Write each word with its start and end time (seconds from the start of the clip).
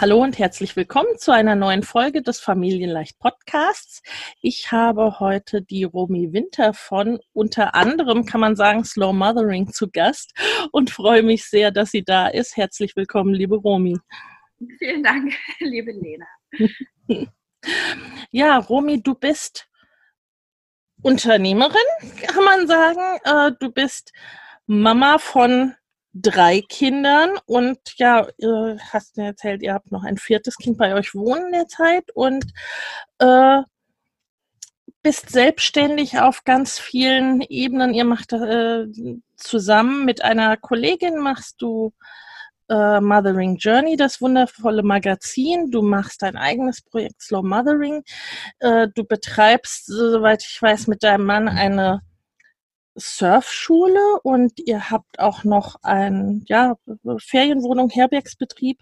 Hallo 0.00 0.22
und 0.22 0.38
herzlich 0.38 0.76
willkommen 0.76 1.18
zu 1.18 1.32
einer 1.32 1.56
neuen 1.56 1.82
Folge 1.82 2.22
des 2.22 2.38
Familienleicht 2.38 3.18
Podcasts. 3.18 4.00
Ich 4.40 4.70
habe 4.70 5.18
heute 5.18 5.60
die 5.60 5.82
Romy 5.82 6.32
Winter 6.32 6.72
von 6.72 7.18
unter 7.32 7.74
anderem, 7.74 8.24
kann 8.24 8.40
man 8.40 8.54
sagen, 8.54 8.84
Slow 8.84 9.12
Mothering 9.12 9.72
zu 9.72 9.90
Gast 9.90 10.38
und 10.70 10.90
freue 10.90 11.24
mich 11.24 11.46
sehr, 11.46 11.72
dass 11.72 11.90
sie 11.90 12.04
da 12.04 12.28
ist. 12.28 12.56
Herzlich 12.56 12.94
willkommen, 12.94 13.34
liebe 13.34 13.56
Romy. 13.56 13.98
Vielen 14.78 15.02
Dank, 15.02 15.34
liebe 15.58 15.90
Lena. 15.90 16.26
ja, 18.30 18.56
Romy, 18.56 19.02
du 19.02 19.16
bist 19.16 19.68
Unternehmerin, 21.02 21.74
kann 22.22 22.44
man 22.44 22.68
sagen. 22.68 23.18
Äh, 23.24 23.50
du 23.58 23.72
bist 23.72 24.12
Mama 24.66 25.18
von 25.18 25.74
drei 26.22 26.62
Kindern 26.62 27.30
und 27.46 27.78
ja, 27.96 28.26
äh, 28.38 28.78
hast 28.92 29.16
mir 29.16 29.26
erzählt, 29.26 29.62
ihr 29.62 29.74
habt 29.74 29.92
noch 29.92 30.04
ein 30.04 30.16
viertes 30.16 30.56
Kind 30.56 30.78
bei 30.78 30.94
euch 30.94 31.14
wohnen 31.14 31.52
derzeit 31.52 32.10
und 32.14 32.44
äh, 33.18 33.62
bist 35.02 35.30
selbstständig 35.30 36.18
auf 36.18 36.44
ganz 36.44 36.78
vielen 36.78 37.40
Ebenen. 37.42 37.94
Ihr 37.94 38.04
macht 38.04 38.32
äh, 38.32 38.86
zusammen 39.36 40.04
mit 40.04 40.22
einer 40.22 40.56
Kollegin 40.56 41.18
machst 41.18 41.62
du 41.62 41.92
äh, 42.68 43.00
Mothering 43.00 43.56
Journey, 43.56 43.96
das 43.96 44.20
wundervolle 44.20 44.82
Magazin. 44.82 45.70
Du 45.70 45.82
machst 45.82 46.22
dein 46.22 46.36
eigenes 46.36 46.82
Projekt 46.82 47.22
Slow 47.22 47.42
Mothering. 47.42 48.02
Äh, 48.58 48.88
du 48.94 49.04
betreibst, 49.04 49.86
soweit 49.86 50.42
ich 50.42 50.60
weiß, 50.60 50.86
mit 50.88 51.02
deinem 51.02 51.24
Mann 51.24 51.48
eine 51.48 52.02
Surfschule 52.98 54.20
und 54.22 54.52
ihr 54.66 54.90
habt 54.90 55.18
auch 55.18 55.44
noch 55.44 55.76
ein 55.82 56.44
ja, 56.46 56.76
Ferienwohnung, 57.18 57.90
Herbergsbetrieb. 57.90 58.80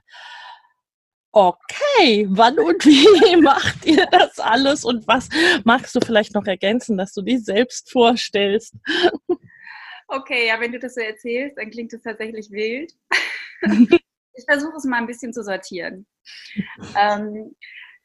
Okay, 1.33 2.27
wann 2.31 2.59
und 2.59 2.85
wie 2.87 3.37
macht 3.37 3.85
ihr 3.85 4.07
das 4.07 4.39
alles 4.39 4.85
und 4.85 5.07
was 5.07 5.29
magst 5.65 5.95
du 5.95 6.01
vielleicht 6.01 6.35
noch 6.35 6.47
ergänzen, 6.47 6.97
dass 6.97 7.13
du 7.13 7.23
dich 7.23 7.45
selbst 7.45 7.91
vorstellst? 7.91 8.75
Okay, 10.09 10.47
ja, 10.47 10.61
wenn 10.61 10.73
du 10.73 10.79
das 10.79 10.95
so 10.95 11.01
erzählst, 11.01 11.59
dann 11.59 11.71
klingt 11.71 11.93
es 11.93 12.03
tatsächlich 12.03 12.51
wild. 12.51 12.93
ich 14.37 14.45
versuche 14.49 14.77
es 14.77 14.85
mal 14.85 14.99
ein 14.99 15.07
bisschen 15.07 15.33
zu 15.33 15.43
sortieren. 15.43 16.07
Ähm, 16.97 17.55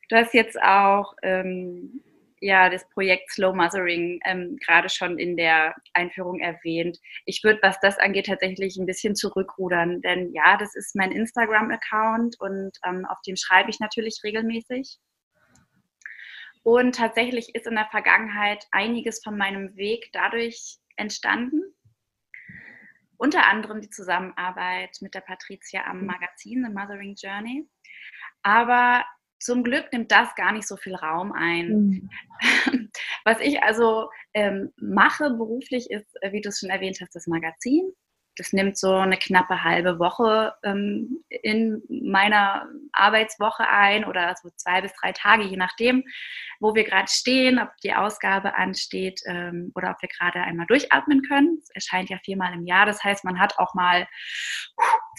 du 0.09 0.15
hast 0.15 0.33
jetzt 0.33 0.61
auch 0.61 1.13
ähm, 1.21 2.03
ja 2.41 2.69
das 2.69 2.87
Projekt 2.89 3.31
Slow 3.31 3.55
Mothering 3.55 4.19
ähm, 4.25 4.57
gerade 4.65 4.89
schon 4.89 5.17
in 5.17 5.37
der 5.37 5.75
Einführung 5.93 6.39
erwähnt. 6.39 6.97
Ich 7.25 7.43
würde, 7.43 7.59
was 7.61 7.79
das 7.79 7.97
angeht, 7.99 8.25
tatsächlich 8.25 8.77
ein 8.77 8.85
bisschen 8.85 9.15
zurückrudern, 9.15 10.01
denn 10.01 10.33
ja, 10.33 10.57
das 10.57 10.75
ist 10.75 10.95
mein 10.95 11.11
Instagram-Account 11.11 12.39
und 12.39 12.71
ähm, 12.85 13.05
auf 13.05 13.19
dem 13.25 13.35
schreibe 13.35 13.69
ich 13.69 13.79
natürlich 13.79 14.19
regelmäßig. 14.23 14.97
Und 16.63 16.95
tatsächlich 16.95 17.55
ist 17.55 17.65
in 17.65 17.75
der 17.75 17.87
Vergangenheit 17.89 18.65
einiges 18.71 19.23
von 19.23 19.37
meinem 19.37 19.75
Weg 19.75 20.09
dadurch 20.13 20.77
entstanden, 20.95 21.61
unter 23.17 23.47
anderem 23.47 23.81
die 23.81 23.89
Zusammenarbeit 23.89 24.97
mit 25.01 25.13
der 25.13 25.21
Patricia 25.21 25.85
am. 25.85 26.05
Magazin 26.05 26.63
The 26.65 26.73
Mothering 26.73 27.15
Journey. 27.15 27.67
Aber 28.43 29.05
zum 29.41 29.63
Glück 29.63 29.91
nimmt 29.91 30.11
das 30.11 30.33
gar 30.35 30.51
nicht 30.51 30.67
so 30.67 30.77
viel 30.77 30.95
Raum 30.95 31.31
ein. 31.31 31.67
Mhm. 31.67 32.09
Was 33.25 33.39
ich 33.41 33.61
also 33.63 34.09
ähm, 34.33 34.71
mache 34.77 35.31
beruflich 35.31 35.89
ist, 35.89 36.15
äh, 36.21 36.31
wie 36.31 36.41
du 36.41 36.49
es 36.49 36.59
schon 36.59 36.69
erwähnt 36.69 36.99
hast, 37.01 37.15
das 37.15 37.27
Magazin. 37.27 37.91
Das 38.37 38.53
nimmt 38.53 38.77
so 38.77 38.93
eine 38.93 39.17
knappe 39.17 39.63
halbe 39.63 39.99
Woche 39.99 40.53
ähm, 40.63 41.23
in 41.29 41.83
meiner 41.89 42.67
Arbeitswoche 42.93 43.67
ein 43.67 44.05
oder 44.05 44.35
so 44.41 44.49
zwei 44.55 44.81
bis 44.81 44.93
drei 44.93 45.11
Tage, 45.11 45.43
je 45.43 45.57
nachdem, 45.57 46.03
wo 46.59 46.75
wir 46.75 46.83
gerade 46.83 47.09
stehen, 47.09 47.59
ob 47.59 47.69
die 47.83 47.93
Ausgabe 47.93 48.55
ansteht 48.55 49.21
ähm, 49.25 49.71
oder 49.75 49.91
ob 49.91 50.01
wir 50.01 50.09
gerade 50.09 50.41
einmal 50.41 50.65
durchatmen 50.67 51.23
können. 51.23 51.59
Es 51.61 51.69
erscheint 51.71 52.09
ja 52.09 52.17
viermal 52.23 52.53
im 52.53 52.65
Jahr, 52.65 52.85
das 52.85 53.03
heißt, 53.03 53.25
man 53.25 53.39
hat 53.39 53.57
auch 53.59 53.73
mal 53.73 54.07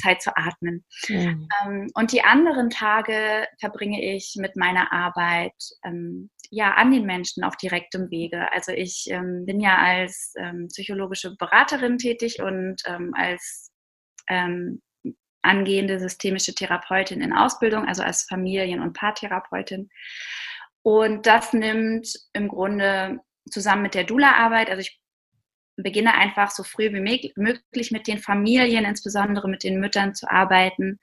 Zeit 0.00 0.22
zu 0.22 0.36
atmen. 0.36 0.84
Mhm. 1.08 1.48
Ähm, 1.64 1.90
und 1.94 2.12
die 2.12 2.24
anderen 2.24 2.70
Tage 2.70 3.46
verbringe 3.58 4.02
ich 4.02 4.36
mit 4.38 4.56
meiner 4.56 4.92
Arbeit 4.92 5.54
ähm, 5.84 6.30
ja 6.52 6.74
an 6.74 6.90
den 6.90 7.06
Menschen 7.06 7.44
auf 7.44 7.56
direktem 7.56 8.10
Wege. 8.10 8.52
Also 8.52 8.72
ich 8.72 9.06
ähm, 9.08 9.46
bin 9.46 9.58
ja 9.58 9.78
als 9.78 10.34
ähm, 10.36 10.68
psychologische 10.68 11.34
Beraterin 11.36 11.96
tätig 11.96 12.42
und 12.42 12.82
ähm, 12.84 13.14
als 13.16 13.72
ähm, 14.28 14.82
angehende 15.40 15.98
systemische 15.98 16.54
Therapeutin 16.54 17.22
in 17.22 17.32
Ausbildung, 17.32 17.88
also 17.88 18.02
als 18.02 18.24
Familien- 18.24 18.82
und 18.82 18.92
Paartherapeutin. 18.92 19.88
Und 20.82 21.26
das 21.26 21.54
nimmt 21.54 22.12
im 22.34 22.48
Grunde 22.48 23.20
zusammen 23.50 23.82
mit 23.82 23.94
der 23.94 24.04
Dula-Arbeit, 24.04 24.68
also 24.68 24.80
ich 24.82 25.00
beginne 25.76 26.14
einfach 26.14 26.50
so 26.50 26.64
früh 26.64 26.92
wie 26.92 27.32
möglich 27.34 27.90
mit 27.92 28.06
den 28.06 28.18
Familien, 28.18 28.84
insbesondere 28.84 29.48
mit 29.48 29.64
den 29.64 29.80
Müttern 29.80 30.14
zu 30.14 30.30
arbeiten 30.30 31.00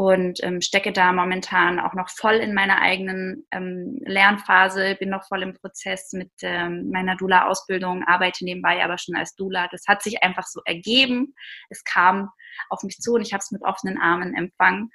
und 0.00 0.42
ähm, 0.42 0.62
stecke 0.62 0.94
da 0.94 1.12
momentan 1.12 1.78
auch 1.78 1.92
noch 1.92 2.08
voll 2.08 2.36
in 2.36 2.54
meiner 2.54 2.80
eigenen 2.80 3.46
ähm, 3.50 4.00
Lernphase, 4.06 4.94
bin 4.94 5.10
noch 5.10 5.28
voll 5.28 5.42
im 5.42 5.52
Prozess 5.52 6.14
mit 6.14 6.30
ähm, 6.40 6.88
meiner 6.90 7.16
Dula-Ausbildung, 7.16 8.04
arbeite 8.04 8.46
nebenbei 8.46 8.82
aber 8.82 8.96
schon 8.96 9.14
als 9.14 9.34
Dula. 9.34 9.68
Das 9.70 9.82
hat 9.86 10.02
sich 10.02 10.22
einfach 10.22 10.46
so 10.46 10.62
ergeben. 10.64 11.34
Es 11.68 11.84
kam 11.84 12.30
auf 12.70 12.82
mich 12.82 12.96
zu 12.96 13.12
und 13.12 13.20
ich 13.20 13.34
habe 13.34 13.42
es 13.42 13.50
mit 13.50 13.60
offenen 13.62 14.00
Armen 14.00 14.34
empfangen. 14.34 14.90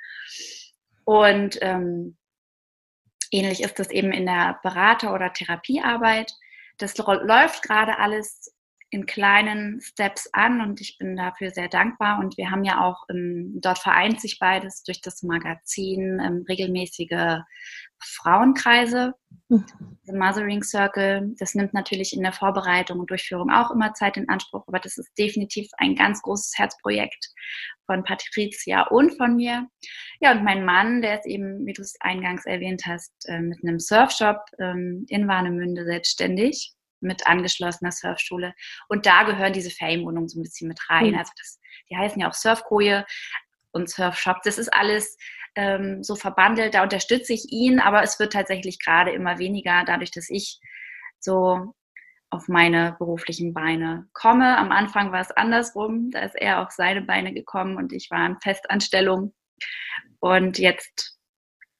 Und 1.03 1.59
ähm, 1.61 2.17
ähnlich 3.29 3.61
ist 3.61 3.77
das 3.77 3.91
eben 3.91 4.11
in 4.11 4.25
der 4.25 4.59
Berater- 4.63 5.13
oder 5.13 5.31
Therapiearbeit. 5.31 6.33
Das 6.79 6.97
läuft 6.97 7.61
gerade 7.61 7.99
alles 7.99 8.54
in 8.95 9.05
kleinen 9.05 9.81
Steps 9.81 10.29
an 10.31 10.61
und 10.61 10.79
ich 10.79 10.97
bin 10.97 11.17
dafür 11.17 11.51
sehr 11.51 11.67
dankbar. 11.67 12.17
Und 12.19 12.37
wir 12.37 12.49
haben 12.49 12.63
ja 12.63 12.81
auch, 12.81 13.03
ähm, 13.09 13.59
dort 13.61 13.77
vereint 13.77 14.21
sich 14.21 14.39
beides 14.39 14.83
durch 14.83 15.01
das 15.01 15.21
Magazin 15.21 16.21
ähm, 16.23 16.45
regelmäßige 16.47 17.41
Frauenkreise, 17.99 19.13
mhm. 19.49 19.65
Mothering 20.13 20.63
Circle. 20.63 21.35
Das 21.39 21.55
nimmt 21.55 21.73
natürlich 21.73 22.15
in 22.15 22.23
der 22.23 22.31
Vorbereitung 22.31 22.99
und 22.99 23.09
Durchführung 23.09 23.51
auch 23.51 23.69
immer 23.69 23.93
Zeit 23.93 24.15
in 24.15 24.29
Anspruch, 24.29 24.63
aber 24.67 24.79
das 24.79 24.97
ist 24.97 25.11
definitiv 25.17 25.67
ein 25.77 25.95
ganz 25.95 26.21
großes 26.21 26.53
Herzprojekt 26.55 27.33
von 27.87 28.05
Patricia 28.05 28.83
und 28.83 29.17
von 29.17 29.35
mir. 29.35 29.67
Ja, 30.21 30.31
und 30.31 30.45
mein 30.45 30.63
Mann, 30.63 31.01
der 31.01 31.19
ist 31.19 31.27
eben, 31.27 31.65
wie 31.65 31.73
du 31.73 31.81
es 31.81 31.95
eingangs 31.99 32.45
erwähnt 32.45 32.83
hast, 32.85 33.11
äh, 33.27 33.41
mit 33.41 33.59
einem 33.61 33.79
Surfshop 33.79 34.39
ähm, 34.57 35.05
in 35.09 35.27
Warnemünde 35.27 35.83
selbstständig 35.83 36.75
mit 37.05 37.27
angeschlossener 37.27 37.91
Surfschule. 37.91 38.53
Und 38.87 39.05
da 39.05 39.23
gehören 39.23 39.53
diese 39.53 39.69
Ferienwohnungen 39.69 40.29
so 40.29 40.39
ein 40.39 40.43
bisschen 40.43 40.67
mit 40.67 40.79
rein. 40.89 41.11
Mhm. 41.11 41.17
Also 41.17 41.31
das, 41.37 41.59
die 41.89 41.97
heißen 41.97 42.21
ja 42.21 42.29
auch 42.29 42.33
Surfkoje 42.33 43.05
und 43.71 43.89
Surfshop. 43.89 44.41
Das 44.43 44.57
ist 44.57 44.73
alles 44.73 45.17
ähm, 45.55 46.03
so 46.03 46.15
verbandelt. 46.15 46.73
Da 46.73 46.83
unterstütze 46.83 47.33
ich 47.33 47.51
ihn, 47.51 47.79
aber 47.79 48.03
es 48.03 48.19
wird 48.19 48.33
tatsächlich 48.33 48.79
gerade 48.79 49.11
immer 49.11 49.39
weniger, 49.39 49.83
dadurch, 49.85 50.11
dass 50.11 50.29
ich 50.29 50.59
so 51.19 51.73
auf 52.29 52.47
meine 52.47 52.95
beruflichen 52.99 53.53
Beine 53.53 54.07
komme. 54.13 54.57
Am 54.57 54.71
Anfang 54.71 55.11
war 55.11 55.21
es 55.21 55.31
andersrum, 55.31 56.11
da 56.11 56.19
ist 56.19 56.35
er 56.35 56.61
auf 56.61 56.71
seine 56.71 57.01
Beine 57.01 57.33
gekommen 57.33 57.77
und 57.77 57.93
ich 57.93 58.11
war 58.11 58.25
in 58.25 58.39
Festanstellung. 58.41 59.33
Und 60.19 60.57
jetzt 60.57 61.17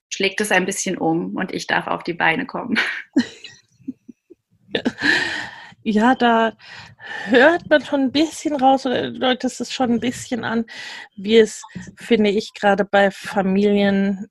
schlägt 0.10 0.40
es 0.40 0.52
ein 0.52 0.66
bisschen 0.66 0.98
um 0.98 1.36
und 1.36 1.52
ich 1.54 1.68
darf 1.68 1.88
auf 1.88 2.04
die 2.04 2.14
Beine 2.14 2.46
kommen. 2.46 2.80
Ja, 5.88 6.16
da 6.16 6.54
hört 7.26 7.70
man 7.70 7.86
schon 7.86 8.02
ein 8.02 8.12
bisschen 8.12 8.56
raus 8.56 8.88
oder 8.88 9.12
deutet 9.12 9.60
es 9.60 9.72
schon 9.72 9.92
ein 9.92 10.00
bisschen 10.00 10.44
an, 10.44 10.66
wie 11.16 11.38
es, 11.38 11.62
finde 11.96 12.32
ich, 12.32 12.56
gerade 12.56 12.86
bei 12.86 13.12
Familien 13.12 14.28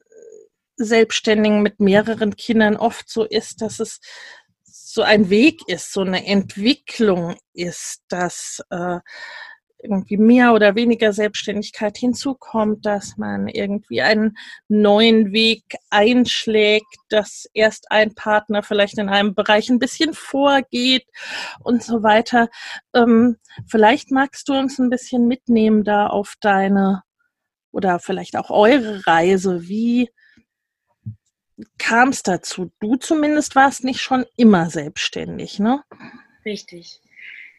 Selbstständigen 0.77 1.63
mit 1.63 1.79
mehreren 1.79 2.35
Kindern 2.35 2.77
oft 2.77 3.09
so 3.09 3.23
ist, 3.23 3.63
dass 3.63 3.79
es 3.79 4.01
so 4.65 5.03
ein 5.03 5.31
Weg 5.31 5.61
ist, 5.69 5.93
so 5.93 6.01
eine 6.01 6.27
Entwicklung 6.27 7.37
ist, 7.53 8.03
dass 8.09 8.61
äh, 8.71 8.99
irgendwie 9.85 10.17
mehr 10.17 10.55
oder 10.55 10.75
weniger 10.75 11.13
Selbstständigkeit 11.13 11.97
hinzukommt, 11.97 12.85
dass 12.85 13.17
man 13.17 13.47
irgendwie 13.49 14.03
einen 14.03 14.37
neuen 14.69 15.33
Weg 15.33 15.63
einschlägt, 15.91 16.97
dass 17.11 17.47
erst 17.53 17.91
ein 17.91 18.15
Partner 18.15 18.63
vielleicht 18.63 18.99
in 18.99 19.09
einem 19.09 19.35
Bereich 19.35 19.69
ein 19.69 19.79
bisschen 19.79 20.15
vorgeht 20.15 21.07
und 21.61 21.83
so 21.83 22.03
weiter. 22.03 22.49
Ähm, 22.95 23.37
vielleicht 23.67 24.11
magst 24.11 24.49
du 24.49 24.55
uns 24.55 24.79
ein 24.79 24.91
bisschen 24.91 25.29
mitnehmen 25.29 25.85
da 25.85 26.07
auf 26.07 26.35
deine 26.41 27.03
oder 27.71 27.99
vielleicht 27.99 28.37
auch 28.37 28.51
eure 28.51 29.07
Reise. 29.07 29.69
Wie 29.69 30.09
kam 31.79 32.09
es 32.09 32.23
dazu? 32.23 32.71
Du 32.81 32.97
zumindest 32.97 33.55
warst 33.55 33.85
nicht 33.85 34.01
schon 34.01 34.25
immer 34.37 34.71
selbstständig, 34.71 35.59
ne? 35.59 35.83
Richtig. 36.45 37.01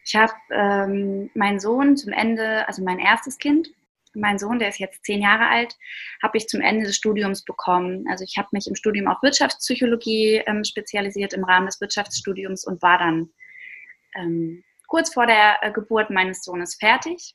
Ich 0.06 0.14
habe 0.14 0.32
ähm, 0.50 1.30
meinen 1.34 1.58
Sohn 1.58 1.96
zum 1.96 2.12
Ende, 2.12 2.66
also 2.68 2.82
mein 2.84 3.00
erstes 3.00 3.38
Kind, 3.38 3.68
mein 4.14 4.38
Sohn, 4.38 4.58
der 4.58 4.68
ist 4.68 4.78
jetzt 4.78 5.04
zehn 5.04 5.20
Jahre 5.20 5.48
alt, 5.48 5.76
habe 6.22 6.38
ich 6.38 6.48
zum 6.48 6.60
Ende 6.60 6.86
des 6.86 6.96
Studiums 6.96 7.44
bekommen. 7.44 8.06
Also 8.08 8.24
ich 8.24 8.38
habe 8.38 8.48
mich 8.52 8.66
im 8.66 8.76
Studium 8.76 9.08
auf 9.08 9.22
Wirtschaftspsychologie 9.22 10.42
ähm, 10.46 10.64
spezialisiert 10.64 11.32
im 11.34 11.44
Rahmen 11.44 11.66
des 11.66 11.80
Wirtschaftsstudiums 11.80 12.64
und 12.64 12.80
war 12.82 12.98
dann 12.98 13.30
ähm, 14.14 14.64
kurz 14.86 15.12
vor 15.12 15.26
der 15.26 15.56
äh, 15.62 15.72
Geburt 15.72 16.10
meines 16.10 16.42
Sohnes 16.42 16.76
fertig 16.76 17.34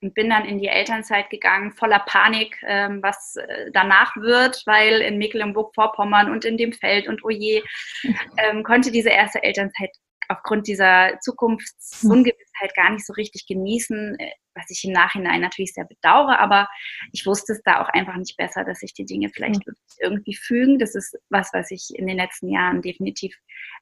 und 0.00 0.14
bin 0.14 0.30
dann 0.30 0.44
in 0.44 0.58
die 0.58 0.68
Elternzeit 0.68 1.30
gegangen, 1.30 1.72
voller 1.72 2.00
Panik, 2.06 2.56
ähm, 2.66 3.02
was 3.02 3.36
äh, 3.36 3.70
danach 3.72 4.14
wird, 4.16 4.62
weil 4.66 5.00
in 5.00 5.18
Mecklenburg-Vorpommern 5.18 6.30
und 6.30 6.44
in 6.44 6.56
dem 6.56 6.72
Feld 6.72 7.08
und 7.08 7.24
oje, 7.24 7.62
ähm, 8.38 8.62
konnte 8.62 8.92
diese 8.92 9.10
erste 9.10 9.42
Elternzeit 9.42 9.90
aufgrund 10.28 10.66
dieser 10.66 11.18
Zukunftsungewissheit 11.20 12.74
gar 12.74 12.90
nicht 12.90 13.06
so 13.06 13.12
richtig 13.12 13.46
genießen, 13.46 14.18
äh, 14.18 14.30
was 14.54 14.70
ich 14.70 14.84
im 14.84 14.92
Nachhinein 14.92 15.40
natürlich 15.40 15.72
sehr 15.72 15.84
bedauere, 15.84 16.38
aber 16.38 16.68
ich 17.12 17.26
wusste 17.26 17.52
es 17.52 17.62
da 17.62 17.82
auch 17.82 17.88
einfach 17.88 18.16
nicht 18.16 18.36
besser, 18.36 18.64
dass 18.64 18.78
sich 18.78 18.94
die 18.94 19.04
Dinge 19.04 19.30
vielleicht 19.30 19.62
irgendwie 20.00 20.34
fügen. 20.34 20.78
Das 20.78 20.94
ist 20.94 21.18
was, 21.28 21.50
was 21.52 21.70
ich 21.70 21.90
in 21.94 22.06
den 22.06 22.16
letzten 22.16 22.48
Jahren 22.48 22.80
definitiv 22.80 23.36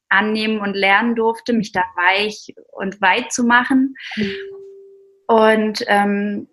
annehmen 0.08 0.60
und 0.60 0.74
lernen 0.74 1.14
durfte, 1.14 1.52
mich 1.52 1.72
da 1.72 1.82
weich 1.96 2.54
und 2.72 3.00
weit 3.00 3.32
zu 3.32 3.44
machen. 3.44 3.94
Und 5.26 5.84
ähm, 5.88 6.48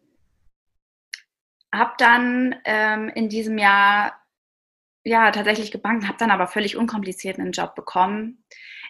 habe 1.74 1.94
dann 1.98 2.56
ähm, 2.66 3.10
in 3.10 3.30
diesem 3.30 3.58
Jahr 3.58 4.20
ja 5.04 5.32
tatsächlich 5.32 5.72
gebankt, 5.72 6.08
habe 6.08 6.18
dann 6.18 6.32
aber 6.32 6.48
völlig 6.48 6.76
unkompliziert 6.78 7.40
einen 7.40 7.52
Job 7.52 7.76
bekommen 7.76 8.44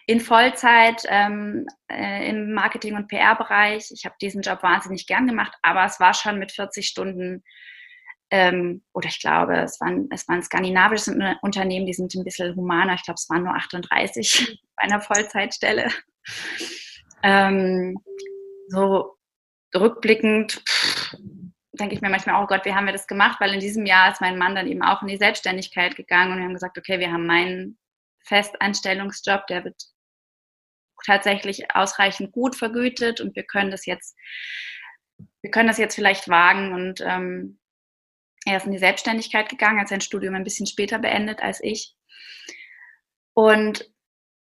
in 0.10 0.22
Vollzeit 0.22 1.04
ähm, 1.08 1.68
äh, 1.88 2.32
im 2.32 2.52
Marketing- 2.54 2.96
und 2.96 3.10
PR-Bereich. 3.10 3.92
Ich 3.92 4.06
habe 4.06 4.16
diesen 4.20 4.42
Job 4.42 4.64
wahnsinnig 4.64 5.06
gern 5.06 5.28
gemacht, 5.28 5.54
aber 5.62 5.86
es 5.86 6.00
war 6.00 6.16
schon 6.16 6.40
mit 6.40 6.52
40 6.52 6.88
Stunden, 6.88 7.44
ähm, 8.32 8.82
oder 8.92 9.08
ich 9.08 9.20
glaube, 9.20 9.58
es 9.60 9.80
waren, 9.80 10.10
es 10.12 10.28
waren 10.28 10.42
skandinavische 10.42 11.12
Unternehmen, 11.44 11.86
die 11.86 11.94
sind 11.94 12.16
ein 12.16 12.24
bisschen 12.24 12.56
humaner. 12.56 12.96
Ich 12.96 13.04
glaube, 13.04 13.20
es 13.22 13.30
waren 13.30 13.44
nur 13.44 13.54
38 13.54 14.60
bei 14.76 14.82
einer 14.82 15.00
Vollzeitstelle. 15.00 15.90
Ähm, 17.22 17.96
so 18.70 19.16
rückblickend 19.76 20.64
denke 21.74 21.94
ich 21.94 22.02
mir 22.02 22.10
manchmal, 22.10 22.44
oh 22.44 22.48
Gott, 22.48 22.66
wie 22.66 22.74
haben 22.74 22.88
wir 22.88 22.94
das 22.94 23.06
gemacht? 23.06 23.40
Weil 23.40 23.54
in 23.54 23.60
diesem 23.60 23.86
Jahr 23.86 24.12
ist 24.12 24.22
mein 24.22 24.40
Mann 24.40 24.56
dann 24.56 24.66
eben 24.66 24.82
auch 24.82 25.04
in 25.04 25.08
die 25.08 25.18
Selbstständigkeit 25.18 25.96
gegangen 25.96 26.32
und 26.32 26.40
wir 26.40 26.46
haben 26.46 26.56
gesagt, 26.56 26.80
okay, 26.80 26.98
wir 26.98 27.12
haben 27.12 27.28
meinen 27.28 27.78
Festanstellungsjob, 28.24 29.46
der 29.46 29.66
wird 29.66 29.80
tatsächlich 31.06 31.76
ausreichend 31.76 32.32
gut 32.32 32.56
vergütet 32.56 33.22
und 33.22 33.36
wir 33.36 33.44
können 33.44 33.72
das 33.72 33.86
jetzt, 33.86 34.18
wir 35.42 35.52
können 35.52 35.68
das 35.68 35.78
jetzt 35.78 35.96
vielleicht 35.96 36.30
wagen 36.30 36.74
und 36.74 37.02
ähm, 37.02 37.60
er 38.46 38.58
ist 38.58 38.66
in 38.66 38.72
die 38.72 38.78
Selbstständigkeit 38.78 39.50
gegangen, 39.50 39.80
hat 39.80 39.90
sein 39.90 40.02
Studium 40.02 40.36
ein 40.36 40.44
bisschen 40.44 40.66
später 40.66 40.98
beendet 41.00 41.42
als 41.42 41.62
ich. 41.62 41.96
Und 43.34 43.90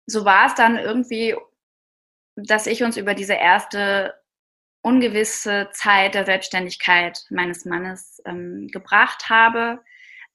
so 0.06 0.24
war 0.24 0.48
es 0.48 0.56
dann 0.56 0.78
irgendwie, 0.78 1.36
dass 2.36 2.68
ich 2.68 2.84
uns 2.84 2.98
über 2.98 3.14
diese 3.14 3.34
erste 3.34 4.14
ungewisse 4.82 5.70
Zeit 5.74 6.16
der 6.16 6.26
Selbstständigkeit 6.26 7.26
meines 7.30 7.66
Mannes 7.66 8.22
ähm, 8.26 8.68
gebracht 8.72 9.30
habe. 9.30 9.84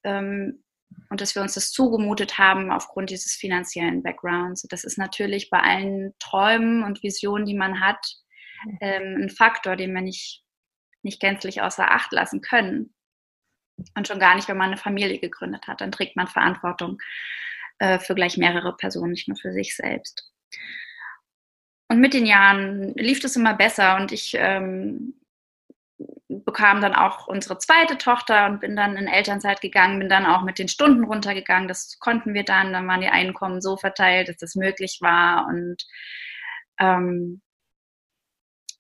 Ähm, 0.05 0.63
und 1.11 1.21
dass 1.21 1.35
wir 1.35 1.43
uns 1.43 1.55
das 1.55 1.71
zugemutet 1.71 2.39
haben 2.39 2.71
aufgrund 2.71 3.11
dieses 3.11 3.33
finanziellen 3.33 4.03
Backgrounds. 4.03 4.63
Das 4.69 4.85
ist 4.85 4.99
natürlich 4.99 5.51
bei 5.51 5.61
allen 5.61 6.15
Träumen 6.19 6.83
und 6.83 7.03
Visionen, 7.03 7.47
die 7.47 7.57
man 7.57 7.81
hat, 7.81 8.17
ähm, 8.81 9.23
ein 9.23 9.31
Faktor, 9.31 9.77
den 9.77 9.93
wir 9.95 10.03
nicht, 10.03 10.43
nicht 11.03 11.21
gänzlich 11.21 11.63
außer 11.63 11.91
Acht 11.91 12.13
lassen 12.13 12.41
können. 12.41 12.95
Und 13.95 14.07
schon 14.07 14.21
gar 14.21 14.35
nicht, 14.35 14.49
wenn 14.49 14.57
man 14.57 14.69
eine 14.69 14.77
Familie 14.77 15.19
gegründet 15.19 15.67
hat. 15.67 15.81
Dann 15.81 15.93
trägt 15.93 16.17
man 16.17 16.29
Verantwortung 16.29 16.99
äh, 17.79 17.99
für 17.99 18.15
gleich 18.15 18.37
mehrere 18.37 18.77
Personen, 18.77 19.13
nicht 19.13 19.29
nur 19.29 19.37
für 19.37 19.53
sich 19.53 19.75
selbst. 19.75 20.31
Und 21.89 22.01
mit 22.01 22.15
den 22.15 22.27
Jahren 22.27 22.95
lief 22.95 23.23
es 23.25 23.37
immer 23.37 23.55
besser 23.55 23.97
und 23.97 24.13
ich 24.13 24.35
ähm, 24.39 25.15
bekam 26.29 26.81
dann 26.81 26.95
auch 26.95 27.27
unsere 27.27 27.59
zweite 27.59 27.99
Tochter 27.99 28.47
und 28.47 28.61
bin 28.61 28.77
dann 28.77 28.97
in 28.97 29.07
Elternzeit 29.07 29.61
gegangen, 29.61 29.99
bin 29.99 30.09
dann 30.09 30.27
auch 30.27 30.43
mit 30.43 30.59
den 30.59 30.69
Stunden 30.69 31.05
runtergegangen. 31.05 31.69
Das 31.69 31.99
konnten 31.99 32.35
wir 32.35 32.45
dann. 32.45 32.73
Dann 32.73 32.87
waren 32.89 33.01
die 33.01 33.09
Einkommen 33.09 33.61
so 33.61 33.77
verteilt, 33.77 34.29
dass 34.29 34.37
das 34.37 34.55
möglich 34.55 34.99
war 35.01 35.47
und 35.47 35.85
ähm, 36.79 37.43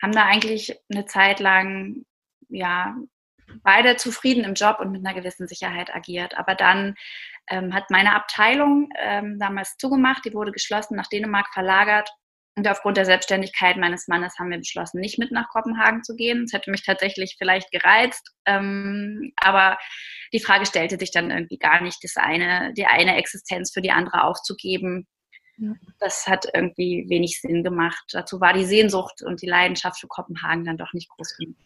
haben 0.02 0.12
da 0.12 0.24
eigentlich 0.24 0.76
eine 0.90 1.06
Zeit 1.06 1.40
lang, 1.40 2.04
ja, 2.48 2.94
beide 3.62 3.96
zufrieden 3.96 4.44
im 4.44 4.54
Job 4.54 4.78
und 4.80 4.90
mit 4.90 5.06
einer 5.06 5.14
gewissen 5.14 5.46
Sicherheit 5.46 5.94
agiert. 5.94 6.36
Aber 6.38 6.54
dann 6.54 6.94
ähm, 7.48 7.74
hat 7.74 7.90
meine 7.90 8.14
Abteilung 8.14 8.88
ähm, 8.98 9.38
damals 9.38 9.76
zugemacht, 9.76 10.24
die 10.24 10.34
wurde 10.34 10.52
geschlossen, 10.52 10.96
nach 10.96 11.08
Dänemark 11.08 11.48
verlagert 11.52 12.10
und 12.54 12.68
aufgrund 12.68 12.98
der 12.98 13.06
Selbstständigkeit 13.06 13.78
meines 13.78 14.08
Mannes 14.08 14.38
haben 14.38 14.50
wir 14.50 14.58
beschlossen, 14.58 15.00
nicht 15.00 15.18
mit 15.18 15.32
nach 15.32 15.48
Kopenhagen 15.48 16.04
zu 16.04 16.14
gehen. 16.14 16.44
Es 16.44 16.52
hätte 16.52 16.70
mich 16.70 16.84
tatsächlich 16.84 17.36
vielleicht 17.38 17.70
gereizt, 17.70 18.30
ähm, 18.44 19.32
aber 19.36 19.78
die 20.34 20.40
Frage 20.40 20.66
stellte 20.66 20.98
sich 20.98 21.10
dann 21.10 21.30
irgendwie 21.30 21.58
gar 21.58 21.80
nicht, 21.80 22.04
das 22.04 22.16
eine, 22.16 22.74
die 22.74 22.84
eine 22.84 23.16
Existenz 23.16 23.72
für 23.72 23.80
die 23.80 23.90
andere 23.90 24.24
aufzugeben. 24.24 25.08
Ja. 25.56 25.72
Das 25.98 26.26
hat 26.26 26.46
irgendwie 26.52 27.06
wenig 27.08 27.40
Sinn 27.40 27.62
gemacht. 27.62 28.04
Dazu 28.12 28.40
war 28.40 28.52
die 28.52 28.66
Sehnsucht 28.66 29.22
und 29.22 29.40
die 29.40 29.48
Leidenschaft 29.48 30.00
für 30.00 30.08
Kopenhagen 30.08 30.64
dann 30.64 30.76
doch 30.76 30.92
nicht 30.92 31.08
groß 31.08 31.36
genug. 31.38 31.56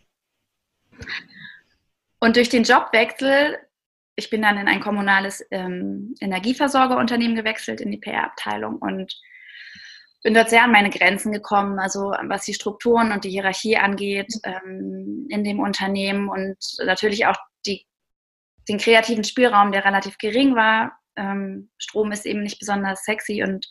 Und 2.21 2.37
durch 2.37 2.49
den 2.49 2.63
Jobwechsel, 2.63 3.59
ich 4.15 4.31
bin 4.31 4.43
dann 4.43 4.57
in 4.57 4.69
ein 4.69 4.81
kommunales 4.81 5.45
ähm, 5.51 6.15
Energieversorgerunternehmen 6.21 7.37
gewechselt, 7.37 7.81
in 7.81 7.91
die 7.91 7.99
PR-Abteilung 7.99 8.77
und 8.77 9.13
bin 10.27 10.35
dort 10.35 10.51
sehr 10.51 10.65
an 10.65 10.73
meine 10.73 10.91
Grenzen 10.91 11.31
gekommen, 11.31 11.79
also 11.79 12.13
was 12.25 12.45
die 12.45 12.53
Strukturen 12.53 13.13
und 13.13 13.23
die 13.23 13.31
Hierarchie 13.31 13.77
angeht 13.77 14.27
ähm, 14.43 15.29
in 15.29 15.45
dem 15.45 15.61
Unternehmen 15.61 16.29
und 16.29 16.57
natürlich 16.85 17.27
auch 17.27 17.37
die, 17.65 17.87
den 18.69 18.79
kreativen 18.79 19.23
Spielraum, 19.23 19.71
der 19.71 19.85
relativ 19.85 20.19
gering 20.19 20.57
war. 20.57 20.99
Ähm, 21.15 21.71
Strom 21.79 22.11
ist 22.11 22.27
eben 22.27 22.43
nicht 22.43 22.59
besonders 22.59 23.05
sexy 23.05 23.45
und 23.45 23.69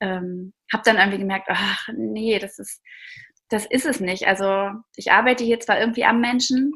ähm, 0.00 0.52
habe 0.72 0.82
dann 0.84 0.96
irgendwie 0.96 1.20
gemerkt, 1.20 1.46
ach 1.48 1.88
nee, 1.96 2.36
das 2.40 2.58
ist, 2.58 2.82
das 3.48 3.64
ist 3.66 3.86
es 3.86 4.00
nicht. 4.00 4.26
Also 4.26 4.70
ich 4.96 5.12
arbeite 5.12 5.44
hier 5.44 5.60
zwar 5.60 5.78
irgendwie 5.78 6.04
am 6.04 6.20
Menschen, 6.20 6.72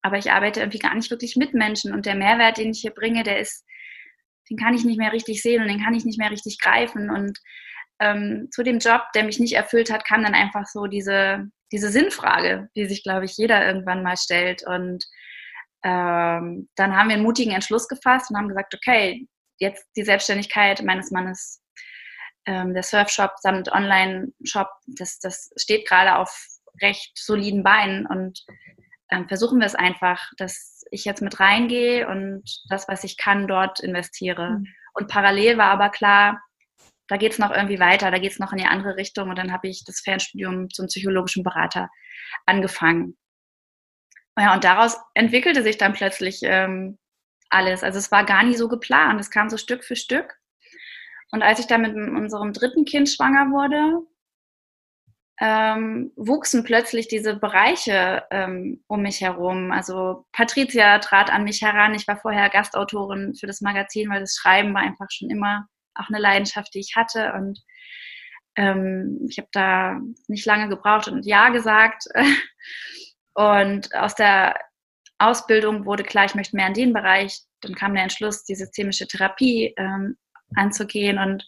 aber 0.00 0.16
ich 0.16 0.32
arbeite 0.32 0.60
irgendwie 0.60 0.78
gar 0.78 0.94
nicht 0.94 1.10
wirklich 1.10 1.36
mit 1.36 1.52
Menschen 1.52 1.92
und 1.92 2.06
der 2.06 2.14
Mehrwert, 2.14 2.56
den 2.56 2.70
ich 2.70 2.80
hier 2.80 2.94
bringe, 2.94 3.24
der 3.24 3.40
ist, 3.40 3.66
den 4.48 4.56
kann 4.56 4.72
ich 4.72 4.86
nicht 4.86 4.98
mehr 4.98 5.12
richtig 5.12 5.42
sehen 5.42 5.60
und 5.60 5.68
den 5.68 5.84
kann 5.84 5.92
ich 5.92 6.06
nicht 6.06 6.18
mehr 6.18 6.30
richtig 6.30 6.58
greifen 6.58 7.10
und 7.10 7.38
ähm, 8.00 8.48
zu 8.50 8.62
dem 8.62 8.78
Job, 8.78 9.02
der 9.14 9.24
mich 9.24 9.38
nicht 9.38 9.54
erfüllt 9.54 9.90
hat, 9.92 10.04
kam 10.04 10.22
dann 10.22 10.34
einfach 10.34 10.66
so 10.66 10.86
diese, 10.86 11.46
diese 11.72 11.90
Sinnfrage, 11.90 12.68
die 12.76 12.86
sich, 12.86 13.02
glaube 13.02 13.24
ich, 13.24 13.36
jeder 13.36 13.66
irgendwann 13.66 14.02
mal 14.02 14.16
stellt. 14.16 14.66
Und 14.66 15.04
ähm, 15.84 16.68
dann 16.76 16.96
haben 16.96 17.08
wir 17.08 17.14
einen 17.14 17.22
mutigen 17.22 17.52
Entschluss 17.52 17.88
gefasst 17.88 18.30
und 18.30 18.36
haben 18.36 18.48
gesagt, 18.48 18.74
okay, 18.74 19.26
jetzt 19.58 19.86
die 19.96 20.04
Selbstständigkeit 20.04 20.82
meines 20.82 21.10
Mannes 21.10 21.62
ähm, 22.46 22.74
der 22.74 22.82
Surfshop 22.82 23.32
samt 23.40 23.70
Online-Shop, 23.72 24.68
das, 24.86 25.18
das 25.18 25.50
steht 25.56 25.88
gerade 25.88 26.16
auf 26.16 26.46
recht 26.82 27.12
soliden 27.16 27.62
Beinen 27.62 28.06
und 28.06 28.44
ähm, 29.10 29.28
versuchen 29.28 29.60
wir 29.60 29.66
es 29.66 29.74
einfach, 29.74 30.20
dass 30.38 30.84
ich 30.90 31.04
jetzt 31.04 31.22
mit 31.22 31.40
reingehe 31.40 32.08
und 32.08 32.42
das, 32.68 32.88
was 32.88 33.04
ich 33.04 33.16
kann, 33.16 33.46
dort 33.46 33.80
investiere. 33.80 34.58
Mhm. 34.58 34.66
Und 34.94 35.08
parallel 35.08 35.58
war 35.58 35.70
aber 35.70 35.90
klar, 35.90 36.40
da 37.08 37.16
geht 37.16 37.32
es 37.32 37.38
noch 37.38 37.50
irgendwie 37.50 37.80
weiter, 37.80 38.10
da 38.10 38.18
geht 38.18 38.32
es 38.32 38.38
noch 38.38 38.52
in 38.52 38.58
die 38.58 38.66
andere 38.66 38.96
Richtung 38.96 39.30
und 39.30 39.38
dann 39.38 39.52
habe 39.52 39.68
ich 39.68 39.84
das 39.84 40.00
Fernstudium 40.00 40.70
zum 40.70 40.86
psychologischen 40.86 41.42
Berater 41.42 41.90
angefangen. 42.46 43.16
Ja, 44.38 44.54
und 44.54 44.64
daraus 44.64 44.96
entwickelte 45.14 45.62
sich 45.62 45.78
dann 45.78 45.92
plötzlich 45.92 46.40
ähm, 46.42 46.98
alles. 47.50 47.84
Also 47.84 47.98
es 47.98 48.10
war 48.10 48.24
gar 48.24 48.42
nie 48.42 48.56
so 48.56 48.68
geplant, 48.68 49.20
es 49.20 49.30
kam 49.30 49.48
so 49.48 49.56
Stück 49.56 49.84
für 49.84 49.96
Stück. 49.96 50.34
Und 51.30 51.42
als 51.42 51.58
ich 51.60 51.66
dann 51.66 51.82
mit 51.82 51.94
unserem 51.94 52.52
dritten 52.52 52.84
Kind 52.84 53.08
schwanger 53.08 53.50
wurde, 53.50 54.06
ähm, 55.40 56.12
wuchsen 56.16 56.62
plötzlich 56.64 57.08
diese 57.08 57.36
Bereiche 57.36 58.24
ähm, 58.30 58.84
um 58.86 59.02
mich 59.02 59.20
herum. 59.20 59.72
Also 59.72 60.26
Patricia 60.32 60.98
trat 61.00 61.30
an 61.30 61.44
mich 61.44 61.60
heran. 61.60 61.94
Ich 61.94 62.06
war 62.06 62.16
vorher 62.16 62.50
Gastautorin 62.50 63.34
für 63.34 63.46
das 63.46 63.60
Magazin, 63.60 64.10
weil 64.10 64.20
das 64.20 64.36
Schreiben 64.36 64.74
war 64.74 64.82
einfach 64.82 65.10
schon 65.10 65.30
immer 65.30 65.68
auch 65.94 66.08
eine 66.08 66.18
Leidenschaft, 66.18 66.74
die 66.74 66.80
ich 66.80 66.94
hatte. 66.96 67.32
Und 67.34 67.60
ähm, 68.56 69.26
ich 69.28 69.38
habe 69.38 69.48
da 69.52 70.00
nicht 70.28 70.46
lange 70.46 70.68
gebraucht 70.68 71.08
und 71.08 71.26
Ja 71.26 71.48
gesagt. 71.50 72.04
und 73.34 73.94
aus 73.94 74.14
der 74.14 74.56
Ausbildung 75.18 75.86
wurde 75.86 76.02
klar, 76.02 76.24
ich 76.24 76.34
möchte 76.34 76.56
mehr 76.56 76.68
in 76.68 76.74
den 76.74 76.92
Bereich. 76.92 77.40
Dann 77.60 77.74
kam 77.74 77.94
der 77.94 78.02
Entschluss, 78.02 78.44
die 78.44 78.54
systemische 78.54 79.06
Therapie 79.06 79.74
ähm, 79.76 80.16
anzugehen. 80.54 81.18
Und 81.18 81.46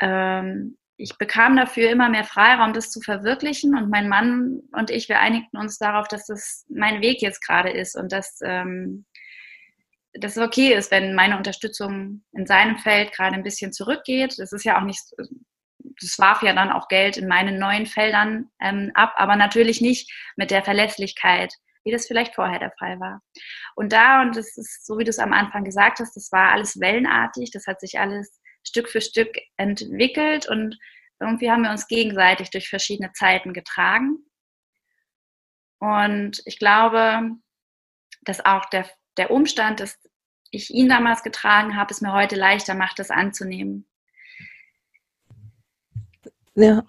ähm, 0.00 0.76
ich 0.96 1.16
bekam 1.18 1.56
dafür 1.56 1.90
immer 1.90 2.08
mehr 2.08 2.24
Freiraum, 2.24 2.72
das 2.72 2.90
zu 2.90 3.00
verwirklichen. 3.00 3.76
Und 3.76 3.90
mein 3.90 4.08
Mann 4.08 4.60
und 4.72 4.90
ich, 4.90 5.08
wir 5.08 5.20
einigten 5.20 5.58
uns 5.58 5.78
darauf, 5.78 6.06
dass 6.08 6.26
das 6.26 6.64
mein 6.68 7.00
Weg 7.00 7.22
jetzt 7.22 7.44
gerade 7.44 7.70
ist 7.70 7.96
und 7.96 8.12
dass, 8.12 8.38
ähm, 8.44 9.04
dass 10.14 10.36
es 10.36 10.42
okay 10.42 10.74
ist, 10.74 10.90
wenn 10.90 11.14
meine 11.14 11.36
Unterstützung 11.36 12.24
in 12.32 12.46
seinem 12.46 12.78
Feld 12.78 13.12
gerade 13.12 13.34
ein 13.34 13.42
bisschen 13.42 13.72
zurückgeht. 13.72 14.38
Das 14.38 14.52
ist 14.52 14.64
ja 14.64 14.78
auch 14.78 14.84
nicht, 14.84 15.00
das 16.00 16.18
warf 16.18 16.42
ja 16.42 16.54
dann 16.54 16.70
auch 16.70 16.88
Geld 16.88 17.16
in 17.16 17.28
meinen 17.28 17.58
neuen 17.58 17.86
Feldern 17.86 18.50
ähm, 18.60 18.90
ab, 18.94 19.14
aber 19.16 19.36
natürlich 19.36 19.80
nicht 19.80 20.12
mit 20.36 20.50
der 20.50 20.62
Verlässlichkeit, 20.62 21.52
wie 21.84 21.92
das 21.92 22.06
vielleicht 22.06 22.34
vorher 22.34 22.58
der 22.58 22.72
Fall 22.78 23.00
war. 23.00 23.22
Und 23.74 23.92
da, 23.92 24.22
und 24.22 24.36
das 24.36 24.56
ist 24.56 24.86
so, 24.86 24.98
wie 24.98 25.04
du 25.04 25.10
es 25.10 25.18
am 25.18 25.32
Anfang 25.32 25.64
gesagt 25.64 25.98
hast, 25.98 26.14
das 26.14 26.30
war 26.30 26.52
alles 26.52 26.78
wellenartig, 26.78 27.50
das 27.50 27.66
hat 27.66 27.80
sich 27.80 27.98
alles 27.98 28.40
Stück 28.64 28.88
für 28.88 29.00
Stück 29.00 29.36
entwickelt 29.56 30.48
und 30.48 30.78
irgendwie 31.18 31.50
haben 31.50 31.62
wir 31.62 31.70
uns 31.70 31.86
gegenseitig 31.86 32.50
durch 32.50 32.68
verschiedene 32.68 33.12
Zeiten 33.12 33.52
getragen. 33.52 34.18
Und 35.78 36.42
ich 36.44 36.58
glaube, 36.58 37.30
dass 38.22 38.44
auch 38.44 38.66
der, 38.66 38.88
der 39.16 39.30
Umstand, 39.30 39.80
dass 39.80 39.98
ich 40.50 40.70
ihn 40.70 40.88
damals 40.88 41.22
getragen 41.22 41.76
habe, 41.76 41.92
es 41.92 42.00
mir 42.00 42.12
heute 42.12 42.36
leichter 42.36 42.74
macht, 42.74 42.98
das 42.98 43.10
anzunehmen. 43.10 43.86
Ja, 46.54 46.82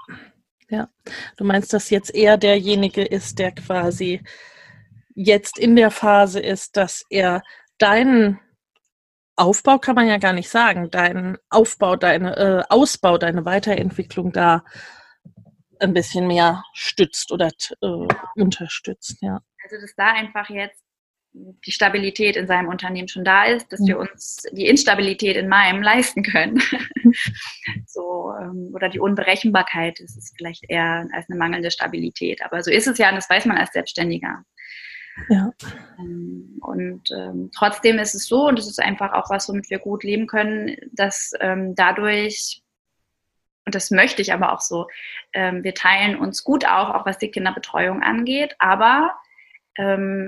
ja. 0.70 0.90
Du 1.38 1.46
meinst, 1.46 1.74
dass 1.74 1.90
jetzt 1.90 2.14
er 2.14 2.38
derjenige 2.38 3.04
ist, 3.04 3.40
der 3.40 3.54
quasi 3.54 4.22
jetzt 5.16 5.58
in 5.58 5.76
der 5.76 5.92
Phase 5.92 6.40
ist, 6.40 6.76
dass 6.76 7.06
er 7.10 7.42
deinen 7.78 8.40
Aufbau 9.36 9.80
kann 9.80 9.96
man 9.96 10.08
ja 10.08 10.18
gar 10.18 10.34
nicht 10.34 10.50
sagen, 10.50 10.92
deinen 10.92 11.38
Aufbau, 11.50 11.96
deine 11.96 12.38
äh, 12.38 12.64
Ausbau, 12.70 13.18
deine 13.18 13.46
Weiterentwicklung 13.46 14.32
da 14.32 14.64
ein 15.80 15.94
bisschen 15.94 16.28
mehr 16.28 16.64
stützt 16.74 17.32
oder 17.32 17.50
äh, 17.82 18.08
unterstützt, 18.36 19.18
ja. 19.22 19.42
Also 19.64 19.78
dass 19.82 19.96
da 19.96 20.14
einfach 20.14 20.50
jetzt 20.50 20.84
die 21.34 21.72
Stabilität 21.72 22.36
in 22.36 22.48
seinem 22.48 22.68
Unternehmen 22.68 23.08
schon 23.08 23.26
da 23.26 23.46
ist, 23.46 23.72
dass 23.72 23.80
wir 23.86 23.98
uns 23.98 24.44
die 24.52 24.68
Instabilität 24.68 25.36
in 25.36 25.50
meinem 25.50 25.82
leisten 25.82 26.22
können. 26.22 26.62
so, 27.88 28.34
ähm, 28.40 28.72
oder 28.74 28.90
die 28.90 29.00
Unberechenbarkeit 29.00 30.00
ist 30.00 30.16
es 30.16 30.34
vielleicht 30.38 30.66
eher 30.70 31.08
als 31.14 31.30
eine 31.30 31.40
mangelnde 31.40 31.72
Stabilität. 31.72 32.44
Aber 32.44 32.62
so 32.62 32.70
ist 32.70 32.88
es 32.88 32.98
ja 33.00 33.10
und 33.10 33.16
das 33.16 33.30
weiß 33.30 33.46
man 33.46 33.58
als 33.58 33.72
Selbstständiger. 33.72 34.44
Ja. 35.30 35.52
Ähm, 36.00 36.60
und 36.62 37.10
ähm, 37.12 37.50
trotzdem 37.56 38.00
ist 38.00 38.16
es 38.16 38.28
so, 38.28 38.48
und 38.48 38.60
das 38.60 38.68
ist 38.68 38.80
einfach 38.80 39.14
auch 39.14 39.30
was, 39.30 39.50
womit 39.50 39.70
wir 39.70 39.80
gut 39.80 40.04
leben 40.04 40.28
können, 40.28 40.76
dass 40.92 41.34
ähm, 41.40 41.76
dadurch, 41.76 42.62
und 43.66 43.76
das 43.76 43.92
möchte 43.92 44.22
ich 44.22 44.34
aber 44.34 44.54
auch 44.54 44.62
so, 44.62 44.88
ähm, 45.34 45.64
wir 45.64 45.74
teilen 45.74 46.18
uns 46.18 46.44
gut 46.44 46.66
auf, 46.68 46.90
auch 46.90 47.06
was 47.06 47.18
die 47.18 47.32
Kinderbetreuung 47.32 48.02
angeht, 48.04 48.56
aber 48.60 49.16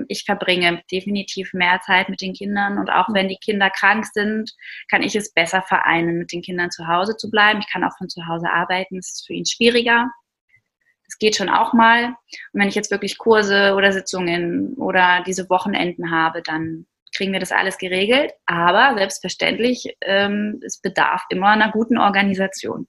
ich 0.08 0.24
verbringe 0.24 0.82
definitiv 0.90 1.52
mehr 1.52 1.80
Zeit 1.84 2.08
mit 2.08 2.20
den 2.20 2.32
Kindern 2.32 2.78
und 2.78 2.90
auch 2.90 3.08
wenn 3.12 3.28
die 3.28 3.38
Kinder 3.38 3.70
krank 3.70 4.04
sind, 4.12 4.50
kann 4.90 5.02
ich 5.02 5.14
es 5.14 5.32
besser 5.32 5.62
vereinen, 5.62 6.18
mit 6.18 6.32
den 6.32 6.42
Kindern 6.42 6.70
zu 6.70 6.86
Hause 6.88 7.16
zu 7.16 7.30
bleiben. 7.30 7.60
Ich 7.60 7.72
kann 7.72 7.84
auch 7.84 7.96
von 7.96 8.08
zu 8.08 8.26
Hause 8.26 8.50
arbeiten, 8.50 8.98
es 8.98 9.12
ist 9.12 9.26
für 9.26 9.34
ihn 9.34 9.46
schwieriger. 9.46 10.10
Das 11.06 11.18
geht 11.18 11.36
schon 11.36 11.48
auch 11.48 11.72
mal. 11.72 12.06
Und 12.52 12.60
wenn 12.60 12.68
ich 12.68 12.74
jetzt 12.74 12.90
wirklich 12.90 13.18
Kurse 13.18 13.74
oder 13.74 13.92
Sitzungen 13.92 14.74
oder 14.74 15.22
diese 15.24 15.48
Wochenenden 15.48 16.10
habe, 16.10 16.42
dann 16.42 16.86
kriegen 17.14 17.32
wir 17.32 17.40
das 17.40 17.52
alles 17.52 17.78
geregelt. 17.78 18.32
Aber 18.46 18.94
selbstverständlich, 18.98 19.96
ähm, 20.02 20.60
es 20.64 20.80
bedarf 20.80 21.22
immer 21.28 21.48
einer 21.48 21.70
guten 21.70 21.98
Organisation. 21.98 22.88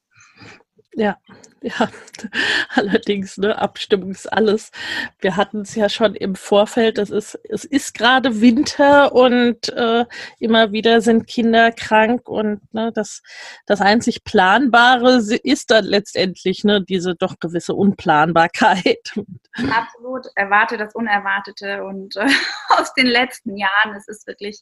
Ja, 0.97 1.15
ja, 1.61 1.89
allerdings, 2.69 3.37
ne, 3.37 3.55
Abstimmung 3.55 4.09
ist 4.09 4.31
alles. 4.33 4.71
Wir 5.19 5.35
hatten 5.35 5.61
es 5.61 5.75
ja 5.75 5.89
schon 5.89 6.15
im 6.15 6.33
Vorfeld, 6.33 6.97
das 6.97 7.11
ist, 7.11 7.39
es 7.49 7.65
ist 7.65 7.93
gerade 7.93 8.41
Winter 8.41 9.13
und 9.13 9.69
äh, 9.69 10.05
immer 10.39 10.71
wieder 10.71 11.01
sind 11.01 11.27
Kinder 11.27 11.71
krank 11.71 12.27
und 12.27 12.61
ne, 12.73 12.91
das, 12.95 13.21
das 13.67 13.79
einzig 13.79 14.23
Planbare 14.23 15.17
ist 15.43 15.69
dann 15.69 15.85
letztendlich 15.85 16.63
ne, 16.63 16.83
diese 16.83 17.13
doch 17.13 17.39
gewisse 17.39 17.75
Unplanbarkeit. 17.75 19.13
Absolut, 19.71 20.25
erwarte 20.33 20.77
das 20.77 20.95
Unerwartete 20.95 21.83
und 21.83 22.15
äh, 22.15 22.25
aus 22.69 22.91
den 22.95 23.07
letzten 23.07 23.55
Jahren, 23.55 23.95
es 23.95 24.07
ist 24.07 24.25
wirklich, 24.25 24.61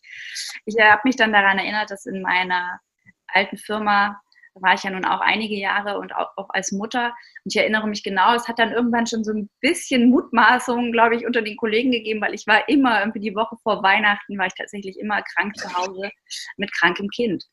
ich 0.66 0.76
habe 0.82 1.02
mich 1.06 1.16
dann 1.16 1.32
daran 1.32 1.60
erinnert, 1.60 1.92
dass 1.92 2.06
in 2.06 2.22
meiner 2.22 2.82
alten 3.28 3.58
Firma 3.58 4.22
da 4.56 4.62
war 4.62 4.74
ich 4.74 4.84
ja 4.84 4.90
nun 4.90 5.06
auch 5.06 5.20
einige 5.20 5.56
Jahre 5.56 6.00
und 6.00 6.16
auch, 6.16 6.30
auch, 6.38 6.48
als 6.50 6.72
Mutter. 6.72 7.08
Und 7.44 7.54
ich 7.54 7.58
erinnere 7.58 7.88
mich 7.88 8.04
genau, 8.04 8.34
es 8.36 8.48
hat 8.48 8.58
dann 8.58 8.72
irgendwann 8.72 9.06
schon 9.06 9.24
so 9.24 9.34
ein 9.34 9.50
bisschen 9.60 10.10
Mutmaßung, 10.10 10.92
glaube 10.92 11.16
ich, 11.16 11.26
unter 11.26 11.42
den 11.42 11.58
Kollegen 11.58 11.92
gegeben, 11.92 12.22
weil 12.22 12.34
ich 12.34 12.48
war 12.48 12.68
immer, 12.70 13.00
irgendwie 13.00 13.20
die 13.20 13.36
Woche 13.36 13.58
vor 13.64 13.84
Weihnachten, 13.84 14.38
war 14.38 14.48
ich 14.48 14.54
tatsächlich 14.58 14.98
immer 15.00 15.22
krank 15.22 15.56
zu 15.58 15.72
Hause 15.74 16.10
mit 16.58 16.72
krankem 16.74 17.10
Kind. 17.10 17.44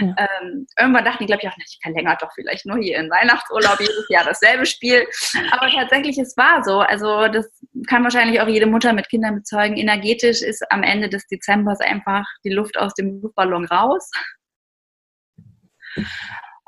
Ja. 0.00 0.14
Ähm, 0.18 0.66
irgendwann 0.78 1.04
dachten 1.04 1.24
die, 1.24 1.26
glaube 1.26 1.40
ich, 1.42 1.48
auch, 1.48 1.56
ich 1.56 1.78
verlängere 1.82 2.18
doch 2.20 2.32
vielleicht 2.34 2.66
nur 2.66 2.78
hier 2.78 2.98
in 2.98 3.10
Weihnachtsurlaub 3.10 3.80
jedes 3.80 4.06
Jahr 4.10 4.24
dasselbe 4.24 4.66
Spiel. 4.66 5.06
Aber 5.52 5.70
tatsächlich, 5.70 6.18
es 6.18 6.36
war 6.36 6.62
so. 6.62 6.80
Also 6.80 7.28
das 7.28 7.48
kann 7.88 8.04
wahrscheinlich 8.04 8.40
auch 8.40 8.48
jede 8.48 8.66
Mutter 8.66 8.92
mit 8.92 9.08
Kindern 9.08 9.36
bezeugen. 9.36 9.76
Energetisch 9.76 10.42
ist 10.42 10.62
am 10.70 10.82
Ende 10.82 11.08
des 11.08 11.26
Dezembers 11.26 11.80
einfach 11.80 12.26
die 12.44 12.50
Luft 12.50 12.78
aus 12.78 12.92
dem 12.94 13.22
Luftballon 13.22 13.64
raus. 13.64 14.10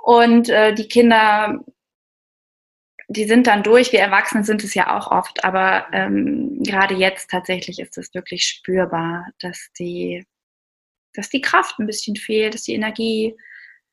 Und 0.03 0.49
äh, 0.49 0.75
die 0.75 0.89
Kinder, 0.89 1.61
die 3.09 3.25
sind 3.25 3.47
dann 3.47 3.63
durch. 3.63 3.93
Wir 3.93 4.01
Erwachsene 4.01 4.43
sind 4.43 4.65
es 4.65 4.75
ja 4.75 4.99
auch 4.99 5.13
oft, 5.13 5.45
aber 5.45 5.87
ähm, 5.93 6.61
gerade 6.65 6.95
jetzt 6.95 7.31
tatsächlich 7.31 7.79
ist 7.79 7.97
es 7.97 8.13
wirklich 8.13 8.45
spürbar, 8.45 9.29
dass 9.39 9.71
die, 9.79 10.27
dass 11.15 11.31
die 11.31 11.41
Kraft 11.41 11.79
ein 11.79 11.87
bisschen 11.87 12.17
fehlt, 12.17 12.55
dass 12.55 12.65
die 12.65 12.75
Energie 12.75 13.37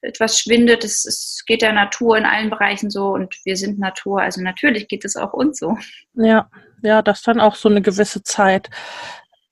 etwas 0.01 0.39
schwindet. 0.39 0.83
Es, 0.83 1.05
es 1.05 1.43
geht 1.45 1.61
der 1.61 1.73
Natur 1.73 2.17
in 2.17 2.25
allen 2.25 2.49
Bereichen 2.49 2.89
so 2.89 3.09
und 3.09 3.35
wir 3.45 3.55
sind 3.55 3.77
Natur. 3.77 4.19
Also 4.21 4.41
natürlich 4.41 4.87
geht 4.87 5.05
es 5.05 5.15
auch 5.15 5.33
uns 5.33 5.59
so. 5.59 5.77
Ja, 6.13 6.49
ja, 6.81 7.03
dass 7.03 7.21
dann 7.21 7.39
auch 7.39 7.53
so 7.53 7.69
eine 7.69 7.83
gewisse 7.83 8.23
Zeit 8.23 8.71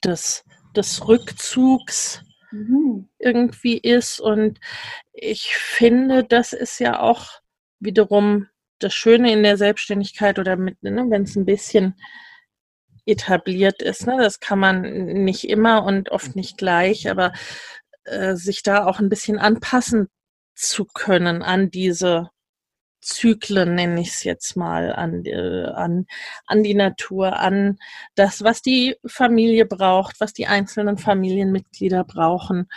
des, 0.03 0.43
des 0.75 1.07
Rückzugs 1.07 2.23
mhm. 2.51 3.07
irgendwie 3.19 3.77
ist. 3.77 4.19
Und 4.19 4.59
ich 5.13 5.55
finde, 5.55 6.23
das 6.23 6.53
ist 6.53 6.79
ja 6.79 6.99
auch 6.99 7.41
wiederum 7.79 8.47
das 8.79 8.93
Schöne 8.93 9.31
in 9.31 9.43
der 9.43 9.57
Selbstständigkeit 9.57 10.39
oder 10.39 10.55
mit, 10.55 10.81
ne, 10.83 11.05
wenn 11.09 11.23
es 11.23 11.35
ein 11.35 11.45
bisschen 11.45 11.95
etabliert 13.05 13.81
ist. 13.81 14.05
Ne? 14.05 14.17
Das 14.19 14.39
kann 14.39 14.59
man 14.59 14.81
nicht 15.23 15.49
immer 15.49 15.83
und 15.83 16.09
oft 16.09 16.35
nicht 16.35 16.57
gleich, 16.57 17.09
aber 17.09 17.33
äh, 18.03 18.35
sich 18.35 18.63
da 18.63 18.85
auch 18.85 18.99
ein 18.99 19.09
bisschen 19.09 19.39
anpassen 19.39 20.07
zu 20.55 20.85
können 20.85 21.41
an 21.41 21.71
diese 21.71 22.29
Zyklen, 23.01 23.75
nenne 23.75 24.01
ich 24.01 24.09
es 24.09 24.23
jetzt 24.23 24.55
mal, 24.55 24.93
an, 24.93 25.23
äh, 25.25 25.65
an, 25.65 26.05
an 26.45 26.63
die 26.63 26.73
Natur, 26.73 27.37
an 27.37 27.77
das, 28.15 28.43
was 28.43 28.61
die 28.61 28.95
Familie 29.05 29.65
braucht, 29.65 30.19
was 30.19 30.33
die 30.33 30.47
einzelnen 30.47 30.97
Familienmitglieder 30.97 32.03
brauchen 32.03 32.67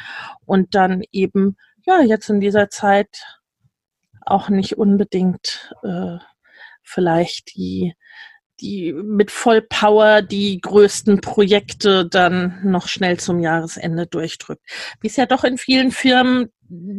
und 0.46 0.74
dann 0.74 1.02
eben, 1.12 1.56
ja, 1.86 2.00
jetzt 2.02 2.28
in 2.30 2.40
dieser 2.40 2.68
Zeit 2.70 3.24
auch 4.26 4.48
nicht 4.48 4.78
unbedingt 4.78 5.74
äh, 5.82 6.18
vielleicht 6.82 7.56
die 7.56 7.94
die 8.60 8.92
mit 8.92 9.30
Vollpower 9.30 10.22
die 10.22 10.60
größten 10.60 11.20
Projekte 11.20 12.06
dann 12.06 12.60
noch 12.62 12.88
schnell 12.88 13.18
zum 13.18 13.40
Jahresende 13.40 14.06
durchdrückt. 14.06 14.62
Wie 15.00 15.06
es 15.06 15.16
ja 15.16 15.26
doch 15.26 15.44
in 15.44 15.56
vielen 15.56 15.90
Firmen 15.90 16.52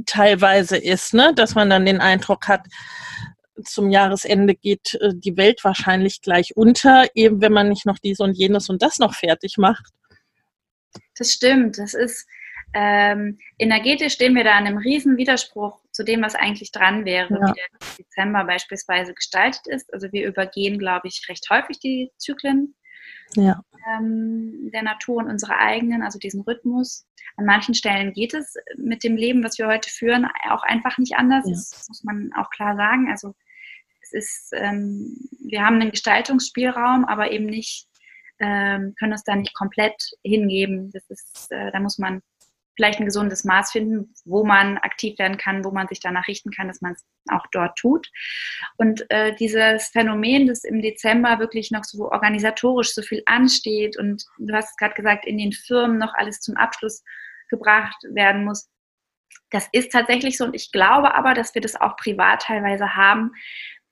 teilweise 0.06 0.78
ist, 0.78 1.14
ne? 1.14 1.34
dass 1.36 1.56
man 1.56 1.70
dann 1.70 1.86
den 1.86 2.02
Eindruck 2.02 2.48
hat, 2.48 2.66
zum 3.64 3.92
Jahresende 3.92 4.56
geht 4.56 4.96
äh, 4.96 5.12
die 5.14 5.38
Welt 5.38 5.64
wahrscheinlich 5.64 6.22
gleich 6.22 6.56
unter, 6.56 7.06
eben 7.16 7.42
wenn 7.42 7.54
man 7.54 7.70
nicht 7.70 7.86
noch 7.86 8.00
dies 8.00 8.20
und 8.20 8.34
jenes 8.34 8.70
und 8.70 8.82
das 8.82 9.00
noch 9.00 9.14
fertig 9.14 9.58
macht. 9.58 9.86
Das 11.18 11.32
stimmt. 11.32 11.78
Das 11.78 11.94
ist 11.94 12.28
ähm, 12.74 13.38
energetisch 13.58 14.14
stehen 14.14 14.36
wir 14.36 14.46
da 14.46 14.58
in 14.58 14.66
einem 14.66 14.78
riesen 14.78 15.18
Widerspruch 15.18 15.82
zu 15.92 16.04
dem, 16.04 16.22
was 16.22 16.36
eigentlich 16.36 16.72
dran 16.72 17.04
wäre, 17.04 17.34
ja. 17.34 17.40
wie 17.40 17.54
der 17.54 17.96
Dezember 18.00 18.46
beispielsweise 18.46 19.14
gestaltet 19.14 19.68
ist. 19.68 19.94
Also 19.94 20.12
wir 20.12 20.26
übergehen, 20.26 20.80
glaube 20.80 21.08
ich, 21.08 21.26
recht 21.28 21.50
häufig 21.50 21.80
die 21.80 22.12
Zyklen 22.18 22.76
ja. 23.36 23.64
ähm, 23.88 24.70
der 24.74 24.84
Natur 24.84 25.18
und 25.18 25.30
unsere 25.30 25.58
eigenen, 25.58 26.02
also 26.02 26.20
diesen 26.20 26.42
Rhythmus. 26.42 27.06
An 27.38 27.46
manchen 27.46 27.74
Stellen 27.74 28.14
geht 28.14 28.34
es 28.34 28.56
mit 28.78 29.04
dem 29.04 29.16
Leben, 29.16 29.44
was 29.44 29.58
wir 29.58 29.68
heute 29.68 29.90
führen, 29.90 30.28
auch 30.50 30.64
einfach 30.64 30.98
nicht 30.98 31.16
anders. 31.16 31.46
Ja. 31.46 31.52
Das 31.52 31.86
muss 31.88 32.04
man 32.04 32.32
auch 32.36 32.50
klar 32.50 32.76
sagen. 32.76 33.10
Also 33.10 33.34
es 34.02 34.14
ist, 34.14 34.52
ähm, 34.54 35.16
wir 35.40 35.64
haben 35.64 35.80
einen 35.80 35.92
Gestaltungsspielraum, 35.92 37.06
aber 37.06 37.32
eben 37.32 37.46
nicht, 37.46 37.88
ähm, 38.40 38.96
können 38.98 39.14
uns 39.14 39.24
da 39.24 39.36
nicht 39.36 39.54
komplett 39.54 40.12
hingeben. 40.24 40.92
Das 40.92 41.10
ist, 41.10 41.52
äh, 41.52 41.72
da 41.72 41.80
muss 41.80 41.98
man 41.98 42.22
vielleicht 42.76 43.00
ein 43.00 43.06
gesundes 43.06 43.44
Maß 43.44 43.72
finden, 43.72 44.14
wo 44.26 44.44
man 44.46 44.78
aktiv 44.78 45.18
werden 45.20 45.38
kann, 45.38 45.66
wo 45.66 45.72
man 45.72 45.88
sich 45.88 46.00
danach 46.00 46.28
richten 46.28 46.52
kann, 46.52 46.68
dass 46.68 46.82
man 46.82 46.94
es 46.94 47.06
auch 47.30 47.46
dort 47.52 47.78
tut. 47.78 48.10
Und 48.78 49.06
äh, 49.10 49.36
dieses 49.36 49.88
Phänomen, 49.88 50.48
dass 50.48 50.64
im 50.64 50.82
Dezember 50.82 51.40
wirklich 51.40 51.72
noch 51.72 51.84
so 51.84 52.10
organisatorisch 52.12 52.94
so 52.94 53.02
viel 53.02 53.24
ansteht 53.26 53.98
und 53.98 54.24
du 54.40 54.54
hast 54.54 54.78
gerade 54.78 54.94
gesagt, 54.94 55.26
in 55.26 55.38
den 55.38 55.52
Firmen 55.52 55.98
noch 55.98 56.14
alles 56.16 56.40
zum 56.40 56.56
Abschluss 56.56 57.04
gebracht 57.50 57.98
werden 58.14 58.46
muss, 58.46 58.70
das 59.50 59.68
ist 59.74 59.92
tatsächlich 59.92 60.38
so. 60.38 60.46
Und 60.46 60.56
ich 60.56 60.72
glaube 60.72 61.14
aber, 61.14 61.34
dass 61.34 61.54
wir 61.54 61.62
das 61.62 61.80
auch 61.80 61.98
privat 61.98 62.44
teilweise 62.44 62.96
haben, 62.96 63.32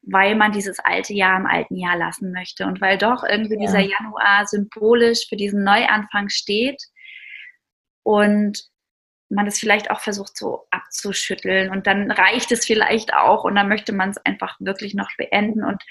weil 0.01 0.36
man 0.36 0.53
dieses 0.53 0.79
alte 0.79 1.13
Jahr 1.13 1.38
im 1.38 1.45
alten 1.45 1.75
Jahr 1.75 1.98
lassen 1.98 2.31
möchte 2.31 2.65
und 2.65 2.79
weil 2.79 2.98
doch 2.98 3.24
irgendwie 3.24 3.55
ja. 3.55 3.62
dieser 3.62 3.79
Januar 3.79 4.48
symbolisch 4.48 5.27
für 5.27 5.36
diesen 5.36 5.63
Neuanfang 5.63 6.29
steht 6.29 6.81
und 8.10 8.63
man 9.30 9.46
das 9.46 9.60
vielleicht 9.60 9.92
auch 9.92 10.00
versucht 10.00 10.36
so 10.36 10.66
abzuschütteln 10.72 11.70
und 11.70 11.86
dann 11.86 12.10
reicht 12.10 12.51
es 12.51 12.66
vielleicht 12.66 13.13
auch 13.13 13.44
und 13.44 13.54
dann 13.54 13.70
möchte 13.70 13.94
man 13.94 14.10
es 14.10 14.18
einfach 14.25 14.58
wirklich 14.60 14.96
noch 14.96 15.10
beenden 15.18 15.63
und 15.63 15.84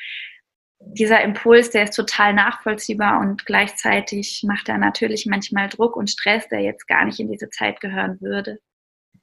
dieser 0.80 1.22
Impuls, 1.22 1.70
der 1.70 1.84
ist 1.84 1.94
total 1.94 2.34
nachvollziehbar 2.34 3.20
und 3.20 3.46
gleichzeitig 3.46 4.44
macht 4.46 4.68
er 4.68 4.78
natürlich 4.78 5.26
manchmal 5.26 5.68
Druck 5.68 5.96
und 5.96 6.10
Stress, 6.10 6.48
der 6.48 6.60
jetzt 6.60 6.86
gar 6.86 7.04
nicht 7.04 7.18
in 7.20 7.30
diese 7.30 7.50
Zeit 7.50 7.80
gehören 7.80 8.20
würde. 8.20 8.58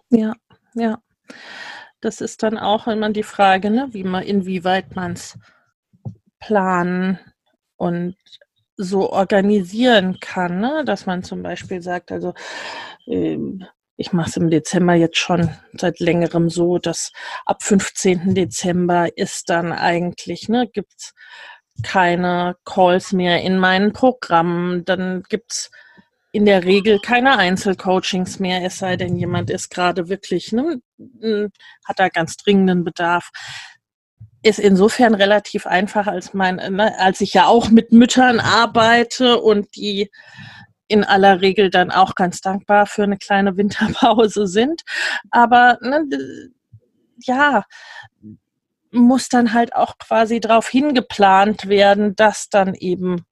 Ja, 0.10 0.34
ja. 0.74 1.00
Das 2.02 2.20
ist 2.22 2.44
dann 2.44 2.58
auch 2.58 2.88
immer 2.88 3.10
die 3.10 3.24
Frage, 3.24 3.72
ne, 3.72 3.88
wie 3.92 4.04
man, 4.04 4.24
inwieweit 4.24 4.96
man 4.96 5.14
es 5.14 5.38
planen 6.40 7.20
und 7.78 8.16
so 8.78 9.12
organisieren 9.12 10.20
kann, 10.20 10.60
ne? 10.60 10.84
dass 10.86 11.06
man 11.06 11.24
zum 11.24 11.42
Beispiel 11.42 11.82
sagt, 11.82 12.12
also 12.12 12.34
ich 13.08 14.14
mache 14.14 14.30
es 14.30 14.38
im 14.38 14.50
Dezember 14.50 14.94
jetzt 14.94 15.18
schon 15.18 15.50
seit 15.74 16.00
längerem 16.00 16.50
so, 16.50 16.78
dass 16.78 17.12
ab 17.46 17.64
15. 17.64 18.36
Dezember 18.36 19.18
ist 19.18 19.50
dann 19.50 19.72
eigentlich, 19.72 20.50
ne, 20.50 20.68
gibt's 20.72 21.14
keine 21.84 22.56
Calls 22.66 23.12
mehr 23.12 23.42
in 23.42 23.58
meinen 23.58 23.94
Programmen, 23.94 24.86
dann 24.86 25.24
gibt's 25.30 25.72
in 26.32 26.46
der 26.46 26.66
Regel 26.66 27.00
keine 27.00 27.38
Einzelcoachings 27.38 28.39
mehr, 28.39 28.63
es 28.65 28.80
sei 28.80 28.98
denn, 28.98 29.15
jemand 29.15 29.50
ist 29.50 29.70
gerade 29.70 30.10
wirklich, 30.10 30.52
ne, 30.52 30.82
hat 31.86 32.00
da 32.00 32.10
ganz 32.10 32.38
dringenden 32.38 32.84
Bedarf 32.84 33.32
ist 34.41 34.60
insofern 34.60 35.15
relativ 35.15 35.65
einfach, 35.65 36.06
als 36.06 36.36
mein, 36.36 36.58
ne, 36.58 36.94
als 37.00 37.20
ich 37.22 37.34
ja 37.34 37.48
auch 37.48 37.70
mit 37.70 37.91
Müttern 37.91 38.39
arbeite 38.39 39.39
und 39.41 39.76
die 39.76 40.12
in 40.88 41.04
aller 41.04 41.41
Regel 41.41 41.69
dann 41.69 41.91
auch 41.91 42.15
ganz 42.15 42.41
dankbar 42.41 42.86
für 42.86 43.04
eine 43.04 43.17
kleine 43.17 43.58
Winterpause 43.58 44.48
sind. 44.48 44.84
Aber 45.32 45.78
ne, 45.82 46.06
ja, 47.17 47.63
muss 48.91 49.30
dann 49.30 49.54
halt 49.54 49.76
auch 49.76 49.98
quasi 49.98 50.39
darauf 50.39 50.67
hingeplant 50.69 51.67
werden, 51.67 52.15
dass 52.15 52.50
dann 52.50 52.74
eben 52.76 53.26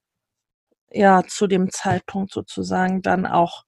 ja 0.92 1.24
zu 1.24 1.48
dem 1.48 1.72
Zeitpunkt 1.72 2.32
sozusagen 2.32 3.02
dann 3.02 3.26
auch 3.26 3.64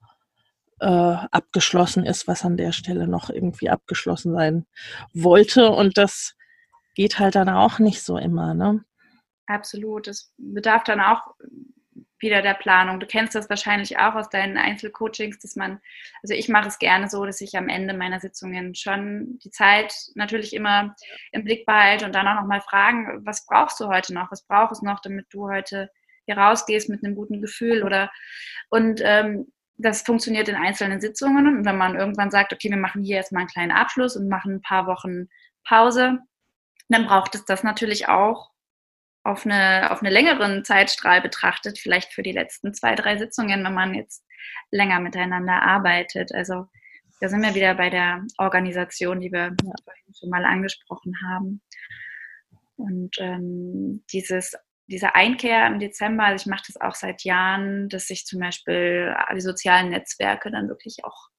äh, 0.79 0.85
abgeschlossen 0.87 2.05
ist, 2.05 2.27
was 2.27 2.43
an 2.43 2.57
der 2.57 2.71
Stelle 2.71 3.07
noch 3.07 3.29
irgendwie 3.29 3.69
abgeschlossen 3.69 4.33
sein 4.33 4.65
wollte. 5.13 5.69
Und 5.71 5.97
das 5.97 6.35
geht 6.95 7.19
halt 7.19 7.35
dann 7.35 7.49
auch 7.49 7.79
nicht 7.79 8.03
so 8.03 8.17
immer, 8.17 8.53
ne? 8.53 8.83
Absolut. 9.47 10.07
Es 10.07 10.33
bedarf 10.37 10.83
dann 10.83 10.99
auch 10.99 11.21
wieder 12.19 12.41
der 12.41 12.53
Planung. 12.53 12.99
Du 12.99 13.05
kennst 13.05 13.35
das 13.35 13.49
wahrscheinlich 13.49 13.97
auch 13.97 14.15
aus 14.15 14.29
deinen 14.29 14.57
Einzelcoachings, 14.57 15.39
dass 15.39 15.55
man, 15.55 15.79
also 16.23 16.33
ich 16.33 16.49
mache 16.49 16.67
es 16.67 16.79
gerne 16.79 17.09
so, 17.09 17.25
dass 17.25 17.41
ich 17.41 17.55
am 17.57 17.69
Ende 17.69 17.93
meiner 17.93 18.19
Sitzungen 18.19 18.75
schon 18.75 19.39
die 19.43 19.51
Zeit 19.51 19.93
natürlich 20.15 20.53
immer 20.53 20.95
im 21.31 21.43
Blick 21.43 21.65
behalte 21.65 22.05
und 22.05 22.15
dann 22.15 22.27
auch 22.27 22.41
nochmal 22.41 22.61
fragen, 22.61 23.25
was 23.25 23.45
brauchst 23.45 23.79
du 23.79 23.87
heute 23.87 24.13
noch? 24.13 24.31
Was 24.31 24.45
brauchst 24.47 24.81
du 24.81 24.85
noch, 24.85 25.01
damit 25.01 25.27
du 25.31 25.49
heute 25.49 25.89
hier 26.25 26.37
rausgehst 26.37 26.89
mit 26.89 27.03
einem 27.03 27.15
guten 27.15 27.41
Gefühl 27.41 27.83
oder 27.83 28.11
und 28.69 29.01
ähm, 29.03 29.51
das 29.77 30.03
funktioniert 30.03 30.47
in 30.47 30.55
einzelnen 30.55 31.01
Sitzungen 31.01 31.47
und 31.47 31.65
wenn 31.65 31.77
man 31.77 31.95
irgendwann 31.95 32.31
sagt, 32.31 32.53
okay, 32.53 32.69
wir 32.69 32.77
machen 32.77 33.03
hier 33.03 33.17
erstmal 33.17 33.41
einen 33.41 33.49
kleinen 33.49 33.71
Abschluss 33.71 34.15
und 34.15 34.29
machen 34.29 34.55
ein 34.55 34.61
paar 34.61 34.87
Wochen 34.87 35.27
Pause, 35.67 36.19
dann 36.87 37.05
braucht 37.05 37.35
es 37.35 37.45
das 37.45 37.63
natürlich 37.63 38.07
auch 38.07 38.51
auf 39.25 39.45
eine, 39.45 39.91
auf 39.91 40.01
eine 40.01 40.11
längeren 40.11 40.63
Zeitstrahl 40.63 41.19
betrachtet, 41.21 41.79
vielleicht 41.79 42.13
für 42.13 42.21
die 42.21 42.31
letzten 42.31 42.73
zwei, 42.73 42.95
drei 42.95 43.17
Sitzungen, 43.17 43.63
wenn 43.63 43.73
man 43.73 43.95
jetzt 43.95 44.23
länger 44.69 44.99
miteinander 44.99 45.63
arbeitet. 45.63 46.31
Also 46.33 46.67
da 47.19 47.27
sind 47.27 47.41
wir 47.41 47.55
wieder 47.55 47.73
bei 47.73 47.89
der 47.89 48.23
Organisation, 48.37 49.19
die 49.19 49.31
wir 49.31 49.55
schon 50.17 50.29
mal 50.29 50.45
angesprochen 50.45 51.13
haben. 51.27 51.61
Und 52.75 53.15
ähm, 53.19 54.03
dieses, 54.13 54.53
diese 54.85 55.15
Einkehr 55.15 55.65
im 55.65 55.79
Dezember, 55.79 56.25
also 56.25 56.43
ich 56.43 56.49
mache 56.49 56.65
das 56.67 56.79
auch 56.79 56.93
seit 56.93 57.23
Jahren, 57.23 57.89
dass 57.89 58.09
ich 58.11 58.25
zum 58.25 58.41
Beispiel 58.41 59.15
die 59.33 59.41
sozialen 59.41 59.89
Netzwerke 59.89 60.51
dann 60.51 60.67
wirklich 60.67 61.03
auch 61.03 61.29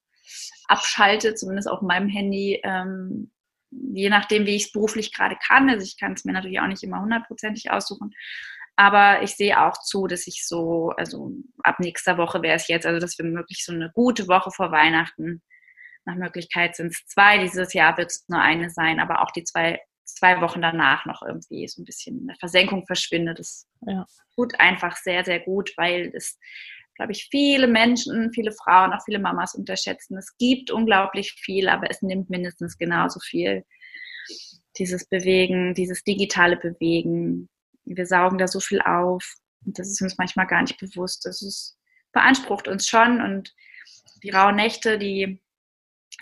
abschalte, 0.67 1.37
zumindest 1.37 1.69
auf 1.69 1.83
meinem 1.83 2.09
Handy, 2.09 2.61
ähm, 2.65 3.31
je 3.93 4.09
nachdem, 4.09 4.47
wie 4.47 4.57
ich 4.57 4.67
es 4.67 4.73
beruflich 4.73 5.13
gerade 5.13 5.37
kann. 5.47 5.69
Also 5.69 5.85
ich 5.85 5.99
kann 5.99 6.13
es 6.13 6.25
mir 6.25 6.33
natürlich 6.33 6.61
auch 6.61 6.67
nicht 6.67 6.83
immer 6.83 7.01
hundertprozentig 7.01 7.71
aussuchen. 7.71 8.13
Aber 8.77 9.23
ich 9.23 9.37
sehe 9.37 9.63
auch 9.63 9.81
zu, 9.81 10.07
dass 10.07 10.27
ich 10.27 10.47
so, 10.47 10.91
also 10.97 11.33
ab 11.63 11.81
nächster 11.81 12.19
Woche 12.19 12.43
wäre 12.43 12.57
es 12.57 12.69
jetzt, 12.69 12.87
also 12.87 13.01
dass 13.01 13.19
wir 13.19 13.25
wirklich 13.33 13.65
so 13.65 13.73
eine 13.73 13.91
gute 13.95 14.29
Woche 14.29 14.51
vor 14.51 14.71
Weihnachten, 14.71 15.43
nach 16.07 16.15
Möglichkeit 16.15 16.77
sind 16.77 16.93
es 16.93 17.05
zwei, 17.07 17.39
dieses 17.39 17.73
Jahr 17.73 17.97
wird 17.99 18.11
es 18.13 18.25
nur 18.29 18.41
eine 18.41 18.71
sein, 18.71 19.01
aber 19.01 19.23
auch 19.23 19.33
die 19.33 19.45
zwei, 19.45 19.81
zwei 20.05 20.41
Wochen 20.41 20.63
danach 20.63 21.05
noch 21.05 21.23
irgendwie 21.23 21.67
so 21.67 21.83
ein 21.83 21.85
bisschen 21.85 22.29
eine 22.29 22.39
Versenkung 22.39 22.87
verschwindet. 22.87 23.41
Das 23.41 23.67
ja. 23.81 24.07
tut 24.35 24.59
einfach 24.61 24.97
sehr, 24.97 25.25
sehr 25.25 25.41
gut, 25.41 25.73
weil 25.77 26.13
es 26.15 26.39
glaube 26.97 27.13
ich, 27.13 27.29
viele 27.31 27.67
Menschen, 27.67 28.33
viele 28.33 28.53
Frauen, 28.53 28.93
auch 28.93 29.05
viele 29.05 29.19
Mamas 29.19 29.55
unterschätzen. 29.55 30.17
Es 30.17 30.37
gibt 30.39 30.71
unglaublich 30.71 31.33
viel, 31.33 31.69
aber 31.69 31.91
es 31.91 32.03
nimmt 32.03 32.31
mindestens 32.31 32.79
genauso 32.79 33.21
viel. 33.21 33.65
Dieses 34.79 35.07
Bewegen, 35.07 35.75
dieses 35.75 36.03
digitale 36.05 36.57
Bewegen. 36.57 37.49
Wir 37.85 38.07
saugen 38.07 38.39
da 38.39 38.49
so 38.49 38.61
viel 38.61 38.81
auf. 38.81 39.35
Und 39.65 39.79
das 39.79 39.89
ist 39.89 40.03
uns 40.03 40.19
manchmal 40.19 40.47
gar 40.47 40.63
nicht 40.63 40.79
bewusst. 40.79 41.25
Das 41.25 41.43
ist, 41.43 41.79
beansprucht 42.13 42.67
uns 42.67 42.89
schon. 42.89 43.21
Und 43.21 43.55
die 44.23 44.31
rauen 44.31 44.57
Nächte, 44.57 44.99
die 44.99 45.41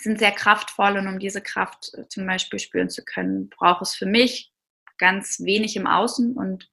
sind 0.01 0.19
sehr 0.19 0.33
kraftvoll. 0.33 0.99
Und 0.99 1.07
um 1.07 1.19
diese 1.19 1.41
Kraft 1.41 1.93
äh, 1.95 2.09
zum 2.09 2.27
Beispiel 2.27 2.59
spüren 2.59 2.91
zu 2.91 3.05
können, 3.05 3.49
braucht 3.49 3.83
es 3.83 3.95
für 3.95 4.07
mich 4.07 4.53
ganz 4.99 5.41
wenig 5.41 5.77
im 5.77 5.87
Außen. 5.87 6.37
Und 6.37 6.69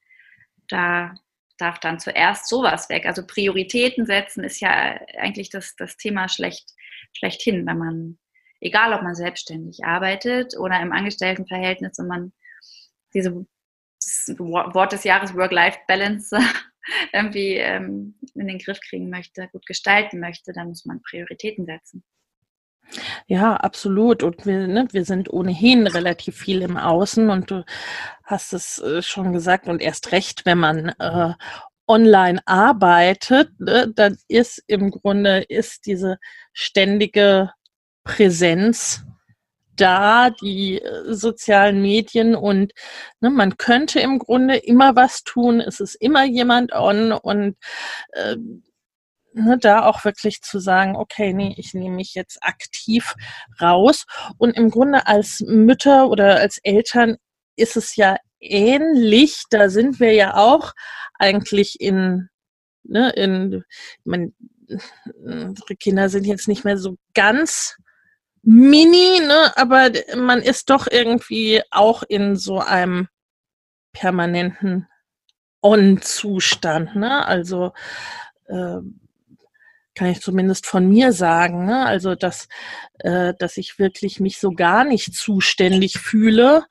da 0.67 1.15
darf 1.61 1.79
dann 1.79 1.99
zuerst 1.99 2.47
sowas 2.47 2.89
weg. 2.89 3.05
Also 3.05 3.25
Prioritäten 3.25 4.05
setzen 4.05 4.43
ist 4.43 4.59
ja 4.59 4.99
eigentlich 5.17 5.49
das, 5.49 5.75
das 5.75 5.97
Thema 5.97 6.27
schlecht, 6.27 6.71
schlechthin, 7.13 7.65
wenn 7.65 7.77
man, 7.77 8.19
egal 8.59 8.93
ob 8.93 9.03
man 9.03 9.15
selbstständig 9.15 9.83
arbeitet 9.83 10.57
oder 10.57 10.81
im 10.81 10.91
Angestelltenverhältnis 10.91 11.99
und 11.99 12.07
man 12.07 12.33
diese 13.13 13.45
Wort 14.37 14.91
des 14.91 15.03
Jahres 15.03 15.35
Work-Life-Balance 15.35 16.37
irgendwie 17.13 17.55
ähm, 17.55 18.15
in 18.33 18.47
den 18.47 18.59
Griff 18.59 18.79
kriegen 18.81 19.09
möchte, 19.09 19.47
gut 19.51 19.65
gestalten 19.65 20.19
möchte, 20.19 20.53
dann 20.53 20.69
muss 20.69 20.85
man 20.85 21.01
Prioritäten 21.01 21.65
setzen. 21.65 22.03
Ja, 23.27 23.55
absolut. 23.55 24.23
Und 24.23 24.45
wir, 24.45 24.67
ne, 24.67 24.87
wir 24.91 25.05
sind 25.05 25.31
ohnehin 25.31 25.87
relativ 25.87 26.37
viel 26.37 26.61
im 26.61 26.77
Außen 26.77 27.29
und 27.29 27.51
du 27.51 27.63
hast 28.23 28.53
es 28.53 28.79
äh, 28.79 29.01
schon 29.01 29.33
gesagt 29.33 29.67
und 29.67 29.81
erst 29.81 30.11
recht, 30.11 30.45
wenn 30.45 30.57
man 30.57 30.89
äh, 30.99 31.33
online 31.87 32.41
arbeitet, 32.45 33.49
ne, 33.59 33.91
dann 33.95 34.17
ist 34.27 34.63
im 34.67 34.91
Grunde 34.91 35.41
ist 35.49 35.85
diese 35.85 36.17
ständige 36.53 37.51
Präsenz 38.03 39.03
da, 39.75 40.29
die 40.29 40.81
äh, 40.81 41.13
sozialen 41.13 41.81
Medien 41.81 42.35
und 42.35 42.73
ne, 43.19 43.29
man 43.29 43.57
könnte 43.57 43.99
im 43.99 44.19
Grunde 44.19 44.57
immer 44.57 44.95
was 44.95 45.23
tun, 45.23 45.59
es 45.59 45.79
ist 45.79 45.95
immer 45.95 46.23
jemand 46.25 46.73
on 46.73 47.11
und 47.11 47.57
äh, 48.13 48.37
ne, 49.33 49.57
da 49.57 49.85
auch 49.85 50.03
wirklich 50.05 50.41
zu 50.41 50.59
sagen, 50.59 50.95
okay, 50.95 51.33
nee, 51.33 51.53
ich 51.57 51.73
nehme 51.73 51.95
mich 51.95 52.13
jetzt 52.13 52.41
aktiv 52.41 53.13
raus. 53.59 54.05
Und 54.37 54.57
im 54.57 54.69
Grunde 54.69 55.07
als 55.07 55.41
Mütter 55.41 56.09
oder 56.09 56.37
als 56.37 56.59
Eltern 56.63 57.17
ist 57.55 57.77
es 57.77 57.95
ja 57.95 58.17
ähnlich. 58.39 59.43
Da 59.49 59.69
sind 59.69 59.99
wir 59.99 60.13
ja 60.13 60.35
auch 60.35 60.73
eigentlich 61.19 61.79
in, 61.79 62.29
ne, 62.83 63.11
in, 63.11 63.63
meine, 64.03 64.33
unsere 65.23 65.75
Kinder 65.75 66.09
sind 66.09 66.25
jetzt 66.25 66.47
nicht 66.47 66.63
mehr 66.63 66.77
so 66.77 66.97
ganz 67.13 67.75
mini, 68.43 69.19
ne, 69.19 69.55
aber 69.55 69.91
man 70.17 70.41
ist 70.41 70.69
doch 70.69 70.87
irgendwie 70.89 71.61
auch 71.71 72.03
in 72.03 72.35
so 72.35 72.59
einem 72.59 73.07
permanenten 73.93 74.87
On-Zustand, 75.61 76.95
ne? 76.95 77.25
Also 77.25 77.73
äh, 78.47 78.77
kann 79.95 80.09
ich 80.09 80.21
zumindest 80.21 80.65
von 80.65 80.87
mir 80.87 81.11
sagen, 81.13 81.65
ne? 81.65 81.85
also 81.85 82.15
dass, 82.15 82.47
äh, 82.99 83.33
dass 83.37 83.57
ich 83.57 83.79
wirklich 83.79 84.19
mich 84.19 84.39
so 84.39 84.51
gar 84.51 84.83
nicht 84.83 85.13
zuständig 85.13 85.99
fühle. 85.99 86.65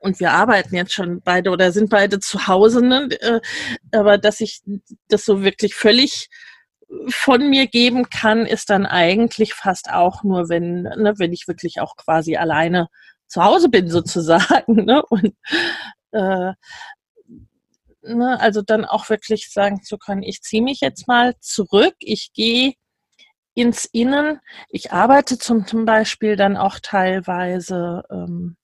Und 0.00 0.18
wir 0.18 0.32
arbeiten 0.32 0.74
jetzt 0.74 0.92
schon 0.92 1.20
beide 1.22 1.50
oder 1.50 1.70
sind 1.70 1.90
beide 1.90 2.18
zu 2.18 2.48
Hause, 2.48 2.84
ne? 2.84 3.08
äh, 3.20 3.40
aber 3.92 4.18
dass 4.18 4.40
ich 4.40 4.62
das 5.08 5.24
so 5.24 5.44
wirklich 5.44 5.74
völlig 5.74 6.28
von 7.08 7.48
mir 7.48 7.66
geben 7.66 8.08
kann, 8.10 8.46
ist 8.46 8.70
dann 8.70 8.86
eigentlich 8.86 9.54
fast 9.54 9.90
auch 9.90 10.24
nur, 10.24 10.48
wenn, 10.48 10.82
ne, 10.82 11.14
wenn 11.18 11.32
ich 11.32 11.48
wirklich 11.48 11.80
auch 11.80 11.96
quasi 11.96 12.36
alleine 12.36 12.88
zu 13.26 13.42
Hause 13.42 13.68
bin 13.68 13.88
sozusagen. 13.88 14.84
Ne? 14.84 15.02
Und 15.08 15.34
äh, 16.12 16.52
ne, 18.02 18.38
also 18.40 18.62
dann 18.62 18.84
auch 18.84 19.08
wirklich 19.08 19.50
sagen 19.50 19.82
zu 19.82 19.98
können, 19.98 20.22
ich 20.22 20.42
ziehe 20.42 20.62
mich 20.62 20.80
jetzt 20.80 21.08
mal 21.08 21.34
zurück, 21.40 21.94
ich 22.00 22.32
gehe 22.32 22.74
ins 23.54 23.84
Innen. 23.84 24.40
Ich 24.68 24.92
arbeite 24.92 25.38
zum, 25.38 25.66
zum 25.66 25.84
Beispiel 25.84 26.36
dann 26.36 26.56
auch 26.56 26.78
teilweise 26.80 28.02
ähm, 28.10 28.56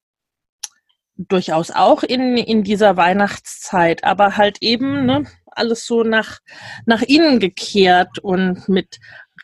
durchaus 1.17 1.71
auch 1.71 2.03
in, 2.03 2.37
in 2.37 2.63
dieser 2.63 2.97
Weihnachtszeit, 2.97 4.05
aber 4.05 4.37
halt 4.37 4.59
eben 4.61 5.05
ne, 5.05 5.25
alles 5.47 5.85
so 5.85 6.05
nach, 6.05 6.39
nach 6.87 7.03
innen 7.03 7.41
gekehrt 7.41 8.19
und 8.21 8.69
mit 8.69 8.99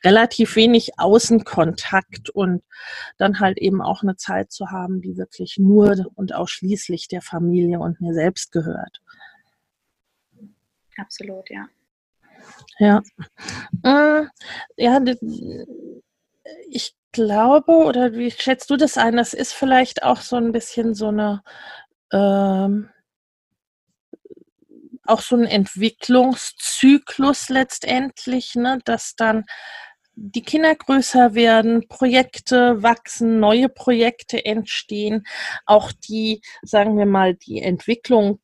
relativ 0.05 0.57
wenig 0.57 0.99
Außenkontakt 0.99 2.31
und 2.31 2.63
dann 3.19 3.41
halt 3.41 3.59
eben 3.59 3.81
auch 3.81 4.03
eine 4.03 4.17
Zeit 4.17 4.53
zu 4.53 4.71
haben, 4.71 5.01
die 5.01 5.17
wirklich 5.17 5.57
nur 5.59 6.07
und 6.15 6.35
ausschließlich 6.35 7.09
der 7.09 7.23
Familie 7.23 7.81
und 7.81 8.01
mir 8.01 8.15
selbst 8.15 8.53
gehört. 8.53 9.01
Absolut, 10.97 11.51
ja. 11.51 11.69
Ja. 12.79 13.03
Äh, 13.83 14.27
ja, 14.77 15.01
ich 16.69 16.95
glaube, 17.13 17.73
oder 17.73 18.13
wie 18.15 18.31
schätzt 18.31 18.71
du 18.71 18.77
das 18.77 18.99
ein? 18.99 19.17
Das 19.17 19.35
ist 19.35 19.53
vielleicht 19.53 20.03
auch 20.03 20.21
so 20.21 20.37
ein 20.37 20.53
bisschen 20.53 20.95
so 20.95 21.09
eine, 21.09 21.43
ähm, 22.13 22.91
auch 25.07 25.21
so 25.21 25.37
ein 25.37 25.45
Entwicklungszyklus 25.45 27.51
letztendlich, 27.51 28.55
ne, 28.55 28.79
dass 28.85 29.17
dann 29.17 29.45
die 30.17 30.43
Kinder 30.43 30.75
größer 30.75 31.35
werden, 31.35 31.89
Projekte 31.89 32.83
wachsen, 32.83 33.41
neue 33.41 33.69
Projekte 33.69 34.45
entstehen, 34.45 35.27
auch 35.67 35.93
die, 35.93 36.41
sagen 36.63 36.97
wir 36.97 37.07
mal, 37.07 37.35
die 37.35 37.61
Entwicklung 37.61 38.41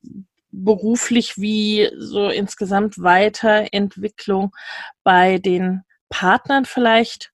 beruflich 0.52 1.38
wie 1.38 1.90
so 1.96 2.28
insgesamt 2.28 2.98
Weiterentwicklung 3.02 4.52
bei 5.04 5.38
den 5.38 5.82
Partnern 6.08 6.64
vielleicht 6.64 7.32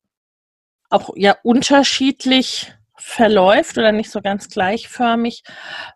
auch 0.90 1.11
ja 1.16 1.37
unterschiedlich 1.42 2.72
verläuft 2.98 3.79
oder 3.79 3.92
nicht 3.92 4.11
so 4.11 4.20
ganz 4.20 4.48
gleichförmig 4.48 5.42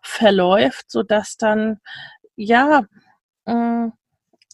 verläuft, 0.01 0.89
so 0.89 1.03
dass 1.03 1.37
dann 1.37 1.79
ja 2.35 2.85
äh, 3.45 3.87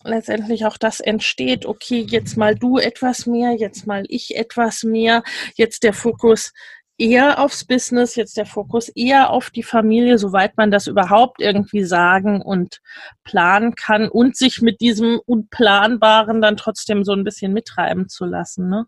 letztendlich 0.03 0.65
auch 0.65 0.77
das 0.77 0.99
entsteht, 0.99 1.65
okay, 1.65 2.05
jetzt 2.07 2.37
mal 2.37 2.55
du 2.55 2.77
etwas 2.77 3.25
mehr, 3.25 3.53
jetzt 3.53 3.87
mal 3.87 4.03
ich 4.07 4.35
etwas 4.35 4.83
mehr, 4.83 5.23
jetzt 5.55 5.83
der 5.83 5.93
Fokus 5.93 6.53
eher 6.97 7.39
aufs 7.39 7.63
Business, 7.63 8.15
jetzt 8.15 8.37
der 8.37 8.45
Fokus 8.45 8.89
eher 8.89 9.29
auf 9.29 9.49
die 9.49 9.63
Familie, 9.63 10.17
soweit 10.17 10.57
man 10.57 10.71
das 10.71 10.87
überhaupt 10.87 11.39
irgendwie 11.39 11.83
sagen 11.83 12.41
und 12.41 12.81
planen 13.23 13.75
kann 13.75 14.09
und 14.09 14.35
sich 14.35 14.61
mit 14.61 14.81
diesem 14.81 15.19
Unplanbaren 15.25 16.41
dann 16.41 16.57
trotzdem 16.57 17.03
so 17.03 17.13
ein 17.13 17.23
bisschen 17.23 17.53
mittreiben 17.53 18.09
zu 18.09 18.25
lassen. 18.25 18.69
Ne? 18.69 18.85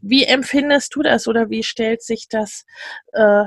Wie 0.00 0.24
empfindest 0.24 0.94
du 0.94 1.02
das 1.02 1.26
oder 1.26 1.50
wie 1.50 1.64
stellt 1.64 2.02
sich 2.02 2.28
das, 2.28 2.64
äh, 3.12 3.44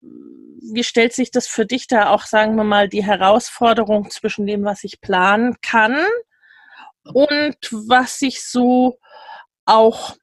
wie 0.00 0.84
stellt 0.84 1.12
sich 1.12 1.30
das 1.30 1.46
für 1.46 1.66
dich 1.66 1.86
da 1.86 2.10
auch, 2.10 2.24
sagen 2.24 2.56
wir 2.56 2.64
mal, 2.64 2.88
die 2.88 3.04
Herausforderung 3.04 4.10
zwischen 4.10 4.46
dem, 4.46 4.64
was 4.64 4.82
ich 4.82 5.00
planen 5.00 5.56
kann 5.60 5.98
und 7.04 7.56
was 7.70 8.18
sich 8.18 8.42
so 8.44 8.98
auch 9.66 10.16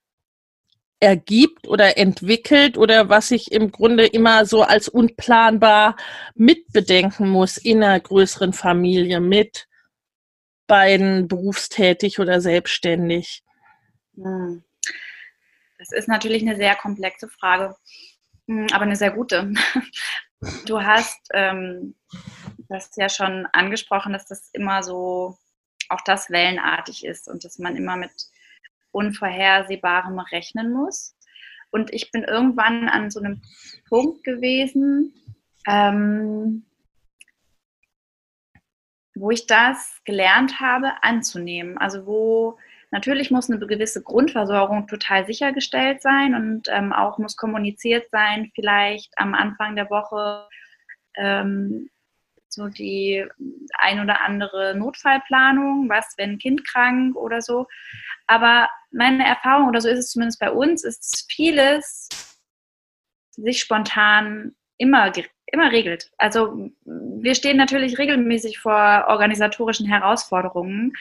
ergibt 1.03 1.67
oder 1.67 1.97
entwickelt 1.97 2.77
oder 2.77 3.09
was 3.09 3.29
ich 3.31 3.51
im 3.51 3.71
Grunde 3.71 4.05
immer 4.05 4.45
so 4.45 4.63
als 4.63 4.87
unplanbar 4.87 5.97
mitbedenken 6.33 7.27
muss 7.27 7.57
in 7.57 7.83
einer 7.83 7.99
größeren 7.99 8.53
Familie 8.53 9.19
mit 9.19 9.67
beiden 10.65 11.27
berufstätig 11.27 12.19
oder 12.19 12.39
selbstständig? 12.39 13.43
Hm. 14.15 14.63
Das 15.77 15.91
ist 15.91 16.07
natürlich 16.07 16.41
eine 16.41 16.55
sehr 16.55 16.75
komplexe 16.75 17.27
Frage, 17.27 17.75
hm, 18.47 18.67
aber 18.71 18.83
eine 18.83 18.95
sehr 18.95 19.11
gute. 19.11 19.53
Du 20.65 20.83
hast 20.83 21.29
ähm, 21.33 21.95
das 22.67 22.91
ja 22.97 23.07
schon 23.07 23.47
angesprochen, 23.53 24.11
dass 24.11 24.25
das 24.25 24.49
immer 24.51 24.83
so 24.83 25.37
auch 25.87 26.01
das 26.01 26.29
wellenartig 26.31 27.05
ist 27.05 27.29
und 27.29 27.45
dass 27.45 27.59
man 27.59 27.77
immer 27.77 27.95
mit 27.95 28.11
Unvorhersehbarem 28.93 30.19
rechnen 30.19 30.71
muss. 30.71 31.15
Und 31.71 31.91
ich 31.91 32.11
bin 32.11 32.23
irgendwann 32.23 32.87
an 32.87 33.09
so 33.09 33.19
einem 33.19 33.41
Punkt 33.89 34.23
gewesen, 34.23 35.13
ähm, 35.67 36.65
wo 39.15 39.31
ich 39.31 39.47
das 39.47 39.99
gelernt 40.05 40.59
habe 40.59 40.91
anzunehmen. 41.01 41.77
Also 41.77 42.05
wo 42.05 42.57
natürlich 42.91 43.31
muss 43.31 43.49
eine 43.49 43.59
gewisse 43.65 44.03
Grundversorgung 44.03 44.87
total 44.87 45.25
sichergestellt 45.25 46.01
sein 46.01 46.35
und 46.35 46.67
ähm, 46.69 46.93
auch 46.93 47.17
muss 47.17 47.35
kommuniziert 47.35 48.09
sein, 48.11 48.51
vielleicht 48.53 49.11
am 49.17 49.33
Anfang 49.33 49.75
der 49.75 49.89
Woche 49.89 50.47
ähm, 51.15 51.89
so 52.49 52.67
die 52.67 53.25
ein 53.79 53.99
oder 53.99 54.21
andere 54.21 54.75
Notfallplanung, 54.75 55.89
was, 55.89 56.13
wenn 56.17 56.37
Kind 56.37 56.67
krank 56.67 57.15
oder 57.15 57.41
so. 57.41 57.67
Aber 58.27 58.69
meine 58.93 59.25
Erfahrung, 59.25 59.67
oder 59.67 59.81
so 59.81 59.89
ist 59.89 59.99
es 59.99 60.11
zumindest 60.11 60.39
bei 60.39 60.51
uns, 60.51 60.83
ist 60.83 61.25
vieles 61.31 62.09
sich 63.31 63.59
spontan 63.59 64.55
immer, 64.77 65.11
immer 65.47 65.71
regelt. 65.71 66.11
Also 66.17 66.71
wir 66.85 67.35
stehen 67.35 67.57
natürlich 67.57 67.97
regelmäßig 67.97 68.59
vor 68.59 69.05
organisatorischen 69.07 69.87
Herausforderungen, 69.87 70.93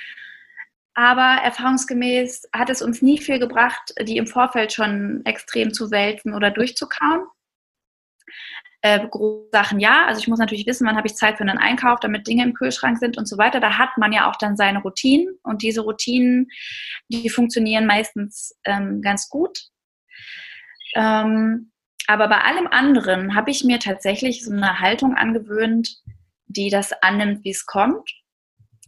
aber 0.94 1.42
erfahrungsgemäß 1.42 2.48
hat 2.52 2.68
es 2.68 2.82
uns 2.82 3.00
nie 3.00 3.18
viel 3.18 3.38
gebracht, 3.38 3.94
die 4.02 4.18
im 4.18 4.26
Vorfeld 4.26 4.72
schon 4.72 5.22
extrem 5.24 5.72
zu 5.72 5.90
wälzen 5.90 6.34
oder 6.34 6.50
durchzukauen. 6.50 7.24
Äh, 8.84 9.06
Sachen 9.52 9.78
ja, 9.78 10.06
also 10.06 10.20
ich 10.20 10.26
muss 10.26 10.40
natürlich 10.40 10.66
wissen, 10.66 10.86
wann 10.86 10.96
habe 10.96 11.06
ich 11.06 11.14
Zeit 11.14 11.36
für 11.36 11.44
einen 11.44 11.58
Einkauf, 11.58 12.00
damit 12.00 12.26
Dinge 12.26 12.42
im 12.42 12.52
Kühlschrank 12.52 12.98
sind 12.98 13.16
und 13.16 13.26
so 13.26 13.38
weiter. 13.38 13.60
Da 13.60 13.78
hat 13.78 13.96
man 13.96 14.12
ja 14.12 14.28
auch 14.28 14.36
dann 14.36 14.56
seine 14.56 14.80
Routinen 14.80 15.38
und 15.44 15.62
diese 15.62 15.82
Routinen, 15.82 16.48
die 17.08 17.28
funktionieren 17.28 17.86
meistens 17.86 18.58
ähm, 18.64 19.00
ganz 19.00 19.28
gut. 19.28 19.56
Ähm, 20.96 21.70
aber 22.08 22.26
bei 22.28 22.40
allem 22.40 22.66
anderen 22.66 23.36
habe 23.36 23.52
ich 23.52 23.62
mir 23.62 23.78
tatsächlich 23.78 24.44
so 24.44 24.52
eine 24.52 24.80
Haltung 24.80 25.14
angewöhnt, 25.14 26.02
die 26.46 26.68
das 26.68 26.92
annimmt, 27.02 27.44
wie 27.44 27.50
es 27.50 27.66
kommt 27.66 28.10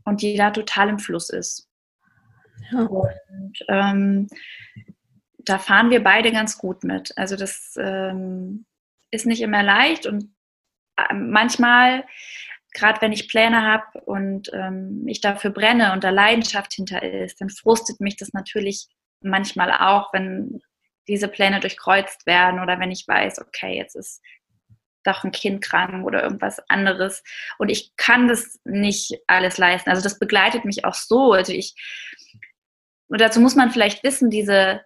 und 0.04 0.22
die 0.22 0.36
da 0.36 0.50
total 0.50 0.88
im 0.88 0.98
Fluss 0.98 1.30
ist. 1.30 1.68
Ja. 2.72 2.80
Und 2.80 3.58
ähm, 3.68 4.28
da 5.38 5.58
fahren 5.58 5.90
wir 5.90 6.02
beide 6.02 6.32
ganz 6.32 6.58
gut 6.58 6.82
mit. 6.82 7.16
Also 7.16 7.36
das 7.36 7.74
ähm, 7.78 8.66
ist 9.14 9.26
nicht 9.26 9.40
immer 9.40 9.62
leicht 9.62 10.06
und 10.06 10.34
äh, 10.96 11.14
manchmal, 11.14 12.04
gerade 12.72 13.00
wenn 13.00 13.12
ich 13.12 13.28
Pläne 13.28 13.62
habe 13.62 14.00
und 14.04 14.50
ähm, 14.52 15.04
ich 15.06 15.20
dafür 15.20 15.50
brenne 15.50 15.92
und 15.92 16.04
da 16.04 16.10
Leidenschaft 16.10 16.72
hinter 16.74 17.02
ist, 17.02 17.40
dann 17.40 17.50
frustet 17.50 18.00
mich 18.00 18.16
das 18.16 18.32
natürlich 18.32 18.88
manchmal 19.20 19.72
auch, 19.72 20.12
wenn 20.12 20.60
diese 21.08 21.28
Pläne 21.28 21.60
durchkreuzt 21.60 22.26
werden 22.26 22.60
oder 22.60 22.78
wenn 22.80 22.90
ich 22.90 23.06
weiß, 23.06 23.40
okay, 23.40 23.76
jetzt 23.76 23.94
ist 23.94 24.22
doch 25.04 25.22
ein 25.22 25.32
Kind 25.32 25.62
krank 25.62 26.06
oder 26.06 26.22
irgendwas 26.22 26.60
anderes 26.68 27.22
und 27.58 27.68
ich 27.68 27.94
kann 27.96 28.26
das 28.26 28.58
nicht 28.64 29.18
alles 29.26 29.58
leisten. 29.58 29.90
Also 29.90 30.02
das 30.02 30.18
begleitet 30.18 30.64
mich 30.64 30.84
auch 30.84 30.94
so. 30.94 31.32
Also 31.32 31.52
ich, 31.52 31.74
und 33.08 33.20
dazu 33.20 33.40
muss 33.40 33.54
man 33.54 33.70
vielleicht 33.70 34.02
wissen, 34.02 34.30
diese, 34.30 34.80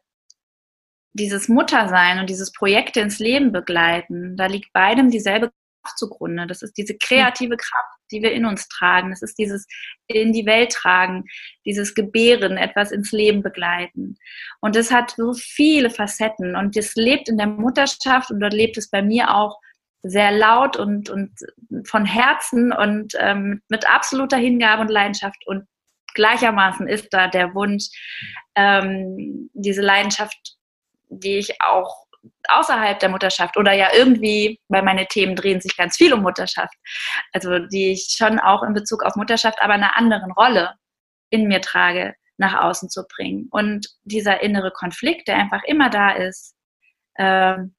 dieses 1.12 1.49
Muttersein 1.49 2.18
und 2.18 2.31
dieses 2.31 2.53
Projekte 2.53 3.01
ins 3.01 3.18
Leben 3.18 3.53
begleiten, 3.53 4.37
da 4.37 4.47
liegt 4.47 4.73
beidem 4.73 5.11
dieselbe 5.11 5.51
Kraft 5.83 5.99
zugrunde. 5.99 6.47
Das 6.47 6.62
ist 6.62 6.77
diese 6.77 6.97
kreative 6.97 7.57
Kraft, 7.57 7.99
die 8.11 8.23
wir 8.23 8.33
in 8.33 8.44
uns 8.44 8.68
tragen. 8.68 9.11
Das 9.11 9.23
ist 9.23 9.38
dieses 9.38 9.66
in 10.07 10.33
die 10.33 10.47
Welt 10.47 10.73
tragen, 10.73 11.25
dieses 11.64 11.94
Gebären, 11.94 12.57
etwas 12.57 12.92
ins 12.92 13.12
Leben 13.12 13.42
begleiten. 13.42 14.16
Und 14.61 14.77
das 14.77 14.90
hat 14.90 15.12
so 15.16 15.35
viele 15.35 15.90
Facetten 15.90 16.57
und 16.57 16.77
das 16.77 16.94
lebt 16.94 17.29
in 17.29 17.38
der 17.38 17.47
Mutterschaft 17.47 18.31
und 18.31 18.40
dort 18.40 18.55
lebt 18.55 18.77
es 18.77 18.90
bei 18.90 19.03
mir 19.03 19.35
auch 19.35 19.59
sehr 20.03 20.31
laut 20.31 20.77
und, 20.77 21.11
und 21.11 21.33
von 21.85 22.05
Herzen 22.05 22.73
und 22.73 23.14
ähm, 23.18 23.62
mit 23.68 23.88
absoluter 23.90 24.37
Hingabe 24.37 24.83
und 24.83 24.90
Leidenschaft. 24.90 25.47
Und 25.47 25.66
gleichermaßen 26.14 26.87
ist 26.87 27.09
da 27.11 27.29
der 27.29 27.55
Wunsch, 27.55 27.88
ähm, 28.55 29.51
diese 29.55 29.83
Leidenschaft, 29.83 30.58
die 31.09 31.38
ich 31.38 31.61
auch 31.61 32.07
außerhalb 32.49 32.99
der 32.99 33.09
Mutterschaft 33.09 33.57
oder 33.57 33.73
ja 33.73 33.88
irgendwie, 33.94 34.61
weil 34.68 34.83
meine 34.83 35.07
Themen 35.07 35.37
drehen 35.37 35.61
sich 35.61 35.77
ganz 35.77 35.97
viel 35.97 36.12
um 36.12 36.23
Mutterschaft, 36.23 36.75
also 37.33 37.59
die 37.59 37.92
ich 37.92 38.14
schon 38.16 38.38
auch 38.38 38.62
in 38.62 38.75
Bezug 38.75 39.05
auf 39.05 39.16
Mutterschaft, 39.16 39.61
aber 39.61 39.75
einer 39.75 39.97
anderen 39.97 40.33
Rolle 40.33 40.75
in 41.31 41.47
mir 41.47 41.61
trage, 41.61 42.14
nach 42.38 42.62
außen 42.62 42.88
zu 42.88 43.05
bringen. 43.07 43.49
Und 43.51 43.88
dieser 44.05 44.42
innere 44.42 44.71
Konflikt, 44.71 45.29
der 45.29 45.37
einfach 45.37 45.62
immer 45.64 45.90
da 45.90 46.11
ist, 46.11 46.55
ähm, 47.18 47.75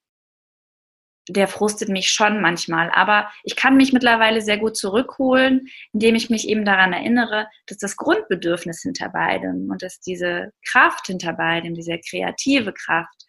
der 1.30 1.48
frustet 1.48 1.90
mich 1.90 2.12
schon 2.12 2.42
manchmal. 2.42 2.90
Aber 2.94 3.30
ich 3.44 3.56
kann 3.56 3.78
mich 3.78 3.94
mittlerweile 3.94 4.42
sehr 4.42 4.58
gut 4.58 4.76
zurückholen, 4.76 5.68
indem 5.94 6.16
ich 6.16 6.30
mich 6.30 6.48
eben 6.48 6.66
daran 6.66 6.94
erinnere, 6.94 7.48
dass 7.68 7.78
das 7.78 7.96
Grundbedürfnis 7.96 8.82
hinter 8.82 9.10
beidem 9.10 9.70
und 9.70 9.82
dass 9.82 10.00
diese 10.00 10.52
Kraft 10.66 11.08
hinter 11.08 11.34
beidem, 11.34 11.74
diese 11.74 12.00
kreative 12.10 12.74
Kraft, 12.74 13.26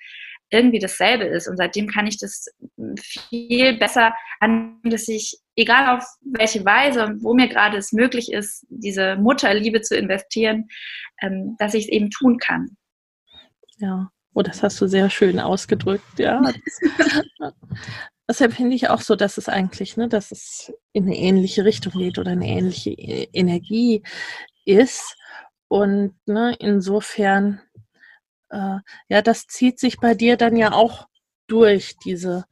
irgendwie 0.50 0.80
dasselbe 0.80 1.24
ist. 1.24 1.46
Und 1.48 1.56
seitdem 1.56 1.86
kann 1.86 2.06
ich 2.06 2.18
das 2.18 2.48
viel 3.00 3.78
besser 3.78 4.14
an, 4.40 4.80
dass 4.82 5.06
ich, 5.08 5.38
egal 5.56 5.96
auf 5.96 6.04
welche 6.22 6.64
Weise 6.64 7.06
und 7.06 7.22
wo 7.22 7.34
mir 7.34 7.48
gerade 7.48 7.76
es 7.76 7.92
möglich 7.92 8.32
ist, 8.32 8.66
diese 8.68 9.16
Mutterliebe 9.16 9.80
zu 9.80 9.96
investieren, 9.96 10.68
ähm, 11.22 11.56
dass 11.58 11.74
ich 11.74 11.84
es 11.84 11.90
eben 11.90 12.10
tun 12.10 12.38
kann. 12.38 12.76
Ja. 13.78 14.10
Oh, 14.34 14.42
das 14.42 14.62
hast 14.62 14.80
du 14.80 14.86
sehr 14.86 15.10
schön 15.10 15.40
ausgedrückt, 15.40 16.18
ja. 16.18 16.40
Das 18.26 18.40
empfinde 18.40 18.76
ich 18.76 18.88
auch 18.88 19.00
so, 19.00 19.16
dass 19.16 19.38
es 19.38 19.48
eigentlich, 19.48 19.96
ne, 19.96 20.08
dass 20.08 20.30
es 20.30 20.72
in 20.92 21.04
eine 21.04 21.16
ähnliche 21.16 21.64
Richtung 21.64 21.92
geht 21.92 22.18
oder 22.18 22.30
eine 22.30 22.46
ähnliche 22.46 22.90
e-, 22.90 23.28
Energie 23.32 24.02
ist. 24.64 25.16
Und 25.68 26.14
ne, 26.26 26.54
insofern, 26.58 27.60
äh, 28.50 28.78
ja, 29.08 29.22
das 29.22 29.46
zieht 29.46 29.80
sich 29.80 29.98
bei 29.98 30.14
dir 30.14 30.36
dann 30.36 30.56
ja 30.56 30.72
auch 30.72 31.08
durch 31.48 31.96
diese 32.04 32.44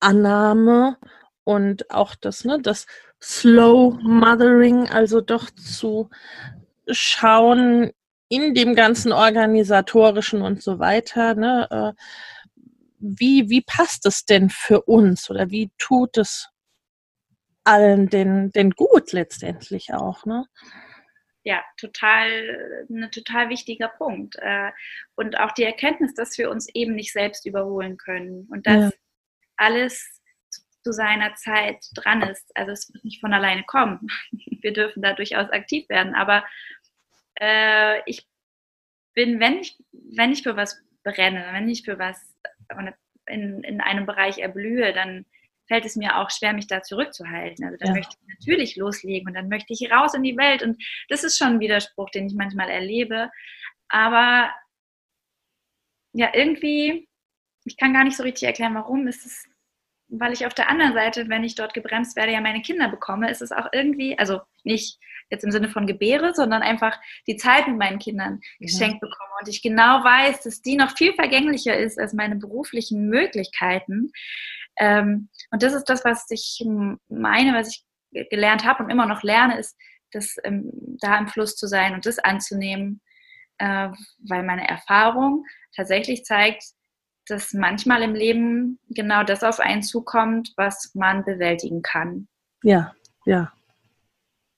Annahme 0.00 0.96
und 1.44 1.90
auch 1.90 2.14
das, 2.14 2.44
ne, 2.44 2.58
das 2.60 2.86
Slow 3.20 3.98
Mothering, 4.02 4.88
also 4.88 5.20
doch 5.20 5.50
zu 5.50 6.10
schauen, 6.88 7.92
in 8.32 8.54
dem 8.54 8.74
ganzen 8.74 9.12
organisatorischen 9.12 10.40
und 10.40 10.62
so 10.62 10.78
weiter, 10.78 11.34
ne, 11.34 11.68
äh, 11.70 12.02
wie, 12.98 13.50
wie 13.50 13.60
passt 13.60 14.06
es 14.06 14.24
denn 14.24 14.48
für 14.48 14.80
uns 14.80 15.28
oder 15.28 15.50
wie 15.50 15.70
tut 15.76 16.16
es 16.16 16.48
allen 17.62 18.08
denn, 18.08 18.50
denn 18.50 18.70
gut 18.70 19.12
letztendlich 19.12 19.92
auch, 19.92 20.24
ne? 20.24 20.46
Ja, 21.44 21.62
total, 21.76 22.86
ein 22.88 23.10
total 23.10 23.50
wichtiger 23.50 23.88
Punkt. 23.88 24.36
Äh, 24.38 24.70
und 25.14 25.38
auch 25.38 25.52
die 25.52 25.64
Erkenntnis, 25.64 26.14
dass 26.14 26.38
wir 26.38 26.50
uns 26.50 26.68
eben 26.72 26.94
nicht 26.94 27.12
selbst 27.12 27.44
überholen 27.44 27.98
können 27.98 28.48
und 28.50 28.66
dass 28.66 28.92
ja. 28.92 28.98
alles 29.58 30.22
zu 30.82 30.92
seiner 30.92 31.34
Zeit 31.34 31.84
dran 31.94 32.22
ist. 32.22 32.50
Also 32.54 32.72
es 32.72 32.92
wird 32.94 33.04
nicht 33.04 33.20
von 33.20 33.34
alleine 33.34 33.64
kommen. 33.64 34.06
Wir 34.62 34.72
dürfen 34.72 35.02
da 35.02 35.12
durchaus 35.12 35.50
aktiv 35.50 35.88
werden, 35.88 36.14
aber 36.14 36.44
äh, 37.40 38.00
ich 38.06 38.26
bin, 39.14 39.40
wenn 39.40 39.58
ich, 39.58 39.76
wenn 39.92 40.32
ich 40.32 40.42
für 40.42 40.56
was 40.56 40.82
brenne, 41.04 41.46
wenn 41.52 41.68
ich 41.68 41.84
für 41.84 41.98
was 41.98 42.34
in, 43.26 43.62
in 43.62 43.80
einem 43.80 44.06
Bereich 44.06 44.38
erblühe, 44.38 44.92
dann 44.92 45.26
fällt 45.66 45.84
es 45.84 45.96
mir 45.96 46.18
auch 46.18 46.30
schwer, 46.30 46.52
mich 46.52 46.66
da 46.66 46.82
zurückzuhalten. 46.82 47.64
Also 47.64 47.76
dann 47.78 47.88
ja. 47.88 47.94
möchte 47.94 48.16
ich 48.20 48.34
natürlich 48.34 48.76
loslegen 48.76 49.28
und 49.28 49.34
dann 49.34 49.48
möchte 49.48 49.72
ich 49.72 49.90
raus 49.90 50.14
in 50.14 50.22
die 50.22 50.36
Welt. 50.36 50.62
Und 50.62 50.82
das 51.08 51.24
ist 51.24 51.38
schon 51.38 51.54
ein 51.54 51.60
Widerspruch, 51.60 52.10
den 52.10 52.26
ich 52.26 52.34
manchmal 52.34 52.68
erlebe. 52.68 53.30
Aber 53.88 54.52
ja, 56.12 56.30
irgendwie, 56.34 57.08
ich 57.64 57.76
kann 57.76 57.94
gar 57.94 58.04
nicht 58.04 58.16
so 58.16 58.22
richtig 58.22 58.44
erklären, 58.44 58.74
warum. 58.74 59.06
Ist 59.06 59.24
es 59.24 59.48
weil 60.12 60.32
ich 60.32 60.46
auf 60.46 60.54
der 60.54 60.68
anderen 60.68 60.92
Seite, 60.92 61.28
wenn 61.28 61.42
ich 61.42 61.54
dort 61.54 61.72
gebremst 61.72 62.16
werde, 62.16 62.32
ja 62.32 62.40
meine 62.40 62.60
Kinder 62.60 62.88
bekomme, 62.88 63.30
ist 63.30 63.40
es 63.40 63.50
auch 63.50 63.68
irgendwie, 63.72 64.18
also 64.18 64.40
nicht 64.62 64.98
jetzt 65.30 65.44
im 65.44 65.50
Sinne 65.50 65.70
von 65.70 65.86
Gebäre, 65.86 66.34
sondern 66.34 66.62
einfach 66.62 67.00
die 67.26 67.36
Zeit 67.36 67.66
mit 67.66 67.78
meinen 67.78 67.98
Kindern 67.98 68.40
geschenkt 68.60 69.02
ja. 69.02 69.08
bekomme 69.08 69.30
und 69.40 69.48
ich 69.48 69.62
genau 69.62 70.04
weiß, 70.04 70.42
dass 70.42 70.60
die 70.60 70.76
noch 70.76 70.96
viel 70.96 71.14
vergänglicher 71.14 71.76
ist 71.76 71.98
als 71.98 72.12
meine 72.12 72.36
beruflichen 72.36 73.08
Möglichkeiten. 73.08 74.12
Ähm, 74.78 75.30
und 75.50 75.62
das 75.62 75.72
ist 75.72 75.84
das, 75.84 76.04
was 76.04 76.26
ich 76.30 76.62
meine, 77.08 77.54
was 77.54 77.68
ich 77.68 78.28
gelernt 78.30 78.64
habe 78.66 78.84
und 78.84 78.90
immer 78.90 79.06
noch 79.06 79.22
lerne, 79.22 79.58
ist, 79.58 79.76
das 80.10 80.36
ähm, 80.44 80.70
da 81.00 81.16
im 81.16 81.28
Fluss 81.28 81.56
zu 81.56 81.66
sein 81.66 81.94
und 81.94 82.04
das 82.04 82.18
anzunehmen, 82.18 83.00
äh, 83.56 83.88
weil 84.28 84.42
meine 84.42 84.68
Erfahrung 84.68 85.46
tatsächlich 85.74 86.24
zeigt, 86.24 86.62
dass 87.26 87.52
manchmal 87.52 88.02
im 88.02 88.14
Leben 88.14 88.78
genau 88.90 89.22
das 89.22 89.42
auf 89.42 89.60
einen 89.60 89.82
zukommt, 89.82 90.52
was 90.56 90.94
man 90.94 91.24
bewältigen 91.24 91.82
kann. 91.82 92.28
Ja, 92.62 92.94
ja. 93.24 93.52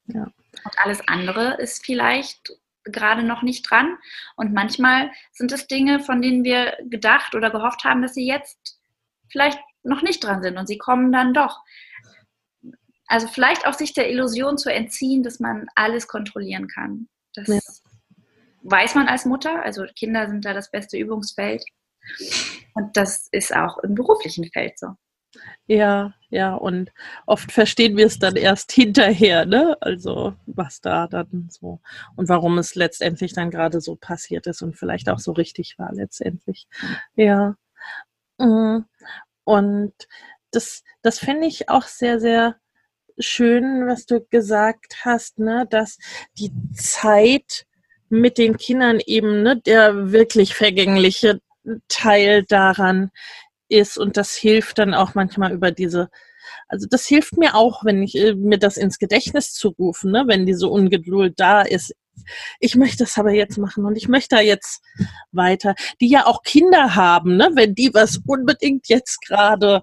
ja. 0.06 0.22
Und 0.22 0.78
alles 0.82 1.06
andere 1.06 1.54
ist 1.54 1.84
vielleicht 1.84 2.52
gerade 2.84 3.22
noch 3.22 3.42
nicht 3.42 3.68
dran. 3.70 3.96
Und 4.36 4.52
manchmal 4.52 5.10
sind 5.32 5.52
es 5.52 5.66
Dinge, 5.66 6.00
von 6.00 6.22
denen 6.22 6.44
wir 6.44 6.76
gedacht 6.84 7.34
oder 7.34 7.50
gehofft 7.50 7.84
haben, 7.84 8.02
dass 8.02 8.14
sie 8.14 8.26
jetzt 8.26 8.78
vielleicht 9.30 9.58
noch 9.82 10.02
nicht 10.02 10.22
dran 10.22 10.42
sind 10.42 10.56
und 10.56 10.66
sie 10.66 10.78
kommen 10.78 11.12
dann 11.12 11.34
doch. 11.34 11.62
Also 13.06 13.28
vielleicht 13.28 13.66
auch 13.66 13.74
sich 13.74 13.92
der 13.92 14.10
Illusion 14.10 14.56
zu 14.56 14.72
entziehen, 14.72 15.22
dass 15.22 15.40
man 15.40 15.66
alles 15.74 16.08
kontrollieren 16.08 16.68
kann. 16.68 17.08
Das 17.34 17.48
ja. 17.48 17.60
weiß 18.62 18.94
man 18.94 19.08
als 19.08 19.24
Mutter. 19.26 19.62
Also 19.62 19.84
Kinder 19.96 20.28
sind 20.28 20.44
da 20.44 20.54
das 20.54 20.70
beste 20.70 20.96
Übungsfeld. 20.96 21.64
Und 22.74 22.96
das 22.96 23.28
ist 23.32 23.54
auch 23.54 23.78
im 23.78 23.94
beruflichen 23.94 24.50
Feld 24.50 24.78
so. 24.78 24.88
Ja, 25.66 26.14
ja, 26.30 26.54
und 26.54 26.92
oft 27.26 27.50
verstehen 27.50 27.96
wir 27.96 28.06
es 28.06 28.18
dann 28.18 28.36
erst 28.36 28.70
hinterher, 28.72 29.46
ne? 29.46 29.76
Also 29.80 30.34
was 30.46 30.80
da 30.80 31.06
dann 31.06 31.48
so 31.50 31.80
und 32.16 32.28
warum 32.28 32.58
es 32.58 32.74
letztendlich 32.74 33.32
dann 33.32 33.50
gerade 33.50 33.80
so 33.80 33.96
passiert 33.96 34.46
ist 34.46 34.62
und 34.62 34.76
vielleicht 34.76 35.08
auch 35.08 35.18
so 35.18 35.32
richtig 35.32 35.78
war 35.78 35.92
letztendlich. 35.92 36.68
Ja. 37.16 37.56
Mm. 38.38 38.80
Und 39.44 39.94
das, 40.50 40.82
das 41.02 41.18
finde 41.18 41.46
ich 41.46 41.68
auch 41.68 41.84
sehr, 41.84 42.20
sehr 42.20 42.56
schön, 43.18 43.86
was 43.86 44.06
du 44.06 44.24
gesagt 44.24 45.04
hast, 45.04 45.38
ne, 45.38 45.66
dass 45.68 45.98
die 46.38 46.52
Zeit 46.74 47.66
mit 48.08 48.38
den 48.38 48.56
Kindern 48.56 49.00
eben, 49.04 49.42
ne, 49.42 49.60
der 49.60 50.12
wirklich 50.12 50.54
vergängliche 50.54 51.40
Teil 51.88 52.44
daran 52.44 53.10
ist 53.68 53.98
und 53.98 54.16
das 54.16 54.34
hilft 54.34 54.78
dann 54.78 54.94
auch 54.94 55.14
manchmal 55.14 55.52
über 55.52 55.70
diese, 55.70 56.10
also 56.68 56.86
das 56.88 57.06
hilft 57.06 57.36
mir 57.36 57.54
auch, 57.54 57.84
wenn 57.84 58.02
ich 58.02 58.16
äh, 58.16 58.34
mir 58.34 58.58
das 58.58 58.76
ins 58.76 58.98
Gedächtnis 58.98 59.52
zu 59.52 59.70
rufen, 59.70 60.10
ne, 60.12 60.24
wenn 60.26 60.46
diese 60.46 60.68
Ungeduld 60.68 61.34
da 61.36 61.62
ist. 61.62 61.94
Ich 62.60 62.76
möchte 62.76 63.04
das 63.04 63.18
aber 63.18 63.32
jetzt 63.32 63.58
machen 63.58 63.84
und 63.84 63.96
ich 63.96 64.08
möchte 64.08 64.36
da 64.36 64.42
jetzt 64.42 64.82
weiter. 65.32 65.74
Die 66.00 66.08
ja 66.08 66.26
auch 66.26 66.42
Kinder 66.42 66.94
haben, 66.94 67.36
ne, 67.36 67.50
wenn 67.54 67.74
die 67.74 67.92
was 67.92 68.20
unbedingt 68.26 68.88
jetzt 68.88 69.20
gerade 69.26 69.82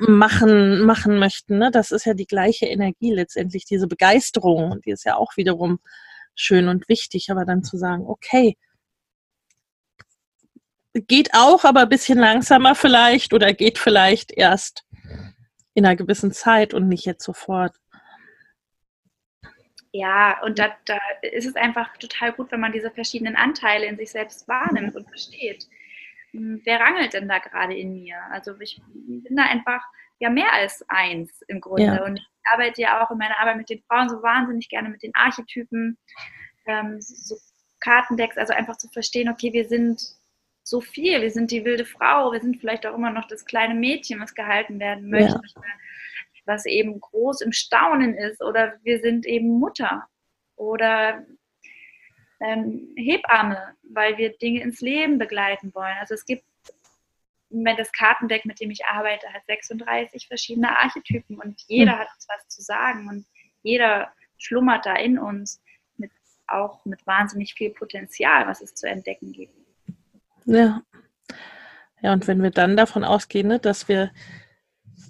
machen, 0.00 0.80
machen 0.80 1.18
möchten. 1.18 1.58
Ne? 1.58 1.70
Das 1.70 1.90
ist 1.90 2.06
ja 2.06 2.14
die 2.14 2.26
gleiche 2.26 2.66
Energie 2.66 3.12
letztendlich, 3.12 3.64
diese 3.64 3.86
Begeisterung. 3.86 4.80
Die 4.84 4.90
ist 4.90 5.04
ja 5.04 5.16
auch 5.16 5.36
wiederum 5.36 5.78
schön 6.34 6.68
und 6.68 6.88
wichtig. 6.88 7.30
Aber 7.30 7.44
dann 7.44 7.62
zu 7.62 7.76
sagen, 7.76 8.04
okay, 8.06 8.56
geht 11.02 11.30
auch, 11.34 11.64
aber 11.64 11.82
ein 11.82 11.88
bisschen 11.88 12.18
langsamer 12.18 12.74
vielleicht 12.74 13.32
oder 13.32 13.52
geht 13.52 13.78
vielleicht 13.78 14.32
erst 14.32 14.84
in 15.74 15.84
einer 15.84 15.96
gewissen 15.96 16.32
Zeit 16.32 16.74
und 16.74 16.88
nicht 16.88 17.04
jetzt 17.04 17.24
sofort. 17.24 17.76
Ja, 19.92 20.42
und 20.42 20.58
da, 20.58 20.74
da 20.84 20.98
ist 21.22 21.46
es 21.46 21.56
einfach 21.56 21.96
total 21.96 22.32
gut, 22.32 22.52
wenn 22.52 22.60
man 22.60 22.72
diese 22.72 22.90
verschiedenen 22.90 23.36
Anteile 23.36 23.86
in 23.86 23.96
sich 23.96 24.10
selbst 24.10 24.46
wahrnimmt 24.46 24.94
und 24.94 25.08
versteht. 25.08 25.66
Hm, 26.32 26.60
wer 26.64 26.80
rangelt 26.80 27.14
denn 27.14 27.28
da 27.28 27.38
gerade 27.38 27.74
in 27.74 27.94
mir? 27.94 28.16
Also 28.30 28.58
ich 28.60 28.80
bin 28.94 29.36
da 29.36 29.44
einfach 29.44 29.82
ja 30.18 30.28
mehr 30.30 30.52
als 30.52 30.84
eins 30.88 31.42
im 31.48 31.60
Grunde. 31.60 31.84
Ja. 31.84 32.04
Und 32.04 32.18
ich 32.18 32.26
arbeite 32.44 32.82
ja 32.82 33.02
auch 33.02 33.10
in 33.10 33.18
meiner 33.18 33.38
Arbeit 33.38 33.56
mit 33.56 33.70
den 33.70 33.82
Frauen 33.88 34.08
so 34.08 34.22
wahnsinnig 34.22 34.68
gerne 34.68 34.88
mit 34.88 35.02
den 35.02 35.14
Archetypen, 35.14 35.98
ähm, 36.66 37.00
so 37.00 37.36
Kartendecks, 37.80 38.36
also 38.36 38.52
einfach 38.52 38.76
zu 38.76 38.88
verstehen, 38.88 39.28
okay, 39.28 39.52
wir 39.52 39.66
sind 39.66 40.00
so 40.66 40.80
viel, 40.80 41.22
wir 41.22 41.30
sind 41.30 41.52
die 41.52 41.64
wilde 41.64 41.84
Frau, 41.84 42.32
wir 42.32 42.40
sind 42.40 42.58
vielleicht 42.58 42.86
auch 42.86 42.94
immer 42.94 43.12
noch 43.12 43.28
das 43.28 43.44
kleine 43.44 43.74
Mädchen, 43.74 44.20
was 44.20 44.34
gehalten 44.34 44.80
werden 44.80 45.08
möchte, 45.08 45.40
ja. 45.54 45.62
was 46.44 46.66
eben 46.66 47.00
groß 47.00 47.40
im 47.42 47.52
Staunen 47.52 48.14
ist, 48.14 48.42
oder 48.42 48.74
wir 48.82 48.98
sind 48.98 49.26
eben 49.26 49.60
Mutter 49.60 50.08
oder 50.56 51.24
ähm, 52.40 52.92
Hebamme, 52.96 53.76
weil 53.84 54.18
wir 54.18 54.36
Dinge 54.38 54.60
ins 54.60 54.80
Leben 54.80 55.18
begleiten 55.18 55.72
wollen. 55.72 55.94
Also 56.00 56.14
es 56.14 56.24
gibt 56.24 56.42
das 57.48 57.92
Kartendeck, 57.92 58.44
mit 58.44 58.60
dem 58.60 58.72
ich 58.72 58.84
arbeite, 58.86 59.32
hat 59.32 59.46
36 59.46 60.26
verschiedene 60.26 60.76
Archetypen 60.76 61.38
und 61.38 61.62
jeder 61.68 61.94
mhm. 61.94 61.98
hat 62.00 62.08
uns 62.12 62.26
was 62.28 62.48
zu 62.48 62.60
sagen 62.60 63.08
und 63.08 63.24
jeder 63.62 64.12
schlummert 64.36 64.84
da 64.84 64.96
in 64.96 65.16
uns 65.16 65.62
mit, 65.96 66.10
auch 66.48 66.84
mit 66.84 67.06
wahnsinnig 67.06 67.54
viel 67.54 67.70
Potenzial, 67.70 68.48
was 68.48 68.60
es 68.62 68.74
zu 68.74 68.88
entdecken 68.88 69.30
gibt. 69.30 69.65
Ja. 70.46 70.82
Ja, 72.02 72.12
und 72.12 72.28
wenn 72.28 72.42
wir 72.42 72.50
dann 72.50 72.76
davon 72.76 73.04
ausgehen, 73.04 73.48
ne, 73.48 73.58
dass 73.58 73.88
wir 73.88 74.10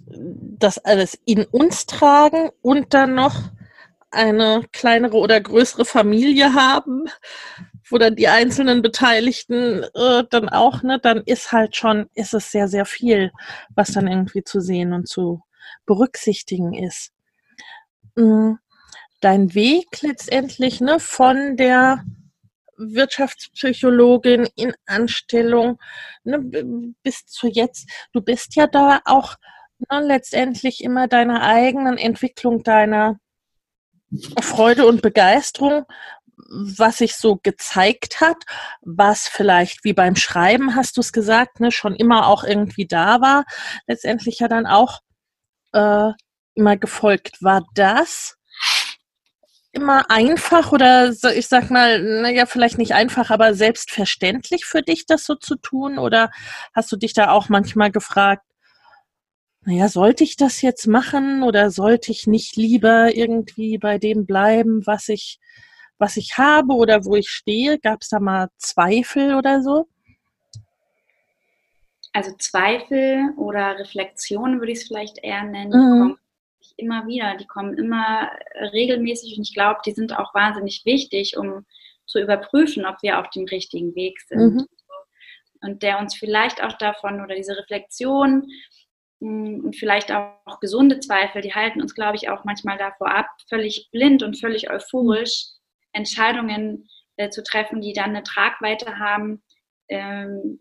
das 0.09 0.79
alles 0.79 1.19
in 1.25 1.45
uns 1.45 1.87
tragen 1.87 2.51
und 2.63 2.95
dann 2.95 3.15
noch 3.15 3.51
eine 4.11 4.63
kleinere 4.73 5.17
oder 5.19 5.41
größere 5.41 5.85
Familie 5.85 6.55
haben, 6.55 7.05
wo 7.91 7.99
dann 7.99 8.17
die 8.17 8.29
einzelnen 8.29 8.83
Beteiligten 8.83 9.85
äh, 9.95 10.25
dann 10.31 10.49
auch, 10.49 10.83
ne, 10.83 10.99
dann 11.01 11.23
ist 11.27 11.53
halt 11.53 11.77
schon, 11.77 12.09
ist 12.15 12.35
es 12.35 12.51
sehr, 12.51 12.69
sehr 12.69 12.87
viel, 12.87 13.31
was 13.75 13.93
dann 13.93 14.07
irgendwie 14.07 14.43
zu 14.43 14.61
sehen 14.61 14.93
und 14.93 15.09
zu 15.09 15.43
berücksichtigen 15.87 16.73
ist. 16.73 17.13
Mhm. 18.15 18.59
Dein 19.21 19.55
Weg 19.55 20.03
letztendlich, 20.03 20.81
ne, 20.81 20.99
von 21.01 21.57
der 21.57 22.05
Wirtschaftspsychologin 22.79 24.49
in 24.55 24.75
Anstellung 24.87 25.79
ne, 26.25 26.41
bis 27.03 27.27
zu 27.27 27.49
jetzt, 27.49 27.89
du 28.13 28.21
bist 28.21 28.57
ja 28.57 28.67
da 28.67 29.01
auch 29.05 29.37
ne, 29.91 30.01
letztendlich 30.01 30.83
immer 30.83 31.09
deiner 31.09 31.43
eigenen 31.43 31.99
Entwicklung, 31.99 32.63
deiner 32.63 33.19
Freude 34.41 34.87
und 34.87 35.03
Begeisterung 35.03 35.85
was 36.49 36.99
sich 36.99 37.17
so 37.17 37.37
gezeigt 37.43 38.21
hat, 38.21 38.37
was 38.83 39.29
vielleicht 39.29 39.85
wie 39.85 39.93
beim 39.93 40.17
Schreiben, 40.17 40.75
hast 40.75 40.97
du 40.97 41.01
es 41.01 41.13
gesagt, 41.13 41.61
ne, 41.61 41.73
schon 41.73 41.95
immer 41.95 42.29
auch 42.29 42.45
irgendwie 42.45 42.87
da 42.87 43.21
war, 43.21 43.45
letztendlich 43.87 44.41
ja 44.41 44.49
dann 44.49 44.67
auch 44.67 45.01
äh, 45.73 46.11
immer 46.55 46.77
gefolgt. 46.77 47.43
War 47.43 47.65
das 47.75 48.37
immer 49.77 50.11
einfach 50.11 50.73
oder 50.73 51.13
so, 51.13 51.29
ich 51.29 51.49
sag 51.49 51.71
mal, 51.71 52.03
naja, 52.23 52.47
vielleicht 52.47 52.79
nicht 52.79 52.93
einfach, 52.93 53.31
aber 53.31 53.55
selbstverständlich 53.55 54.65
für 54.65 54.83
dich, 54.83 55.07
das 55.07 55.25
so 55.25 55.35
zu 55.35 55.57
tun? 55.57 55.99
Oder 55.99 56.31
hast 56.75 56.91
du 56.91 56.97
dich 56.97 57.13
da 57.13 57.31
auch 57.31 57.49
manchmal 57.49 57.91
gefragt, 57.91 58.43
naja, 59.65 59.89
sollte 59.89 60.25
ich 60.25 60.37
das 60.37 60.63
jetzt 60.63 60.87
machen 60.87 61.43
oder 61.43 61.71
sollte 61.71 62.13
ich 62.13 62.27
nicht 62.27 62.57
lieber 62.57 63.15
irgendwie 63.15 63.79
bei 63.79 63.99
dem 63.99 64.27
bleiben, 64.27 64.87
was 64.87 65.09
ich 65.09 65.39
was 65.99 66.17
ich 66.17 66.37
habe 66.39 66.75
oder 66.75 67.05
wo 67.05 67.17
ich 67.17 67.31
stehe? 67.31 67.79
Gab 67.79 68.03
es 68.03 68.09
da 68.09 68.21
mal 68.21 68.49
Zweifel 68.59 69.35
oder 69.35 69.63
so? 69.63 69.87
Also 72.13 72.33
Zweifel 72.39 73.33
oder 73.37 73.79
Reflexionen 73.79 74.61
würde 74.61 74.73
ich 74.73 74.79
es 74.79 74.87
vielleicht 74.87 75.19
eher 75.23 75.43
nennen, 75.43 75.73
mhm. 75.73 76.19
Immer 76.77 77.07
wieder. 77.07 77.37
Die 77.37 77.47
kommen 77.47 77.77
immer 77.77 78.31
regelmäßig 78.73 79.37
und 79.37 79.49
ich 79.49 79.55
glaube, 79.55 79.81
die 79.85 79.93
sind 79.93 80.17
auch 80.17 80.35
wahnsinnig 80.35 80.83
wichtig, 80.85 81.37
um 81.37 81.65
zu 82.07 82.21
überprüfen, 82.21 82.87
ob 82.87 83.03
wir 83.03 83.19
auf 83.19 83.31
dem 83.31 83.45
richtigen 83.45 83.95
Weg 83.95 84.21
sind. 84.21 84.55
Mhm. 84.55 84.67
Und 85.63 85.83
der 85.83 85.99
uns 85.99 86.15
vielleicht 86.15 86.63
auch 86.63 86.75
davon 86.75 87.21
oder 87.21 87.35
diese 87.35 87.57
Reflexion 87.57 88.47
hm, 89.21 89.65
und 89.65 89.77
vielleicht 89.77 90.13
auch 90.13 90.61
gesunde 90.61 91.01
Zweifel, 91.01 91.41
die 91.41 91.55
halten 91.55 91.81
uns, 91.81 91.95
glaube 91.95 92.17
ich, 92.17 92.29
auch 92.29 92.45
manchmal 92.45 92.79
davor 92.79 93.11
ab, 93.11 93.27
völlig 93.49 93.89
blind 93.91 94.23
und 94.23 94.39
völlig 94.39 94.71
euphorisch 94.71 95.47
Entscheidungen 95.93 96.89
äh, 97.17 97.31
zu 97.31 97.43
treffen, 97.43 97.81
die 97.81 97.95
dann 97.95 98.11
eine 98.11 98.23
Tragweite 98.23 98.99
haben, 98.99 99.43
ähm, 99.89 100.59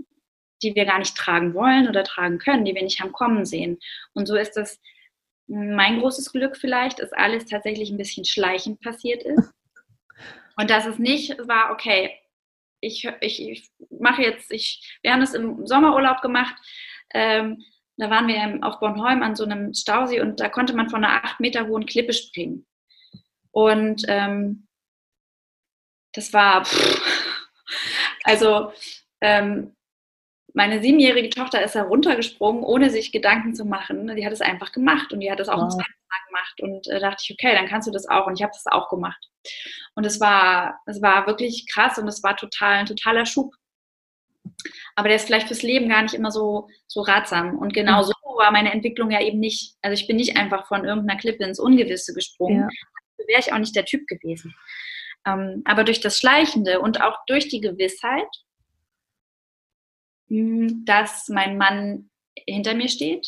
die 0.64 0.74
wir 0.76 0.86
gar 0.86 1.00
nicht 1.00 1.16
tragen 1.16 1.54
wollen 1.54 1.90
oder 1.90 2.04
tragen 2.04 2.40
können, 2.40 2.64
die 2.64 2.74
wir 2.74 2.84
nicht 2.84 3.02
haben 3.02 3.12
kommen 3.12 3.46
sehen. 3.46 3.78
Und 4.14 4.28
so 4.28 4.36
ist 4.36 4.54
das 4.54 4.80
mein 5.48 6.00
großes 6.00 6.32
Glück 6.32 6.58
vielleicht, 6.58 7.00
dass 7.00 7.14
alles 7.14 7.46
tatsächlich 7.46 7.90
ein 7.90 7.98
bisschen 7.98 8.26
schleichend 8.26 8.82
passiert 8.82 9.24
ist. 9.24 9.52
Und 10.58 10.70
dass 10.70 10.86
es 10.86 10.98
nicht 10.98 11.38
war, 11.48 11.72
okay, 11.72 12.12
ich, 12.80 13.08
ich, 13.22 13.42
ich 13.42 13.70
mache 14.00 14.22
jetzt, 14.22 14.52
ich, 14.52 14.98
wir 15.02 15.12
haben 15.12 15.20
das 15.20 15.34
im 15.34 15.66
Sommerurlaub 15.66 16.22
gemacht, 16.22 16.56
ähm, 17.14 17.64
da 17.98 18.10
waren 18.10 18.28
wir 18.28 18.60
auf 18.62 18.80
Bornholm 18.80 19.24
an 19.24 19.36
so 19.36 19.46
einem 19.46 19.74
Stausee 19.74 20.20
und 20.20 20.40
da 20.40 20.50
konnte 20.50 20.74
man 20.74 20.90
von 20.90 21.04
einer 21.04 21.24
acht 21.24 21.40
Meter 21.40 21.68
hohen 21.68 21.86
Klippe 21.86 22.14
springen. 22.14 22.66
Und 23.52 24.04
ähm, 24.08 24.68
das 26.14 26.34
war, 26.34 26.66
pff, 26.66 27.32
also 28.24 28.74
ähm, 29.22 29.75
meine 30.56 30.82
siebenjährige 30.82 31.30
Tochter 31.30 31.62
ist 31.64 31.76
heruntergesprungen, 31.76 32.64
ohne 32.64 32.90
sich 32.90 33.12
Gedanken 33.12 33.54
zu 33.54 33.66
machen. 33.66 34.16
Die 34.16 34.26
hat 34.26 34.32
es 34.32 34.42
einfach 34.42 34.72
gemacht 34.72 35.12
und 35.12 35.20
die 35.20 35.30
hat 35.30 35.40
es 35.40 35.50
auch 35.50 35.58
wow. 35.58 35.64
ein 35.66 35.70
zweites 35.70 35.96
Mal 36.10 36.26
gemacht. 36.28 36.62
Und 36.62 36.88
äh, 36.88 37.00
dachte 37.00 37.24
ich, 37.24 37.32
okay, 37.32 37.54
dann 37.54 37.68
kannst 37.68 37.88
du 37.88 37.92
das 37.92 38.08
auch. 38.08 38.26
Und 38.26 38.40
ich 38.40 38.42
habe 38.42 38.54
das 38.54 38.66
auch 38.68 38.90
gemacht. 38.90 39.30
Und 39.96 40.06
es 40.06 40.20
war, 40.22 40.80
es 40.86 41.02
war 41.02 41.28
wirklich 41.28 41.68
krass 41.72 41.98
und 41.98 42.08
es 42.08 42.24
war 42.24 42.38
total, 42.38 42.76
ein 42.76 42.86
totaler 42.86 43.26
Schub. 43.26 43.54
Aber 44.96 45.10
der 45.10 45.18
ist 45.18 45.26
vielleicht 45.26 45.48
fürs 45.48 45.62
Leben 45.62 45.90
gar 45.90 46.04
nicht 46.04 46.14
immer 46.14 46.32
so, 46.32 46.70
so 46.88 47.02
ratsam. 47.02 47.58
Und 47.58 47.74
genau 47.74 48.04
so 48.04 48.14
war 48.38 48.52
meine 48.52 48.72
Entwicklung 48.72 49.12
ja 49.12 49.22
eben 49.22 49.40
nicht. 49.40 49.76
Also 49.82 49.94
ich 49.94 50.08
bin 50.08 50.16
nicht 50.16 50.38
einfach 50.38 50.68
von 50.68 50.86
irgendeiner 50.86 51.20
Klippe 51.20 51.44
ins 51.44 51.60
Ungewisse 51.60 52.14
gesprungen. 52.14 52.62
Ja. 52.62 53.26
Wäre 53.28 53.42
ich 53.42 53.52
auch 53.52 53.58
nicht 53.58 53.76
der 53.76 53.86
Typ 53.86 54.08
gewesen. 54.08 54.56
Ähm, 55.28 55.64
aber 55.66 55.84
durch 55.84 56.00
das 56.00 56.18
Schleichende 56.18 56.80
und 56.80 57.02
auch 57.02 57.18
durch 57.28 57.50
die 57.50 57.60
Gewissheit, 57.60 58.28
dass 60.28 61.28
mein 61.30 61.58
Mann 61.58 62.10
hinter 62.48 62.74
mir 62.74 62.90
steht, 62.90 63.28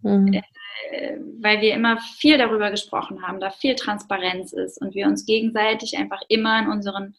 mhm. 0.00 0.32
äh, 0.32 1.16
weil 1.40 1.60
wir 1.60 1.74
immer 1.74 1.98
viel 2.18 2.38
darüber 2.38 2.70
gesprochen 2.70 3.26
haben, 3.26 3.40
da 3.40 3.50
viel 3.50 3.74
Transparenz 3.74 4.52
ist 4.52 4.80
und 4.80 4.94
wir 4.94 5.06
uns 5.06 5.26
gegenseitig 5.26 5.96
einfach 5.96 6.20
immer 6.28 6.58
in 6.60 6.68
unseren 6.68 7.16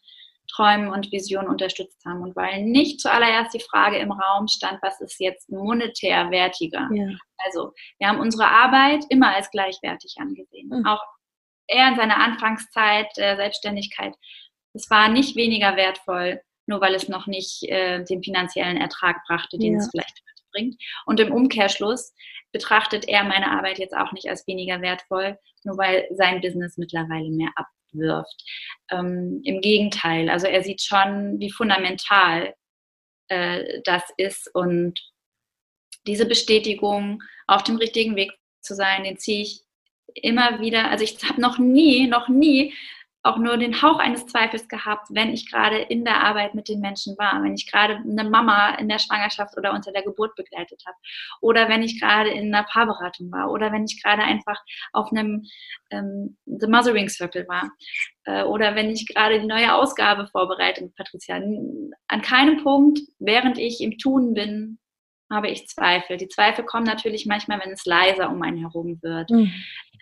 Träumen 0.50 0.88
und 0.88 1.12
Visionen 1.12 1.48
unterstützt 1.48 2.02
haben 2.06 2.22
und 2.22 2.34
weil 2.34 2.64
nicht 2.64 3.00
zuallererst 3.00 3.54
die 3.54 3.60
Frage 3.60 3.98
im 3.98 4.10
Raum 4.10 4.48
stand, 4.48 4.78
was 4.80 5.00
ist 5.00 5.20
jetzt 5.20 5.50
monetär 5.50 6.30
wertiger. 6.30 6.88
Ja. 6.92 7.08
Also 7.44 7.72
wir 7.98 8.08
haben 8.08 8.20
unsere 8.20 8.48
Arbeit 8.48 9.04
immer 9.10 9.34
als 9.34 9.50
gleichwertig 9.50 10.14
angesehen, 10.18 10.68
mhm. 10.70 10.86
auch 10.86 11.02
er 11.66 11.88
in 11.88 11.96
seiner 11.96 12.16
Anfangszeit 12.16 13.08
der 13.18 13.36
Selbstständigkeit, 13.36 14.14
es 14.72 14.88
war 14.90 15.08
nicht 15.08 15.36
weniger 15.36 15.76
wertvoll, 15.76 16.40
nur 16.68 16.80
weil 16.80 16.94
es 16.94 17.08
noch 17.08 17.26
nicht 17.26 17.64
äh, 17.64 18.04
den 18.04 18.22
finanziellen 18.22 18.76
Ertrag 18.76 19.16
brachte, 19.26 19.58
den 19.58 19.74
ja. 19.74 19.78
es 19.78 19.88
vielleicht 19.90 20.22
bringt. 20.52 20.76
Und 21.06 21.20
im 21.20 21.32
Umkehrschluss 21.32 22.14
betrachtet 22.52 23.08
er 23.08 23.24
meine 23.24 23.50
Arbeit 23.50 23.78
jetzt 23.78 23.94
auch 23.94 24.12
nicht 24.12 24.28
als 24.28 24.46
weniger 24.46 24.80
wertvoll, 24.80 25.38
nur 25.64 25.76
weil 25.76 26.06
sein 26.12 26.40
Business 26.40 26.76
mittlerweile 26.76 27.30
mehr 27.30 27.50
abwirft. 27.56 28.42
Ähm, 28.90 29.40
Im 29.44 29.60
Gegenteil, 29.60 30.30
also 30.30 30.46
er 30.46 30.62
sieht 30.62 30.82
schon, 30.82 31.38
wie 31.38 31.50
fundamental 31.50 32.54
äh, 33.28 33.80
das 33.84 34.02
ist 34.16 34.54
und 34.54 34.98
diese 36.06 36.26
Bestätigung, 36.26 37.22
auf 37.46 37.64
dem 37.64 37.76
richtigen 37.76 38.16
Weg 38.16 38.32
zu 38.60 38.74
sein, 38.74 39.04
den 39.04 39.18
ziehe 39.18 39.42
ich 39.42 39.62
immer 40.14 40.60
wieder, 40.60 40.90
also 40.90 41.04
ich 41.04 41.22
habe 41.28 41.40
noch 41.40 41.58
nie, 41.58 42.06
noch 42.06 42.28
nie 42.28 42.74
auch 43.22 43.36
nur 43.36 43.56
den 43.56 43.82
Hauch 43.82 43.98
eines 43.98 44.26
Zweifels 44.26 44.68
gehabt, 44.68 45.08
wenn 45.10 45.32
ich 45.32 45.50
gerade 45.50 45.78
in 45.78 46.04
der 46.04 46.22
Arbeit 46.22 46.54
mit 46.54 46.68
den 46.68 46.80
Menschen 46.80 47.16
war, 47.18 47.42
wenn 47.42 47.54
ich 47.54 47.70
gerade 47.70 47.96
eine 47.96 48.24
Mama 48.24 48.74
in 48.76 48.88
der 48.88 48.98
Schwangerschaft 48.98 49.56
oder 49.56 49.72
unter 49.72 49.92
der 49.92 50.02
Geburt 50.02 50.36
begleitet 50.36 50.82
habe 50.86 50.96
oder 51.40 51.68
wenn 51.68 51.82
ich 51.82 52.00
gerade 52.00 52.30
in 52.30 52.54
einer 52.54 52.64
Paarberatung 52.64 53.30
war 53.32 53.50
oder 53.50 53.72
wenn 53.72 53.84
ich 53.84 54.02
gerade 54.02 54.22
einfach 54.22 54.62
auf 54.92 55.10
einem 55.10 55.44
ähm, 55.90 56.36
The 56.46 56.68
Mothering 56.68 57.08
Circle 57.08 57.46
war 57.48 57.70
äh, 58.24 58.42
oder 58.44 58.74
wenn 58.74 58.90
ich 58.90 59.06
gerade 59.06 59.40
die 59.40 59.46
neue 59.46 59.74
Ausgabe 59.74 60.28
vorbereite 60.28 60.84
mit 60.84 60.94
Patricia. 60.94 61.36
An 61.36 62.22
keinem 62.22 62.62
Punkt, 62.62 63.00
während 63.18 63.58
ich 63.58 63.80
im 63.80 63.98
Tun 63.98 64.34
bin, 64.34 64.78
habe 65.30 65.48
ich 65.48 65.68
Zweifel. 65.68 66.16
Die 66.16 66.28
Zweifel 66.28 66.64
kommen 66.64 66.86
natürlich 66.86 67.26
manchmal, 67.26 67.60
wenn 67.60 67.72
es 67.72 67.84
leiser 67.84 68.30
um 68.30 68.42
einen 68.42 68.58
herum 68.58 68.98
wird. 69.02 69.30
Mhm. 69.30 69.52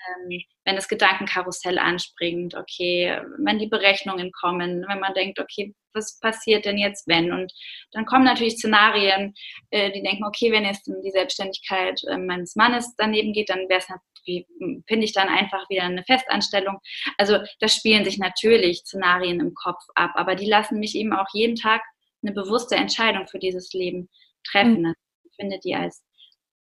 Ähm, 0.08 0.42
wenn 0.64 0.76
das 0.76 0.88
Gedankenkarussell 0.88 1.78
anspringt, 1.78 2.54
okay, 2.54 3.20
wenn 3.38 3.58
die 3.58 3.66
Berechnungen 3.66 4.30
kommen, 4.32 4.84
wenn 4.86 5.00
man 5.00 5.14
denkt, 5.14 5.40
okay, 5.40 5.74
was 5.94 6.18
passiert 6.20 6.64
denn 6.64 6.78
jetzt, 6.78 7.08
wenn? 7.08 7.32
Und 7.32 7.52
dann 7.92 8.04
kommen 8.04 8.24
natürlich 8.24 8.56
Szenarien, 8.56 9.34
äh, 9.70 9.90
die 9.92 10.02
denken, 10.02 10.24
okay, 10.24 10.52
wenn 10.52 10.64
jetzt 10.64 10.86
die 10.86 11.10
Selbstständigkeit 11.10 12.00
äh, 12.08 12.18
meines 12.18 12.54
Mannes 12.54 12.94
daneben 12.96 13.32
geht, 13.32 13.48
dann 13.48 13.68
wäre 13.68 13.80
es 13.80 13.88
natürlich, 13.88 14.46
finde 14.86 15.04
ich 15.04 15.12
dann 15.12 15.28
einfach 15.28 15.68
wieder 15.70 15.84
eine 15.84 16.04
Festanstellung. 16.04 16.78
Also 17.16 17.38
da 17.60 17.68
spielen 17.68 18.04
sich 18.04 18.18
natürlich 18.18 18.80
Szenarien 18.80 19.40
im 19.40 19.54
Kopf 19.54 19.82
ab, 19.94 20.12
aber 20.14 20.34
die 20.34 20.48
lassen 20.48 20.78
mich 20.78 20.94
eben 20.94 21.12
auch 21.12 21.28
jeden 21.32 21.56
Tag 21.56 21.82
eine 22.22 22.32
bewusste 22.32 22.76
Entscheidung 22.76 23.26
für 23.28 23.38
dieses 23.38 23.72
Leben 23.72 24.08
treffen. 24.44 24.82
Mhm 24.82 24.94
finde 25.36 25.58
die 25.58 25.74
als 25.74 26.04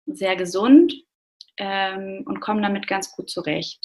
sehr 0.07 0.37
gesund 0.37 0.95
ähm, 1.57 2.25
und 2.27 2.41
komme 2.41 2.63
damit 2.63 2.87
ganz 2.87 3.13
gut 3.13 3.31
zurecht, 3.31 3.81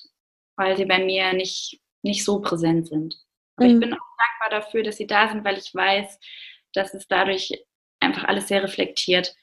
weil 0.55 0.77
sie 0.77 0.85
bei 0.85 1.03
mir 1.03 1.33
nicht, 1.33 1.81
nicht 2.03 2.23
so 2.23 2.41
präsent 2.41 2.87
sind. 2.87 3.15
Aber 3.57 3.67
mhm. 3.67 3.73
ich 3.73 3.79
bin 3.79 3.93
auch 3.93 3.97
dankbar 4.17 4.61
dafür, 4.61 4.83
dass 4.83 4.97
sie 4.97 5.07
da 5.07 5.27
sind, 5.29 5.43
weil 5.43 5.57
ich 5.57 5.73
weiß, 5.73 6.19
dass 6.73 6.93
es 6.93 7.07
dadurch 7.07 7.51
einfach 7.99 8.25
alles 8.25 8.47
sehr 8.47 8.63
reflektiert 8.63 9.35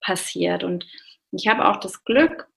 passiert. 0.00 0.64
Und 0.64 0.86
ich 1.30 1.46
habe 1.46 1.68
auch 1.68 1.78
das 1.78 2.04
Glück, 2.04 2.48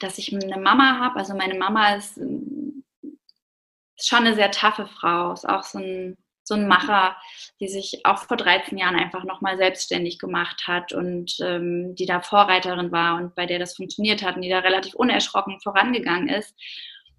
dass 0.00 0.18
ich 0.18 0.34
eine 0.34 0.58
Mama 0.60 0.98
habe. 0.98 1.16
Also 1.16 1.34
meine 1.34 1.54
Mama 1.54 1.94
ist, 1.94 2.16
ist 2.16 4.08
schon 4.08 4.20
eine 4.20 4.34
sehr 4.34 4.50
taffe 4.50 4.86
Frau, 4.86 5.32
ist 5.32 5.48
auch 5.48 5.62
so 5.62 5.78
ein 5.78 6.16
so 6.44 6.54
ein 6.54 6.68
Macher, 6.68 7.16
die 7.58 7.68
sich 7.68 8.00
auch 8.04 8.18
vor 8.18 8.36
13 8.36 8.76
Jahren 8.78 8.96
einfach 8.96 9.24
nochmal 9.24 9.56
selbstständig 9.56 10.18
gemacht 10.18 10.64
hat 10.66 10.92
und 10.92 11.36
ähm, 11.40 11.94
die 11.94 12.06
da 12.06 12.20
Vorreiterin 12.20 12.92
war 12.92 13.16
und 13.16 13.34
bei 13.34 13.46
der 13.46 13.58
das 13.58 13.76
funktioniert 13.76 14.22
hat 14.22 14.36
und 14.36 14.42
die 14.42 14.50
da 14.50 14.58
relativ 14.58 14.94
unerschrocken 14.94 15.58
vorangegangen 15.60 16.28
ist. 16.28 16.54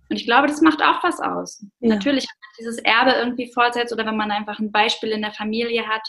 Und 0.10 0.18
ich 0.18 0.26
glaube, 0.26 0.48
das 0.48 0.62
macht 0.62 0.84
auch 0.84 1.04
was 1.04 1.20
aus. 1.20 1.66
Ja. 1.80 1.96
Natürlich, 1.96 2.26
wenn 2.26 2.40
man 2.40 2.56
dieses 2.60 2.78
Erbe 2.80 3.12
irgendwie 3.12 3.52
fortsetzt 3.52 3.92
oder 3.92 4.06
wenn 4.06 4.16
man 4.16 4.32
einfach 4.32 4.60
ein 4.60 4.72
Beispiel 4.72 5.10
in 5.10 5.24
der 5.24 5.34
Familie 5.34 5.88
hat, 5.88 6.08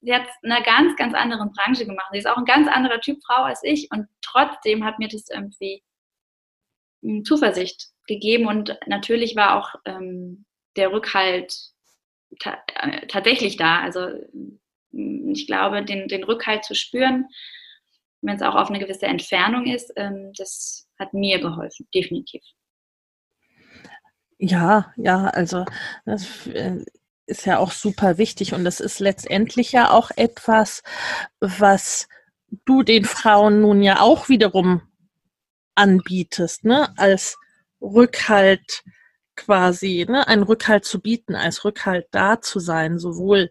sie 0.00 0.14
hat 0.14 0.28
in 0.42 0.52
einer 0.52 0.64
ganz, 0.64 0.96
ganz 0.96 1.14
anderen 1.14 1.52
Branche 1.52 1.84
gemacht. 1.84 2.08
Sie 2.12 2.18
ist 2.18 2.28
auch 2.28 2.36
ein 2.36 2.44
ganz 2.44 2.68
anderer 2.68 3.00
Typ 3.00 3.18
Frau 3.26 3.42
als 3.42 3.62
ich 3.64 3.88
und 3.90 4.06
trotzdem 4.22 4.84
hat 4.84 5.00
mir 5.00 5.08
das 5.08 5.28
irgendwie 5.28 5.82
hm, 7.02 7.24
Zuversicht 7.24 7.88
gegeben 8.06 8.46
und 8.46 8.78
natürlich 8.86 9.34
war 9.34 9.56
auch 9.56 9.74
ähm, 9.84 10.46
der 10.76 10.92
Rückhalt 10.92 11.72
ta 12.38 12.58
äh, 12.82 13.06
tatsächlich 13.06 13.56
da. 13.56 13.80
Also 13.80 14.08
mm, 14.92 15.30
ich 15.30 15.46
glaube, 15.46 15.84
den, 15.84 16.08
den 16.08 16.24
Rückhalt 16.24 16.64
zu 16.64 16.74
spüren, 16.74 17.26
wenn 18.20 18.36
es 18.36 18.42
auch 18.42 18.54
auf 18.54 18.68
eine 18.68 18.78
gewisse 18.78 19.06
Entfernung 19.06 19.66
ist, 19.66 19.92
ähm, 19.96 20.32
das 20.36 20.88
hat 20.98 21.14
mir 21.14 21.40
geholfen, 21.40 21.86
definitiv. 21.94 22.42
Ja, 24.38 24.92
ja, 24.96 25.26
also 25.26 25.64
das 26.04 26.46
äh, 26.46 26.84
ist 27.26 27.44
ja 27.44 27.58
auch 27.58 27.72
super 27.72 28.18
wichtig 28.18 28.54
und 28.54 28.64
das 28.64 28.80
ist 28.80 29.00
letztendlich 29.00 29.72
ja 29.72 29.90
auch 29.90 30.10
etwas, 30.16 30.82
was 31.40 32.08
du 32.64 32.82
den 32.82 33.04
Frauen 33.04 33.60
nun 33.60 33.82
ja 33.82 34.00
auch 34.00 34.28
wiederum 34.28 34.82
anbietest, 35.74 36.64
ne, 36.64 36.92
als 36.96 37.36
Rückhalt 37.80 38.82
quasi, 39.38 40.04
ne, 40.08 40.26
einen 40.28 40.42
Rückhalt 40.42 40.84
zu 40.84 41.00
bieten, 41.00 41.34
als 41.34 41.64
Rückhalt 41.64 42.06
da 42.10 42.40
zu 42.40 42.60
sein, 42.60 42.98
sowohl 42.98 43.50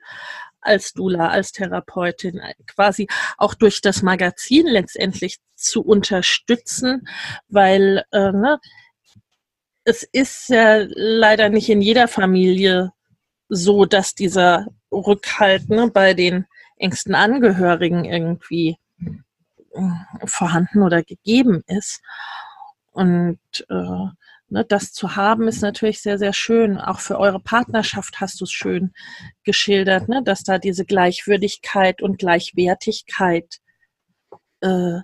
als 0.62 0.94
Dula, 0.94 1.30
als 1.30 1.52
Therapeutin, 1.54 2.42
quasi 2.68 3.08
auch 3.38 3.54
durch 3.54 3.82
das 3.82 4.02
Magazin 4.02 4.68
letztendlich 4.68 5.38
zu 5.56 5.82
unterstützen, 5.82 7.08
weil 7.48 8.04
äh, 8.12 8.32
ne, 8.32 8.60
es 9.86 10.04
ist 10.04 10.50
ja 10.50 10.84
leider 10.90 11.50
nicht 11.50 11.70
in 11.70 11.82
jeder 11.82 12.08
Familie 12.08 12.92
so, 13.48 13.86
dass 13.86 14.14
dieser 14.14 14.68
Rückhalt 14.92 15.70
ne, 15.70 15.90
bei 15.90 16.14
den 16.14 16.46
engsten 16.76 17.16
Angehörigen 17.16 18.04
irgendwie 18.04 18.78
äh, 19.74 20.28
vorhanden 20.28 20.84
oder 20.84 21.04
gegeben 21.04 21.64
ist. 21.68 22.02
Und 22.92 23.40
äh, 23.70 24.08
Ne, 24.50 24.64
das 24.64 24.94
zu 24.94 25.18
haben 25.18 25.48
ist 25.48 25.62
natürlich 25.62 26.02
sehr, 26.02 26.18
sehr 26.18 26.34
schön. 26.34 26.78
Auch 26.78 27.00
für 27.00 27.20
eure 27.20 27.40
Partnerschaft 27.40 28.22
hast 28.22 28.40
du 28.40 28.46
es 28.46 28.52
schön 28.52 28.94
geschildert, 29.44 30.08
ne, 30.08 30.24
dass 30.24 30.44
da 30.44 30.58
diese 30.58 30.86
Gleichwürdigkeit 30.86 32.02
und 32.02 32.18
Gleichwertigkeit 32.18 33.58
äh, 34.62 35.00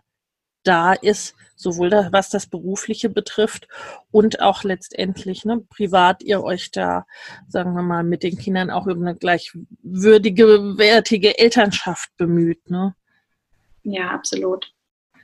da 0.63 0.93
ist, 0.93 1.35
sowohl 1.57 1.89
da, 1.89 2.09
was 2.13 2.29
das 2.29 2.47
Berufliche 2.47 3.09
betrifft 3.09 3.67
und 4.11 4.39
auch 4.39 4.63
letztendlich 4.63 5.43
ne, 5.43 5.59
privat 5.69 6.23
ihr 6.23 6.41
euch 6.41 6.71
da, 6.71 7.05
sagen 7.49 7.73
wir 7.73 7.83
mal, 7.83 8.03
mit 8.03 8.23
den 8.23 8.37
Kindern 8.37 8.69
auch 8.69 8.87
über 8.87 9.01
eine 9.01 9.15
gleichwürdige, 9.15 10.77
wertige 10.77 11.37
Elternschaft 11.37 12.15
bemüht. 12.15 12.69
Ne? 12.69 12.95
Ja, 13.83 14.11
absolut. 14.11 14.73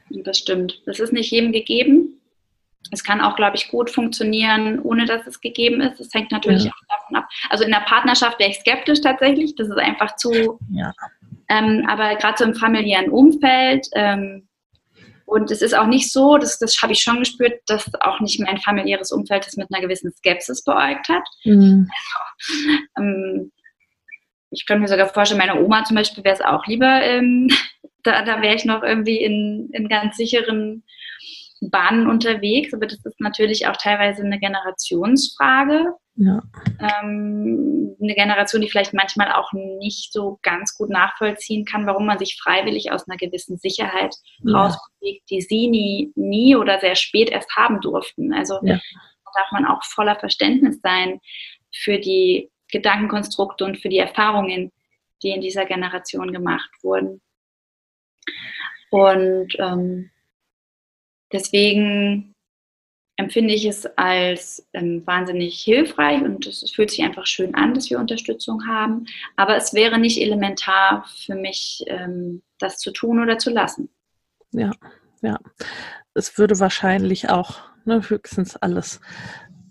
Das 0.10 0.40
stimmt. 0.40 0.82
Das 0.86 1.00
ist 1.00 1.14
nicht 1.14 1.32
jedem 1.32 1.54
gegeben. 1.54 2.19
Es 2.92 3.04
kann 3.04 3.22
auch, 3.22 3.36
glaube 3.36 3.56
ich, 3.56 3.70
gut 3.70 3.90
funktionieren, 3.90 4.80
ohne 4.80 5.06
dass 5.06 5.28
es 5.28 5.42
gegeben 5.42 5.82
ist. 5.82 6.00
Es 6.00 6.14
hängt 6.14 6.32
natürlich 6.32 6.64
ja. 6.64 6.72
auch 6.72 6.98
davon 6.98 7.16
ab. 7.18 7.30
Also 7.50 7.64
in 7.64 7.72
der 7.72 7.82
Partnerschaft 7.82 8.40
wäre 8.40 8.50
ich 8.50 8.60
skeptisch 8.60 9.02
tatsächlich. 9.02 9.56
Das 9.56 9.68
ist 9.68 9.78
einfach 9.78 10.16
zu. 10.16 10.60
Ja. 10.72 10.92
Ähm, 11.50 11.86
aber 11.88 12.16
gerade 12.16 12.38
so 12.38 12.46
im 12.46 12.56
familiären 12.56 13.10
Umfeld. 13.10 13.88
Ähm, 13.94 14.48
und 15.26 15.52
es 15.52 15.62
ist 15.62 15.76
auch 15.76 15.86
nicht 15.86 16.12
so, 16.12 16.38
das, 16.38 16.58
das 16.58 16.82
habe 16.82 16.94
ich 16.94 17.04
schon 17.04 17.20
gespürt, 17.20 17.62
dass 17.68 17.92
auch 18.02 18.20
nicht 18.20 18.40
mein 18.40 18.58
familiäres 18.58 19.12
Umfeld 19.12 19.46
das 19.46 19.58
mit 19.58 19.68
einer 19.72 19.82
gewissen 19.82 20.12
Skepsis 20.12 20.64
beäugt 20.64 21.08
hat. 21.08 21.24
Mhm. 21.44 21.88
Also, 21.96 22.80
ähm, 22.98 23.52
ich 24.52 24.66
könnte 24.66 24.82
mir 24.82 24.88
sogar 24.88 25.08
vorstellen, 25.08 25.40
meine 25.40 25.64
Oma 25.64 25.84
zum 25.84 25.96
Beispiel 25.96 26.24
wäre 26.24 26.34
es 26.34 26.42
auch 26.42 26.66
lieber, 26.66 27.04
ähm, 27.04 27.48
da, 28.04 28.24
da 28.24 28.42
wäre 28.42 28.56
ich 28.56 28.66
noch 28.66 28.82
irgendwie 28.82 29.18
in, 29.18 29.70
in 29.74 29.88
ganz 29.88 30.18
sicheren 30.18 30.84
Bahnen 31.62 32.08
unterwegs, 32.08 32.74
aber 32.74 32.88
das 32.88 33.04
ist 33.06 33.20
natürlich 33.20 33.68
auch 33.68 33.78
teilweise 33.78 34.24
eine 34.24 34.40
Generationsfrage. 34.40 35.94
Ja. 36.16 36.42
Ähm, 36.80 37.96
eine 38.02 38.14
Generation, 38.14 38.62
die 38.62 38.70
vielleicht 38.70 38.94
manchmal 38.94 39.32
auch 39.32 39.52
nicht 39.54 40.12
so 40.12 40.40
ganz 40.42 40.76
gut 40.78 40.90
nachvollziehen 40.90 41.66
kann, 41.66 41.86
warum 41.86 42.06
man 42.06 42.20
sich 42.20 42.38
freiwillig 42.42 42.92
aus 42.92 43.08
einer 43.08 43.18
gewissen 43.18 43.58
Sicherheit 43.58 44.14
ja. 44.44 44.58
rausbewegt, 44.58 45.30
die 45.30 45.42
sie 45.42 45.70
nie, 45.70 46.12
nie 46.16 46.56
oder 46.56 46.80
sehr 46.80 46.96
spät 46.96 47.30
erst 47.30 47.56
haben 47.56 47.80
durften. 47.80 48.34
Also 48.34 48.60
ja. 48.64 48.80
darf 49.36 49.52
man 49.52 49.66
auch 49.66 49.84
voller 49.84 50.18
Verständnis 50.18 50.80
sein 50.82 51.20
für 51.74 52.00
die 52.00 52.50
Gedankenkonstrukte 52.72 53.66
und 53.66 53.78
für 53.78 53.90
die 53.90 53.98
Erfahrungen, 53.98 54.72
die 55.24 55.30
in 55.30 55.42
dieser 55.42 55.66
Generation 55.66 56.32
gemacht 56.34 56.70
wurden. 56.82 57.22
Und 58.92 59.56
ähm, 59.60 60.12
Deswegen 61.32 62.34
empfinde 63.20 63.54
ich 63.54 63.66
es 63.66 63.86
als 63.98 64.66
ähm, 64.74 65.06
wahnsinnig 65.06 65.60
hilfreich 65.62 66.22
und 66.22 66.48
es 66.48 66.72
fühlt 66.72 66.90
sich 66.90 67.04
einfach 67.04 67.26
schön 67.26 67.54
an, 67.54 67.74
dass 67.74 67.90
wir 67.90 68.00
Unterstützung 68.00 68.66
haben. 68.66 69.06
Aber 69.36 69.58
es 69.58 69.74
wäre 69.74 70.00
nicht 70.00 70.22
elementar 70.22 71.06
für 71.26 71.36
mich, 71.36 71.84
ähm, 71.88 72.42
das 72.60 72.78
zu 72.78 72.92
tun 72.92 73.22
oder 73.22 73.38
zu 73.38 73.50
lassen. 73.50 73.90
Ja, 74.52 74.72
ja. 75.22 75.38
Es 76.14 76.38
würde 76.38 76.60
wahrscheinlich 76.60 77.30
auch 77.30 77.60
ne, 77.84 78.02
höchstens 78.08 78.56
alles 78.56 79.02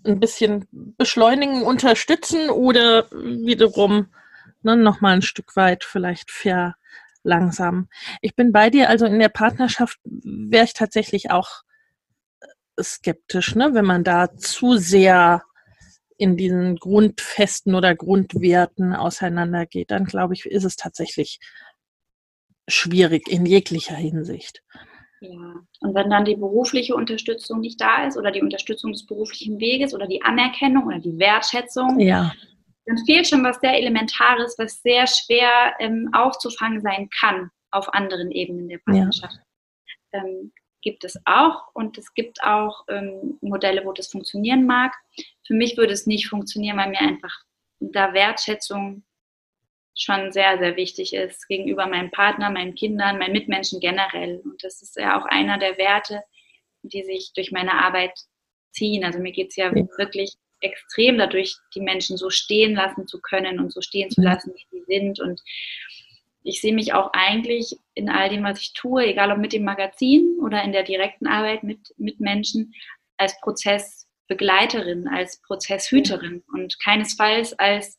ein 0.05 0.19
bisschen 0.19 0.67
beschleunigen, 0.71 1.63
unterstützen 1.63 2.49
oder 2.51 3.09
wiederum 3.11 4.13
ne, 4.61 4.77
nochmal 4.77 5.15
ein 5.15 5.21
Stück 5.21 5.55
weit 5.55 5.83
vielleicht 5.83 6.29
fair 6.29 6.75
langsam. 7.23 7.89
Ich 8.21 8.35
bin 8.35 8.51
bei 8.51 8.69
dir, 8.69 8.89
also 8.89 9.05
in 9.05 9.19
der 9.19 9.29
Partnerschaft 9.29 9.99
wäre 10.03 10.65
ich 10.65 10.73
tatsächlich 10.73 11.31
auch 11.31 11.63
äh, 12.41 12.83
skeptisch, 12.83 13.55
ne? 13.55 13.73
wenn 13.73 13.85
man 13.85 14.03
da 14.03 14.35
zu 14.35 14.77
sehr 14.77 15.43
in 16.17 16.35
diesen 16.35 16.75
Grundfesten 16.75 17.75
oder 17.75 17.95
Grundwerten 17.95 18.93
auseinandergeht, 18.93 19.89
dann 19.89 20.03
glaube 20.03 20.33
ich, 20.33 20.45
ist 20.45 20.65
es 20.65 20.75
tatsächlich 20.75 21.39
schwierig 22.67 23.29
in 23.29 23.45
jeglicher 23.45 23.95
Hinsicht. 23.95 24.61
Ja, 25.21 25.55
und 25.81 25.95
wenn 25.95 26.09
dann 26.09 26.25
die 26.25 26.35
berufliche 26.35 26.95
Unterstützung 26.95 27.61
nicht 27.61 27.79
da 27.79 28.05
ist 28.05 28.17
oder 28.17 28.31
die 28.31 28.41
Unterstützung 28.41 28.91
des 28.91 29.05
beruflichen 29.05 29.59
Weges 29.59 29.93
oder 29.93 30.07
die 30.07 30.21
Anerkennung 30.21 30.87
oder 30.87 30.99
die 30.99 31.17
Wertschätzung, 31.17 31.99
ja. 31.99 32.33
Dann 32.89 33.05
fehlt 33.05 33.27
schon 33.27 33.43
was 33.43 33.59
sehr 33.59 33.77
Elementares, 33.77 34.55
was 34.57 34.81
sehr 34.81 35.05
schwer 35.05 35.75
ähm, 35.79 36.09
aufzufangen 36.11 36.81
sein 36.81 37.07
kann 37.19 37.51
auf 37.69 37.93
anderen 37.93 38.31
Ebenen 38.31 38.67
der 38.67 38.79
Partnerschaft. 38.79 39.35
Ja. 40.11 40.23
Ähm, 40.23 40.51
gibt 40.81 41.03
es 41.03 41.15
auch 41.25 41.67
und 41.73 41.97
es 41.97 42.13
gibt 42.13 42.41
auch 42.41 42.85
ähm, 42.87 43.37
Modelle, 43.41 43.85
wo 43.85 43.93
das 43.93 44.07
funktionieren 44.07 44.65
mag. 44.65 44.93
Für 45.45 45.53
mich 45.53 45.77
würde 45.77 45.93
es 45.93 46.07
nicht 46.07 46.29
funktionieren, 46.29 46.77
weil 46.77 46.89
mir 46.89 47.01
einfach 47.01 47.35
da 47.79 48.13
Wertschätzung 48.13 49.03
schon 49.95 50.31
sehr, 50.31 50.57
sehr 50.57 50.75
wichtig 50.75 51.13
ist 51.13 51.47
gegenüber 51.47 51.85
meinem 51.85 52.09
Partner, 52.09 52.49
meinen 52.49 52.73
Kindern, 52.73 53.19
meinen 53.19 53.33
Mitmenschen 53.33 53.79
generell. 53.81 54.41
Und 54.43 54.63
das 54.63 54.81
ist 54.81 54.95
ja 54.95 55.19
auch 55.19 55.25
einer 55.25 55.59
der 55.59 55.77
Werte, 55.77 56.23
die 56.81 57.03
sich 57.03 57.33
durch 57.35 57.51
meine 57.51 57.73
Arbeit 57.73 58.17
ziehen. 58.71 59.03
Also 59.03 59.19
mir 59.19 59.33
geht 59.33 59.49
es 59.49 59.57
ja, 59.57 59.67
ja, 59.67 59.85
wirklich 59.97 60.35
extrem 60.61 61.17
dadurch, 61.17 61.55
die 61.73 61.81
Menschen 61.81 62.17
so 62.17 62.29
stehen 62.29 62.75
lassen 62.75 63.07
zu 63.07 63.19
können 63.21 63.59
und 63.59 63.71
so 63.71 63.81
stehen 63.81 64.09
zu 64.09 64.21
lassen, 64.21 64.53
wie 64.53 64.77
sie 64.77 64.83
sind. 64.85 65.19
Und 65.19 65.41
ich 66.43 66.61
sehe 66.61 66.73
mich 66.73 66.93
auch 66.93 67.11
eigentlich 67.13 67.77
in 67.93 68.09
all 68.09 68.29
dem, 68.29 68.43
was 68.43 68.59
ich 68.59 68.73
tue, 68.73 69.05
egal 69.05 69.31
ob 69.31 69.37
mit 69.37 69.53
dem 69.53 69.63
Magazin 69.63 70.37
oder 70.41 70.63
in 70.63 70.71
der 70.71 70.83
direkten 70.83 71.27
Arbeit 71.27 71.63
mit, 71.63 71.93
mit 71.97 72.19
Menschen, 72.19 72.73
als 73.17 73.39
Prozessbegleiterin, 73.41 75.07
als 75.07 75.41
Prozesshüterin 75.41 76.43
und 76.53 76.79
keinesfalls 76.79 77.57
als 77.59 77.97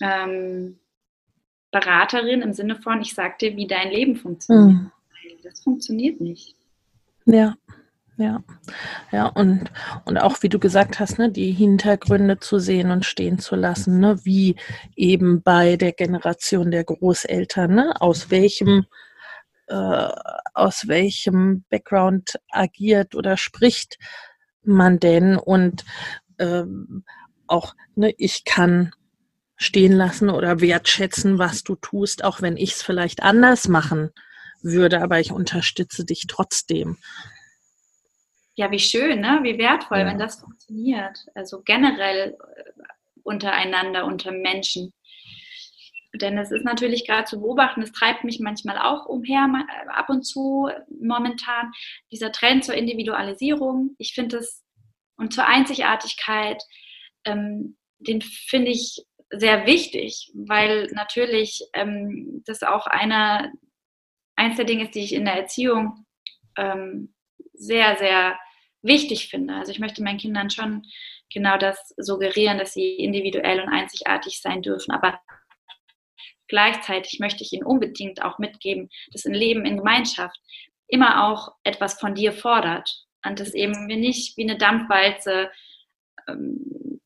ähm, 0.00 0.78
Beraterin 1.70 2.42
im 2.42 2.52
Sinne 2.52 2.76
von, 2.76 3.00
ich 3.00 3.14
sag 3.14 3.38
dir, 3.38 3.56
wie 3.56 3.66
dein 3.66 3.90
Leben 3.90 4.16
funktioniert. 4.16 4.82
Mhm. 4.82 4.90
Das 5.42 5.60
funktioniert 5.60 6.20
nicht. 6.20 6.56
Ja, 7.24 7.54
ja, 8.20 8.42
ja, 9.12 9.26
und, 9.28 9.72
und 10.04 10.18
auch 10.18 10.42
wie 10.42 10.50
du 10.50 10.58
gesagt 10.58 11.00
hast, 11.00 11.18
ne, 11.18 11.30
die 11.32 11.52
Hintergründe 11.52 12.38
zu 12.38 12.58
sehen 12.58 12.90
und 12.90 13.06
stehen 13.06 13.38
zu 13.38 13.56
lassen, 13.56 13.98
ne, 13.98 14.20
wie 14.24 14.56
eben 14.94 15.42
bei 15.42 15.76
der 15.76 15.92
Generation 15.92 16.70
der 16.70 16.84
Großeltern, 16.84 17.74
ne, 17.74 17.94
aus 17.98 18.30
welchem, 18.30 18.84
äh, 19.68 20.08
aus 20.52 20.86
welchem 20.86 21.64
Background 21.70 22.38
agiert 22.50 23.14
oder 23.14 23.38
spricht 23.38 23.98
man 24.62 24.98
denn 24.98 25.36
und 25.38 25.86
ähm, 26.38 27.04
auch, 27.46 27.74
ne, 27.94 28.12
ich 28.18 28.44
kann 28.44 28.92
stehen 29.56 29.92
lassen 29.92 30.28
oder 30.28 30.60
wertschätzen, 30.60 31.38
was 31.38 31.62
du 31.62 31.74
tust, 31.74 32.22
auch 32.22 32.42
wenn 32.42 32.58
ich 32.58 32.74
es 32.74 32.82
vielleicht 32.82 33.22
anders 33.22 33.66
machen 33.66 34.10
würde, 34.62 35.00
aber 35.00 35.20
ich 35.20 35.32
unterstütze 35.32 36.04
dich 36.04 36.26
trotzdem. 36.28 36.98
Ja, 38.54 38.70
wie 38.70 38.78
schön, 38.78 39.20
ne? 39.20 39.40
wie 39.42 39.58
wertvoll, 39.58 40.00
ja. 40.00 40.06
wenn 40.06 40.18
das 40.18 40.40
funktioniert. 40.40 41.18
Also 41.34 41.62
generell 41.62 42.36
äh, 42.56 42.62
untereinander, 43.22 44.04
unter 44.04 44.32
Menschen. 44.32 44.92
Denn 46.14 46.36
es 46.38 46.50
ist 46.50 46.64
natürlich 46.64 47.06
gerade 47.06 47.24
zu 47.24 47.40
beobachten, 47.40 47.82
es 47.82 47.92
treibt 47.92 48.24
mich 48.24 48.40
manchmal 48.40 48.78
auch 48.78 49.06
umher, 49.06 49.46
äh, 49.68 49.88
ab 49.90 50.10
und 50.10 50.24
zu 50.24 50.68
momentan, 51.00 51.70
dieser 52.10 52.32
Trend 52.32 52.64
zur 52.64 52.74
Individualisierung. 52.74 53.94
Ich 53.98 54.14
finde 54.14 54.38
es 54.38 54.64
und 55.20 55.34
zur 55.34 55.46
Einzigartigkeit, 55.46 56.62
ähm, 57.24 57.76
den 57.98 58.22
finde 58.22 58.70
ich 58.70 59.04
sehr 59.30 59.66
wichtig, 59.66 60.32
weil 60.34 60.88
natürlich 60.92 61.62
ähm, 61.74 62.42
das 62.46 62.62
auch 62.62 62.86
einer, 62.86 63.52
eins 64.34 64.56
der 64.56 64.64
Dinge 64.64 64.84
ist, 64.84 64.94
die 64.94 65.04
ich 65.04 65.12
in 65.12 65.26
der 65.26 65.34
Erziehung 65.34 66.06
ähm, 66.56 67.14
sehr, 67.60 67.96
sehr 67.96 68.38
wichtig 68.82 69.28
finde. 69.28 69.54
Also 69.54 69.70
ich 69.70 69.78
möchte 69.78 70.02
meinen 70.02 70.18
Kindern 70.18 70.50
schon 70.50 70.82
genau 71.32 71.58
das 71.58 71.94
suggerieren, 71.96 72.58
dass 72.58 72.72
sie 72.72 72.94
individuell 72.96 73.60
und 73.60 73.68
einzigartig 73.68 74.40
sein 74.40 74.62
dürfen, 74.62 74.92
aber 74.92 75.20
gleichzeitig 76.48 77.20
möchte 77.20 77.44
ich 77.44 77.52
ihnen 77.52 77.64
unbedingt 77.64 78.22
auch 78.22 78.38
mitgeben, 78.38 78.88
dass 79.12 79.26
ein 79.26 79.34
Leben 79.34 79.64
in 79.64 79.76
Gemeinschaft 79.76 80.40
immer 80.88 81.28
auch 81.28 81.54
etwas 81.62 82.00
von 82.00 82.14
dir 82.14 82.32
fordert 82.32 83.06
und 83.24 83.38
dass 83.38 83.54
eben 83.54 83.88
wir 83.88 83.96
nicht 83.96 84.36
wie 84.36 84.42
eine 84.42 84.58
Dampfwalze 84.58 85.50
ähm, 86.26 87.00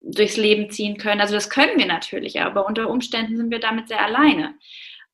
durchs 0.00 0.36
Leben 0.36 0.70
ziehen 0.70 0.96
können. 0.98 1.20
Also 1.20 1.34
das 1.34 1.50
können 1.50 1.78
wir 1.78 1.86
natürlich, 1.86 2.40
aber 2.40 2.66
unter 2.66 2.88
Umständen 2.88 3.36
sind 3.36 3.50
wir 3.50 3.58
damit 3.58 3.88
sehr 3.88 4.04
alleine. 4.04 4.54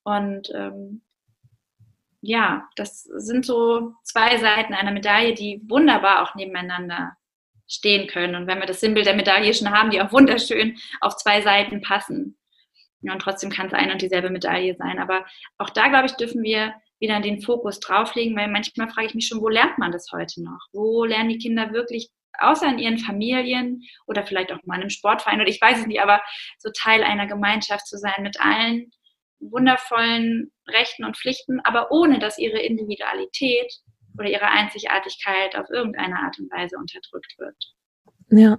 Und 0.03 0.51
ähm, 0.55 1.03
ja, 2.27 2.69
das 2.77 3.03
sind 3.03 3.45
so 3.45 3.93
zwei 4.03 4.39
Seiten 4.39 4.73
einer 4.73 4.93
Medaille, 4.93 5.35
die 5.35 5.61
wunderbar 5.69 6.23
auch 6.23 6.35
nebeneinander 6.35 7.17
stehen 7.69 8.09
können. 8.09 8.35
Und 8.35 8.47
wenn 8.47 8.61
wir 8.61 8.67
das 8.67 8.81
Symbol 8.81 9.05
der 9.05 9.15
Medaille 9.15 9.53
schon 9.53 9.71
haben, 9.71 9.91
die 9.91 10.01
auch 10.01 10.13
wunderschön 10.13 10.77
auf 11.01 11.17
zwei 11.17 11.43
Seiten 11.43 11.83
passen. 11.83 12.39
Und 13.03 13.21
trotzdem 13.21 13.51
kann 13.51 13.67
es 13.67 13.75
eine 13.75 13.93
und 13.93 14.01
dieselbe 14.01 14.31
Medaille 14.31 14.75
sein. 14.75 14.99
Aber 14.99 15.27
auch 15.59 15.69
da, 15.69 15.89
glaube 15.89 16.07
ich, 16.07 16.13
dürfen 16.13 16.43
wir 16.43 16.73
wieder 16.99 17.21
den 17.21 17.43
Fokus 17.43 17.79
drauflegen, 17.81 18.35
weil 18.37 18.49
manchmal 18.49 18.89
frage 18.89 19.09
ich 19.09 19.15
mich 19.15 19.27
schon, 19.27 19.43
wo 19.43 19.49
lernt 19.49 19.77
man 19.77 19.93
das 19.93 20.11
heute 20.11 20.43
noch? 20.43 20.61
Wo 20.73 21.05
lernen 21.05 21.29
die 21.29 21.39
Kinder 21.39 21.73
wirklich 21.73 22.09
außer 22.39 22.67
in 22.69 22.79
ihren 22.79 22.99
Familien 22.99 23.83
oder 24.07 24.25
vielleicht 24.25 24.51
auch 24.51 24.59
mal 24.65 24.77
in 24.77 24.83
einem 24.83 24.91
Sportverein 24.91 25.41
oder 25.41 25.51
ich 25.51 25.61
weiß 25.61 25.81
es 25.81 25.87
nicht, 25.87 26.01
aber 26.01 26.23
so 26.59 26.71
Teil 26.75 27.03
einer 27.03 27.27
Gemeinschaft 27.27 27.87
zu 27.87 27.99
sein 27.99 28.23
mit 28.23 28.41
allen 28.41 28.91
wundervollen 29.41 30.53
Rechten 30.69 31.05
und 31.05 31.17
Pflichten, 31.17 31.61
aber 31.61 31.91
ohne 31.91 32.19
dass 32.19 32.39
ihre 32.39 32.61
Individualität 32.61 33.73
oder 34.19 34.29
ihre 34.29 34.49
Einzigartigkeit 34.49 35.57
auf 35.57 35.69
irgendeine 35.71 36.17
Art 36.17 36.39
und 36.39 36.51
Weise 36.51 36.77
unterdrückt 36.77 37.35
wird. 37.39 37.57
Ja. 38.31 38.59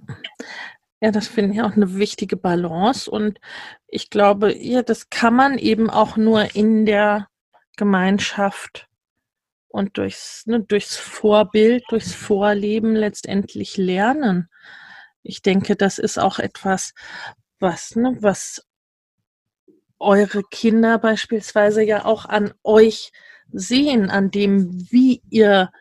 Ja, 1.01 1.11
das 1.11 1.28
finde 1.28 1.53
ich 1.53 1.61
auch 1.61 1.76
eine 1.76 1.97
wichtige 1.97 2.38
Balance 2.38 3.11
und 3.11 3.39
ich 3.88 4.09
glaube, 4.09 4.55
ja, 4.57 4.82
das 4.82 5.09
kann 5.09 5.36
man 5.36 5.57
eben 5.57 5.89
auch 5.89 6.17
nur 6.17 6.55
in 6.55 6.86
der 6.86 7.28
Gemeinschaft 7.76 8.88
und 9.67 9.97
durchs, 9.97 10.45
ne, 10.47 10.61
durchs 10.61 10.95
Vorbild, 10.95 11.84
durchs 11.89 12.13
Vorleben 12.13 12.95
letztendlich 12.95 13.76
lernen. 13.76 14.49
Ich 15.21 15.41
denke, 15.41 15.76
das 15.76 15.99
ist 15.99 16.17
auch 16.17 16.39
etwas, 16.39 16.93
was, 17.59 17.95
ne, 17.95 18.15
was 18.21 18.64
eure 19.99 20.43
Kinder 20.43 20.97
beispielsweise 20.99 21.83
ja 21.83 22.05
auch 22.05 22.25
an 22.25 22.53
euch 22.63 23.11
sehen, 23.51 24.09
an 24.09 24.31
dem, 24.31 24.87
wie 24.91 25.21
ihr 25.29 25.71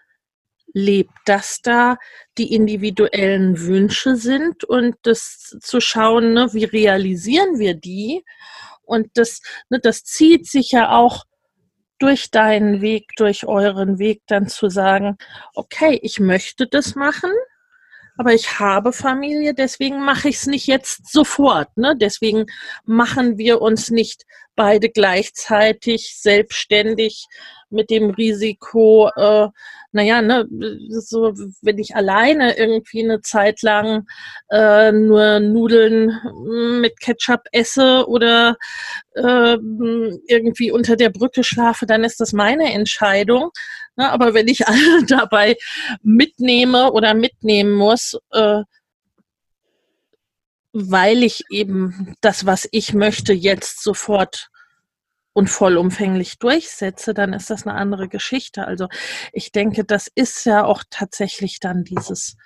lebt, 0.72 1.12
dass 1.24 1.60
da 1.62 1.96
die 2.36 2.52
individuellen 2.52 3.60
Wünsche 3.60 4.16
sind 4.16 4.64
und 4.64 4.96
das 5.02 5.56
zu 5.60 5.80
schauen, 5.80 6.34
ne, 6.34 6.48
wie 6.52 6.64
realisieren 6.64 7.58
wir 7.58 7.74
die. 7.74 8.24
Und 8.82 9.08
das, 9.14 9.40
ne, 9.70 9.78
das 9.80 10.04
zieht 10.04 10.46
sich 10.46 10.72
ja 10.72 10.90
auch 10.90 11.24
durch 11.98 12.30
deinen 12.30 12.82
Weg, 12.82 13.12
durch 13.16 13.46
euren 13.46 13.98
Weg 13.98 14.22
dann 14.26 14.48
zu 14.48 14.68
sagen, 14.68 15.16
okay, 15.54 15.98
ich 16.02 16.18
möchte 16.18 16.66
das 16.66 16.96
machen, 16.96 17.30
aber 18.16 18.32
ich 18.32 18.58
habe 18.60 18.92
Familie, 18.92 19.54
deswegen 19.54 20.04
mache 20.04 20.28
ich 20.28 20.36
es 20.36 20.46
nicht 20.46 20.66
jetzt 20.66 21.10
sofort. 21.10 21.76
Ne? 21.76 21.94
Deswegen 21.96 22.46
machen 22.84 23.38
wir 23.38 23.60
uns 23.60 23.90
nicht 23.90 24.24
beide 24.56 24.88
gleichzeitig 24.88 26.16
selbstständig 26.20 27.26
mit 27.70 27.90
dem 27.90 28.10
Risiko, 28.10 29.10
äh, 29.16 29.48
naja, 29.90 30.22
ne, 30.22 30.46
so 30.90 31.32
wenn 31.62 31.78
ich 31.78 31.96
alleine 31.96 32.56
irgendwie 32.56 33.02
eine 33.02 33.20
Zeit 33.20 33.62
lang 33.62 34.06
äh, 34.50 34.92
nur 34.92 35.40
Nudeln 35.40 36.12
mit 36.80 37.00
Ketchup 37.00 37.42
esse 37.52 38.06
oder 38.08 38.56
äh, 39.14 39.56
irgendwie 40.28 40.70
unter 40.70 40.96
der 40.96 41.10
Brücke 41.10 41.44
schlafe, 41.44 41.86
dann 41.86 42.04
ist 42.04 42.20
das 42.20 42.32
meine 42.32 42.72
Entscheidung. 42.72 43.50
Ne, 43.96 44.10
aber 44.10 44.34
wenn 44.34 44.48
ich 44.48 44.66
alle 44.66 45.04
dabei 45.06 45.56
mitnehme 46.02 46.92
oder 46.92 47.14
mitnehmen 47.14 47.72
muss, 47.72 48.18
äh, 48.32 48.62
weil 50.72 51.22
ich 51.22 51.44
eben 51.50 52.16
das, 52.20 52.46
was 52.46 52.68
ich 52.72 52.94
möchte, 52.94 53.32
jetzt 53.32 53.82
sofort 53.82 54.50
und 55.32 55.48
vollumfänglich 55.48 56.38
durchsetze, 56.38 57.14
dann 57.14 57.32
ist 57.32 57.50
das 57.50 57.66
eine 57.66 57.76
andere 57.76 58.08
Geschichte. 58.08 58.66
Also 58.66 58.88
ich 59.32 59.52
denke, 59.52 59.84
das 59.84 60.08
ist 60.12 60.44
ja 60.46 60.64
auch 60.64 60.82
tatsächlich 60.90 61.60
dann 61.60 61.84
dieses, 61.84 62.36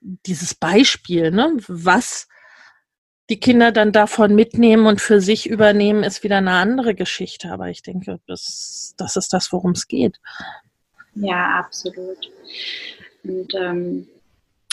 dieses 0.00 0.54
Beispiel, 0.54 1.30
ne? 1.30 1.56
was 1.68 2.26
die 3.28 3.40
Kinder 3.40 3.72
dann 3.72 3.92
davon 3.92 4.34
mitnehmen 4.34 4.86
und 4.86 5.00
für 5.00 5.20
sich 5.20 5.48
übernehmen, 5.48 6.04
ist 6.04 6.22
wieder 6.22 6.38
eine 6.38 6.52
andere 6.52 6.94
Geschichte. 6.94 7.50
Aber 7.50 7.68
ich 7.68 7.82
denke, 7.82 8.20
das, 8.26 8.94
das 8.96 9.16
ist 9.16 9.32
das, 9.32 9.52
worum 9.52 9.72
es 9.72 9.88
geht. 9.88 10.20
Ja, 11.14 11.58
absolut. 11.58 12.30
Und 13.24 13.54
ähm, 13.54 14.08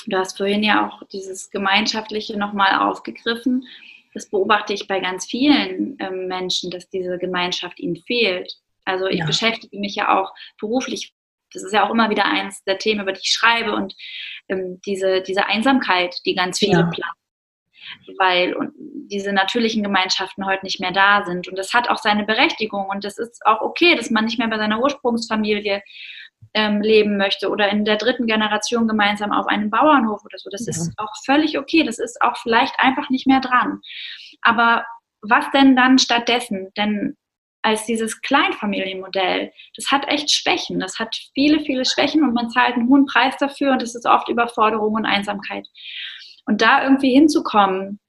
du 0.06 0.18
hast 0.18 0.38
vorhin 0.38 0.64
ja 0.64 0.88
auch 0.88 1.04
dieses 1.08 1.49
Gemeinschaftliche 1.49 2.38
nochmal 2.38 2.80
aufgegriffen 2.80 3.66
das 4.14 4.30
beobachte 4.30 4.74
ich 4.74 4.88
bei 4.88 4.99
ganz 4.99 5.26
vielen 5.26 5.97
ähm, 5.99 6.28
Menschen, 6.28 6.70
dass 6.70 6.89
diese 6.89 7.18
Gemeinschaft 7.18 7.80
ihnen 7.80 7.97
fehlt. 7.97 8.54
Also 8.86 9.08
ich 9.08 9.20
ja. 9.20 9.26
beschäftige 9.26 9.78
mich 9.80 9.95
ja 9.95 10.20
auch 10.20 10.32
beruflich. 10.60 11.14
Das 11.51 11.64
ist 11.64 11.74
ja 11.74 11.86
auch 11.86 11.91
immer 11.91 12.10
wieder 12.10 12.26
eins 12.26 12.64
der 12.64 12.78
Themen, 12.78 13.01
über 13.01 13.14
die 13.14 13.22
ich 13.22 13.32
schreibe 13.32 13.74
und 13.74 13.95
ähm, 14.49 14.80
diese, 14.86 15.22
diese 15.22 15.45
Einsamkeit, 15.45 16.16
die 16.26 16.36
ganz 16.36 16.60
viele 16.60 16.80
ja. 16.80 16.89
planen 16.91 17.22
weil 18.17 18.55
diese 18.75 19.34
natürlichen 19.34 19.84
Gemeinschaften 19.84 20.45
heute 20.45 20.65
nicht 20.65 20.79
mehr 20.79 20.91
da 20.91 21.23
sind. 21.25 21.47
Und 21.47 21.57
das 21.57 21.73
hat 21.73 21.89
auch 21.89 21.97
seine 21.97 22.25
Berechtigung 22.25 22.88
und 22.88 23.03
das 23.03 23.17
ist 23.17 23.45
auch 23.45 23.61
okay, 23.61 23.95
dass 23.95 24.09
man 24.09 24.25
nicht 24.25 24.39
mehr 24.39 24.47
bei 24.47 24.57
seiner 24.57 24.79
Ursprungsfamilie 24.79 25.81
ähm, 26.53 26.81
leben 26.81 27.17
möchte 27.17 27.49
oder 27.49 27.69
in 27.69 27.86
der 27.86 27.97
dritten 27.97 28.27
Generation 28.27 28.88
gemeinsam 28.88 29.31
auf 29.31 29.47
einem 29.47 29.69
Bauernhof 29.69 30.23
oder 30.25 30.38
so. 30.38 30.49
Das 30.49 30.65
ja. 30.65 30.71
ist 30.71 30.93
auch 30.97 31.11
völlig 31.25 31.57
okay. 31.57 31.84
Das 31.84 31.99
ist 31.99 32.21
auch 32.21 32.38
vielleicht 32.38 32.79
einfach 32.79 33.09
nicht 33.09 33.27
mehr 33.27 33.39
dran. 33.39 33.79
Aber 34.41 34.86
was 35.21 35.49
denn 35.51 35.75
dann 35.75 35.97
stattdessen? 35.97 36.71
Denn 36.77 37.15
als 37.63 37.86
dieses 37.86 38.21
Kleinfamilienmodell, 38.21 39.51
das 39.75 39.89
hat 39.89 40.07
echt 40.07 40.29
Schwächen. 40.31 40.79
Das 40.79 40.99
hat 40.99 41.15
viele, 41.34 41.61
viele 41.61 41.86
Schwächen 41.86 42.23
und 42.23 42.34
man 42.34 42.49
zahlt 42.49 42.75
einen 42.75 42.89
hohen 42.89 43.05
Preis 43.05 43.36
dafür 43.38 43.71
und 43.71 43.81
es 43.81 43.95
ist 43.95 44.05
oft 44.05 44.27
Überforderung 44.27 44.93
und 44.93 45.05
Einsamkeit. 45.05 45.65
Und 46.46 46.62
da 46.62 46.84
irgendwie 46.84 47.14
hinzukommen, 47.14 48.00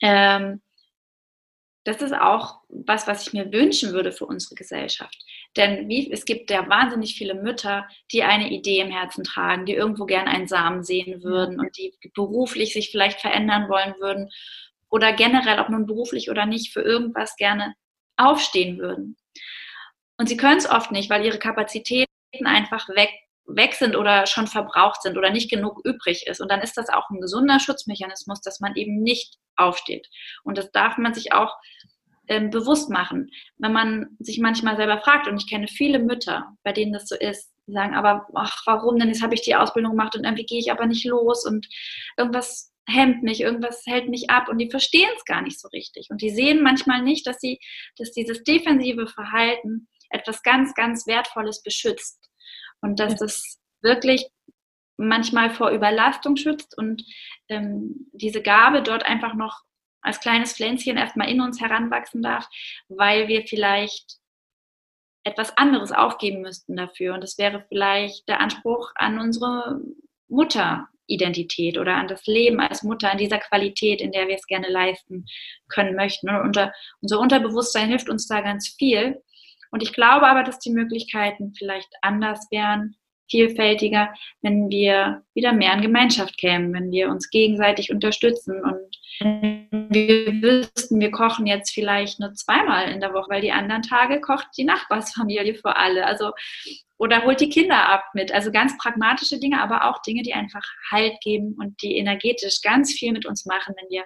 ähm, 0.00 0.62
das 1.84 2.02
ist 2.02 2.12
auch 2.12 2.60
was, 2.68 3.06
was 3.06 3.26
ich 3.26 3.32
mir 3.32 3.50
wünschen 3.50 3.92
würde 3.92 4.12
für 4.12 4.26
unsere 4.26 4.54
Gesellschaft. 4.54 5.16
Denn 5.56 5.88
wie, 5.88 6.12
es 6.12 6.26
gibt 6.26 6.50
ja 6.50 6.68
wahnsinnig 6.68 7.14
viele 7.14 7.34
Mütter, 7.34 7.88
die 8.12 8.22
eine 8.22 8.50
Idee 8.50 8.80
im 8.80 8.90
Herzen 8.90 9.24
tragen, 9.24 9.64
die 9.64 9.72
irgendwo 9.72 10.04
gern 10.04 10.28
einen 10.28 10.46
Samen 10.46 10.84
sehen 10.84 11.22
würden 11.22 11.58
und 11.58 11.76
die 11.78 11.94
beruflich 12.14 12.74
sich 12.74 12.90
vielleicht 12.90 13.20
verändern 13.20 13.70
wollen 13.70 13.94
würden 14.00 14.30
oder 14.90 15.14
generell, 15.14 15.60
ob 15.60 15.70
nun 15.70 15.86
beruflich 15.86 16.30
oder 16.30 16.44
nicht, 16.46 16.72
für 16.72 16.82
irgendwas 16.82 17.36
gerne 17.36 17.74
aufstehen 18.16 18.78
würden. 18.78 19.16
Und 20.18 20.28
sie 20.28 20.36
können 20.36 20.58
es 20.58 20.68
oft 20.68 20.92
nicht, 20.92 21.08
weil 21.08 21.24
ihre 21.24 21.38
Kapazitäten 21.38 22.06
einfach 22.44 22.88
weg 22.90 23.10
weg 23.48 23.74
sind 23.74 23.96
oder 23.96 24.26
schon 24.26 24.46
verbraucht 24.46 25.02
sind 25.02 25.16
oder 25.16 25.30
nicht 25.30 25.50
genug 25.50 25.80
übrig 25.84 26.26
ist. 26.26 26.40
Und 26.40 26.50
dann 26.50 26.60
ist 26.60 26.76
das 26.76 26.88
auch 26.88 27.08
ein 27.10 27.20
gesunder 27.20 27.58
Schutzmechanismus, 27.58 28.40
dass 28.40 28.60
man 28.60 28.76
eben 28.76 29.02
nicht 29.02 29.36
aufsteht. 29.56 30.06
Und 30.44 30.58
das 30.58 30.70
darf 30.70 30.98
man 30.98 31.14
sich 31.14 31.32
auch 31.32 31.56
ähm, 32.28 32.50
bewusst 32.50 32.90
machen. 32.90 33.30
Wenn 33.56 33.72
man 33.72 34.16
sich 34.18 34.38
manchmal 34.38 34.76
selber 34.76 35.00
fragt, 35.00 35.26
und 35.26 35.38
ich 35.38 35.48
kenne 35.48 35.66
viele 35.66 35.98
Mütter, 35.98 36.52
bei 36.62 36.72
denen 36.72 36.92
das 36.92 37.08
so 37.08 37.16
ist, 37.16 37.50
die 37.66 37.72
sagen, 37.72 37.94
aber 37.94 38.26
ach, 38.34 38.62
warum 38.66 38.98
denn? 38.98 39.08
Jetzt 39.08 39.22
habe 39.22 39.34
ich 39.34 39.42
die 39.42 39.56
Ausbildung 39.56 39.92
gemacht 39.92 40.14
und 40.14 40.24
irgendwie 40.24 40.46
gehe 40.46 40.58
ich 40.60 40.70
aber 40.70 40.86
nicht 40.86 41.04
los 41.04 41.46
und 41.46 41.66
irgendwas 42.16 42.72
hemmt 42.86 43.22
mich, 43.22 43.42
irgendwas 43.42 43.82
hält 43.86 44.08
mich 44.08 44.30
ab 44.30 44.48
und 44.48 44.58
die 44.58 44.70
verstehen 44.70 45.10
es 45.16 45.24
gar 45.24 45.42
nicht 45.42 45.60
so 45.60 45.68
richtig. 45.68 46.08
Und 46.10 46.22
die 46.22 46.30
sehen 46.30 46.62
manchmal 46.62 47.02
nicht, 47.02 47.26
dass 47.26 47.38
sie, 47.38 47.60
dass 47.98 48.12
dieses 48.12 48.42
defensive 48.44 49.06
Verhalten 49.06 49.88
etwas 50.10 50.42
ganz, 50.42 50.74
ganz 50.74 51.06
Wertvolles 51.06 51.62
beschützt. 51.62 52.30
Und 52.80 53.00
dass 53.00 53.16
das 53.16 53.58
wirklich 53.82 54.26
manchmal 54.96 55.50
vor 55.50 55.70
Überlastung 55.70 56.36
schützt 56.36 56.76
und 56.76 57.04
ähm, 57.48 58.10
diese 58.12 58.42
Gabe 58.42 58.82
dort 58.82 59.04
einfach 59.04 59.34
noch 59.34 59.62
als 60.00 60.20
kleines 60.20 60.54
Pflänzchen 60.54 60.96
erstmal 60.96 61.30
in 61.30 61.40
uns 61.40 61.60
heranwachsen 61.60 62.22
darf, 62.22 62.48
weil 62.88 63.28
wir 63.28 63.46
vielleicht 63.46 64.18
etwas 65.24 65.56
anderes 65.56 65.92
aufgeben 65.92 66.40
müssten 66.40 66.76
dafür. 66.76 67.14
Und 67.14 67.22
das 67.22 67.38
wäre 67.38 67.64
vielleicht 67.68 68.28
der 68.28 68.40
Anspruch 68.40 68.90
an 68.94 69.18
unsere 69.18 69.80
Mutteridentität 70.28 71.78
oder 71.78 71.96
an 71.96 72.08
das 72.08 72.26
Leben 72.26 72.60
als 72.60 72.82
Mutter, 72.82 73.10
an 73.10 73.18
dieser 73.18 73.38
Qualität, 73.38 74.00
in 74.00 74.12
der 74.12 74.28
wir 74.28 74.36
es 74.36 74.46
gerne 74.46 74.68
leisten 74.68 75.26
können 75.68 75.94
möchten. 75.94 76.30
Und 76.30 76.40
unser, 76.40 76.72
unser 77.00 77.20
Unterbewusstsein 77.20 77.88
hilft 77.88 78.08
uns 78.08 78.26
da 78.26 78.40
ganz 78.40 78.68
viel. 78.68 79.22
Und 79.70 79.82
ich 79.82 79.92
glaube 79.92 80.26
aber, 80.26 80.42
dass 80.42 80.58
die 80.58 80.70
Möglichkeiten 80.70 81.52
vielleicht 81.56 81.88
anders 82.02 82.46
wären, 82.50 82.96
vielfältiger, 83.30 84.14
wenn 84.40 84.70
wir 84.70 85.22
wieder 85.34 85.52
mehr 85.52 85.74
in 85.74 85.82
Gemeinschaft 85.82 86.38
kämen, 86.38 86.72
wenn 86.72 86.90
wir 86.90 87.08
uns 87.10 87.30
gegenseitig 87.30 87.90
unterstützen 87.92 88.62
und 88.64 88.96
wir 89.90 90.42
wüssten, 90.42 91.00
wir 91.00 91.10
kochen 91.10 91.46
jetzt 91.46 91.72
vielleicht 91.72 92.20
nur 92.20 92.32
zweimal 92.34 92.90
in 92.90 93.00
der 93.00 93.12
Woche, 93.12 93.30
weil 93.30 93.40
die 93.42 93.52
anderen 93.52 93.82
Tage 93.82 94.20
kocht 94.20 94.46
die 94.56 94.64
Nachbarsfamilie 94.64 95.54
für 95.54 95.76
alle. 95.76 96.06
Also 96.06 96.32
oder 96.98 97.24
holt 97.24 97.40
die 97.40 97.48
Kinder 97.48 97.88
ab 97.88 98.04
mit. 98.14 98.32
Also 98.32 98.50
ganz 98.50 98.76
pragmatische 98.78 99.38
Dinge, 99.38 99.60
aber 99.60 99.88
auch 99.88 100.02
Dinge, 100.02 100.22
die 100.22 100.34
einfach 100.34 100.64
Halt 100.90 101.20
geben 101.20 101.56
und 101.58 101.80
die 101.82 101.96
energetisch 101.96 102.60
ganz 102.62 102.92
viel 102.92 103.12
mit 103.12 103.24
uns 103.26 103.46
machen, 103.46 103.74
wenn 103.80 103.88
wir 103.88 104.04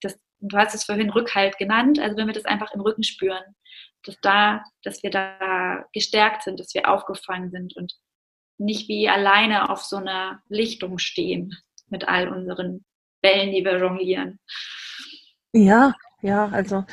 das, 0.00 0.18
du 0.40 0.56
hast 0.56 0.74
es 0.74 0.84
vorhin 0.84 1.10
Rückhalt 1.10 1.56
genannt, 1.58 2.00
also 2.00 2.16
wenn 2.16 2.26
wir 2.26 2.34
das 2.34 2.44
einfach 2.44 2.72
im 2.72 2.80
Rücken 2.80 3.04
spüren, 3.04 3.42
dass 4.04 4.16
da, 4.20 4.64
dass 4.82 5.02
wir 5.02 5.10
da 5.10 5.84
gestärkt 5.92 6.42
sind, 6.42 6.60
dass 6.60 6.74
wir 6.74 6.88
aufgefangen 6.88 7.50
sind 7.50 7.76
und 7.76 7.94
nicht 8.58 8.88
wie 8.88 9.08
alleine 9.08 9.70
auf 9.70 9.82
so 9.82 9.96
einer 9.96 10.42
Lichtung 10.48 10.98
stehen 10.98 11.56
mit 11.88 12.08
all 12.08 12.28
unseren 12.28 12.84
Wellen, 13.22 13.52
die 13.52 13.64
wir 13.64 13.78
jonglieren. 13.78 14.38
Ja, 15.52 15.94
ja, 16.22 16.48
also 16.48 16.84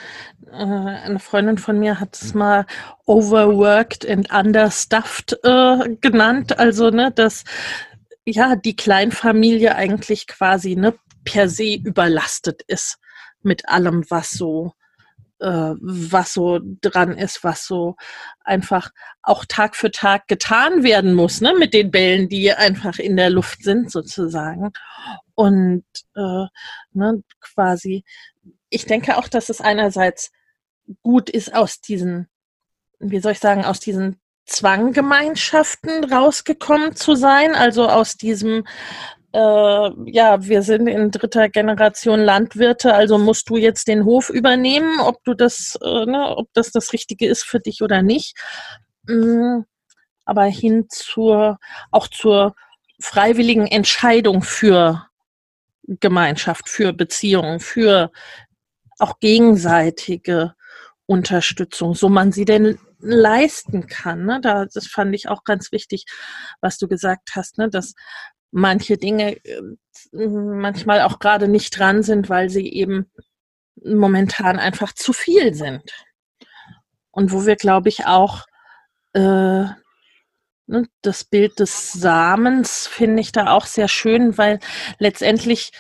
äh, 0.48 0.56
eine 0.56 1.20
Freundin 1.20 1.60
von 1.60 1.80
mir 1.80 2.00
hat 2.00 2.16
es 2.20 2.34
mal 2.34 2.66
overworked 3.06 4.08
and 4.10 4.32
understuffed 4.34 5.38
äh, 5.44 5.96
genannt. 6.02 6.58
Also, 6.58 6.90
ne, 6.90 7.12
dass 7.12 7.44
ja 8.26 8.56
die 8.56 8.76
Kleinfamilie 8.76 9.76
eigentlich 9.76 10.28
quasi 10.28 10.76
ne, 10.76 10.96
per 11.24 11.48
se 11.48 11.76
überlastet 11.76 12.64
ist 12.64 12.98
mit 13.42 13.70
allem, 13.70 14.04
was 14.10 14.32
so 14.32 14.74
was 15.40 16.34
so 16.34 16.60
dran 16.82 17.18
ist, 17.18 17.44
was 17.44 17.66
so 17.66 17.96
einfach 18.44 18.92
auch 19.22 19.46
Tag 19.46 19.76
für 19.76 19.92
Tag 19.92 20.28
getan 20.28 20.84
werden 20.84 21.14
muss, 21.14 21.42
ne, 21.42 21.54
mit 21.58 21.74
den 21.74 21.92
Bällen, 21.92 22.30
die 22.30 22.52
einfach 22.52 23.00
in 23.00 23.16
der 23.16 23.30
Luft 23.30 23.64
sind, 23.64 23.92
sozusagen. 23.92 24.72
Und 25.36 25.86
äh, 26.16 26.46
ne, 26.92 27.24
quasi, 27.40 28.04
ich 28.70 28.86
denke 28.86 29.18
auch, 29.18 29.28
dass 29.28 29.50
es 29.50 29.62
einerseits 29.62 30.32
gut 31.02 31.30
ist, 31.30 31.54
aus 31.54 31.82
diesen, 31.82 32.28
wie 33.00 33.20
soll 33.20 33.34
ich 33.34 33.40
sagen, 33.40 33.64
aus 33.64 33.80
diesen 33.80 34.20
Zwanggemeinschaften 34.46 36.04
rausgekommen 36.12 36.96
zu 36.96 37.16
sein, 37.16 37.56
also 37.56 37.88
aus 37.88 38.18
diesem 38.18 38.66
äh, 39.34 39.90
ja, 40.06 40.44
wir 40.44 40.64
sind 40.64 40.88
in 40.88 41.12
dritter 41.12 41.50
Generation 41.50 42.20
Landwirte, 42.20 42.94
also 42.94 43.18
musst 43.18 43.50
du 43.50 43.58
jetzt 43.58 43.88
den 43.88 44.06
Hof 44.06 44.30
übernehmen, 44.30 45.00
ob 45.00 45.24
du 45.24 45.34
das, 45.34 45.78
äh, 45.84 46.06
ne, 46.06 46.36
ob 46.36 46.50
das 46.54 46.72
das 46.72 46.94
Richtige 46.94 47.28
ist 47.28 47.44
für 47.44 47.60
dich 47.60 47.82
oder 47.82 48.02
nicht. 48.02 48.36
Mhm. 49.04 49.66
Aber 50.26 50.44
hin 50.46 50.88
zur, 50.90 51.60
auch 51.92 52.08
zur 52.08 52.56
freiwilligen 53.00 53.68
Entscheidung 53.68 54.42
für 54.42 55.06
Gemeinschaft, 55.84 56.70
für 56.70 56.94
Beziehungen, 56.94 57.60
für 57.60 58.12
auch 59.00 59.20
gegenseitige 59.20 60.54
Unterstützung, 61.06 61.96
so 61.96 62.10
man 62.10 62.32
sie 62.32 62.46
denn 62.46 62.78
leisten 63.00 63.88
kann. 63.88 64.26
Ne? 64.26 64.40
Da, 64.42 64.66
das 64.66 64.88
fand 64.88 65.16
ich 65.16 65.30
auch 65.30 65.44
ganz 65.44 65.72
wichtig, 65.72 66.06
was 66.62 66.78
du 66.78 66.88
gesagt 66.88 67.30
hast, 67.36 67.58
ne? 67.58 67.70
dass 67.70 67.94
manche 68.52 68.98
Dinge 68.98 69.38
äh, 69.44 69.62
manchmal 70.12 71.02
auch 71.02 71.20
gerade 71.20 71.48
nicht 71.48 71.78
dran 71.78 72.04
sind, 72.04 72.30
weil 72.30 72.50
sie 72.50 72.68
eben 72.68 73.12
momentan 73.84 74.60
einfach 74.60 74.94
zu 74.94 75.14
viel 75.14 75.54
sind. 75.54 75.84
Und 77.12 77.32
wo 77.32 77.46
wir, 77.46 77.56
glaube 77.56 77.90
ich, 77.90 78.06
auch 78.06 78.46
äh, 79.14 79.20
ne, 80.68 80.88
das 81.02 81.24
Bild 81.24 81.60
des 81.60 81.94
Samens 81.94 82.88
finde 82.88 83.22
ich 83.22 83.32
da 83.32 83.52
auch 83.52 83.66
sehr 83.66 83.88
schön, 83.88 84.38
weil 84.38 84.60
letztendlich 85.00 85.72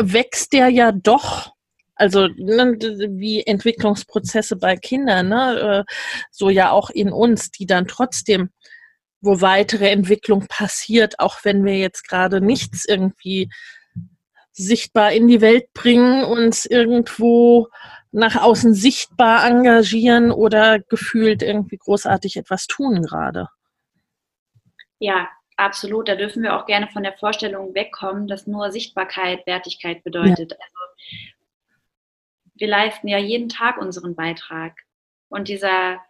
wächst 0.00 0.52
der 0.52 0.68
ja 0.68 0.92
doch 0.92 1.54
also 1.96 2.26
ne, 2.36 2.76
wie 3.10 3.42
Entwicklungsprozesse 3.46 4.56
bei 4.56 4.76
Kindern, 4.76 5.28
ne, 5.28 5.84
äh, 5.88 5.92
so 6.30 6.50
ja 6.50 6.70
auch 6.70 6.90
in 6.90 7.12
uns, 7.12 7.50
die 7.50 7.66
dann 7.66 7.86
trotzdem 7.86 8.50
wo 9.24 9.40
weitere 9.40 9.90
Entwicklung 9.90 10.46
passiert, 10.48 11.18
auch 11.18 11.38
wenn 11.44 11.64
wir 11.64 11.78
jetzt 11.78 12.08
gerade 12.08 12.40
nichts 12.40 12.84
irgendwie 12.84 13.50
sichtbar 14.52 15.12
in 15.12 15.26
die 15.26 15.40
Welt 15.40 15.72
bringen, 15.72 16.24
uns 16.24 16.64
irgendwo 16.64 17.68
nach 18.12 18.40
außen 18.40 18.74
sichtbar 18.74 19.44
engagieren 19.44 20.30
oder 20.30 20.78
gefühlt 20.78 21.42
irgendwie 21.42 21.78
großartig 21.78 22.36
etwas 22.36 22.66
tun 22.66 23.02
gerade. 23.02 23.48
Ja, 25.00 25.28
absolut. 25.56 26.08
Da 26.08 26.14
dürfen 26.14 26.44
wir 26.44 26.56
auch 26.56 26.66
gerne 26.66 26.86
von 26.86 27.02
der 27.02 27.14
Vorstellung 27.14 27.74
wegkommen, 27.74 28.28
dass 28.28 28.46
nur 28.46 28.70
Sichtbarkeit 28.70 29.44
Wertigkeit 29.46 30.04
bedeutet. 30.04 30.52
Ja. 30.52 30.58
Also 30.60 30.78
wir 32.54 32.68
leisten 32.68 33.08
ja 33.08 33.18
jeden 33.18 33.48
Tag 33.48 33.78
unseren 33.78 34.14
Beitrag. 34.14 34.74
Und 35.28 35.48
dieser 35.48 36.00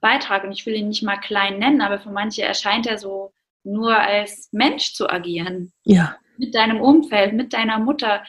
Beitrag, 0.00 0.44
und 0.44 0.52
ich 0.52 0.66
will 0.66 0.74
ihn 0.74 0.88
nicht 0.88 1.02
mal 1.02 1.18
klein 1.18 1.58
nennen, 1.58 1.80
aber 1.80 2.00
für 2.00 2.10
manche 2.10 2.42
erscheint 2.42 2.86
er 2.86 2.98
so 2.98 3.32
nur 3.64 3.96
als 3.96 4.48
Mensch 4.52 4.94
zu 4.94 5.08
agieren. 5.08 5.72
Ja. 5.84 6.16
Mit 6.38 6.54
deinem 6.54 6.80
Umfeld, 6.80 7.34
mit 7.34 7.52
deiner 7.52 7.78
Mutter, 7.78 8.24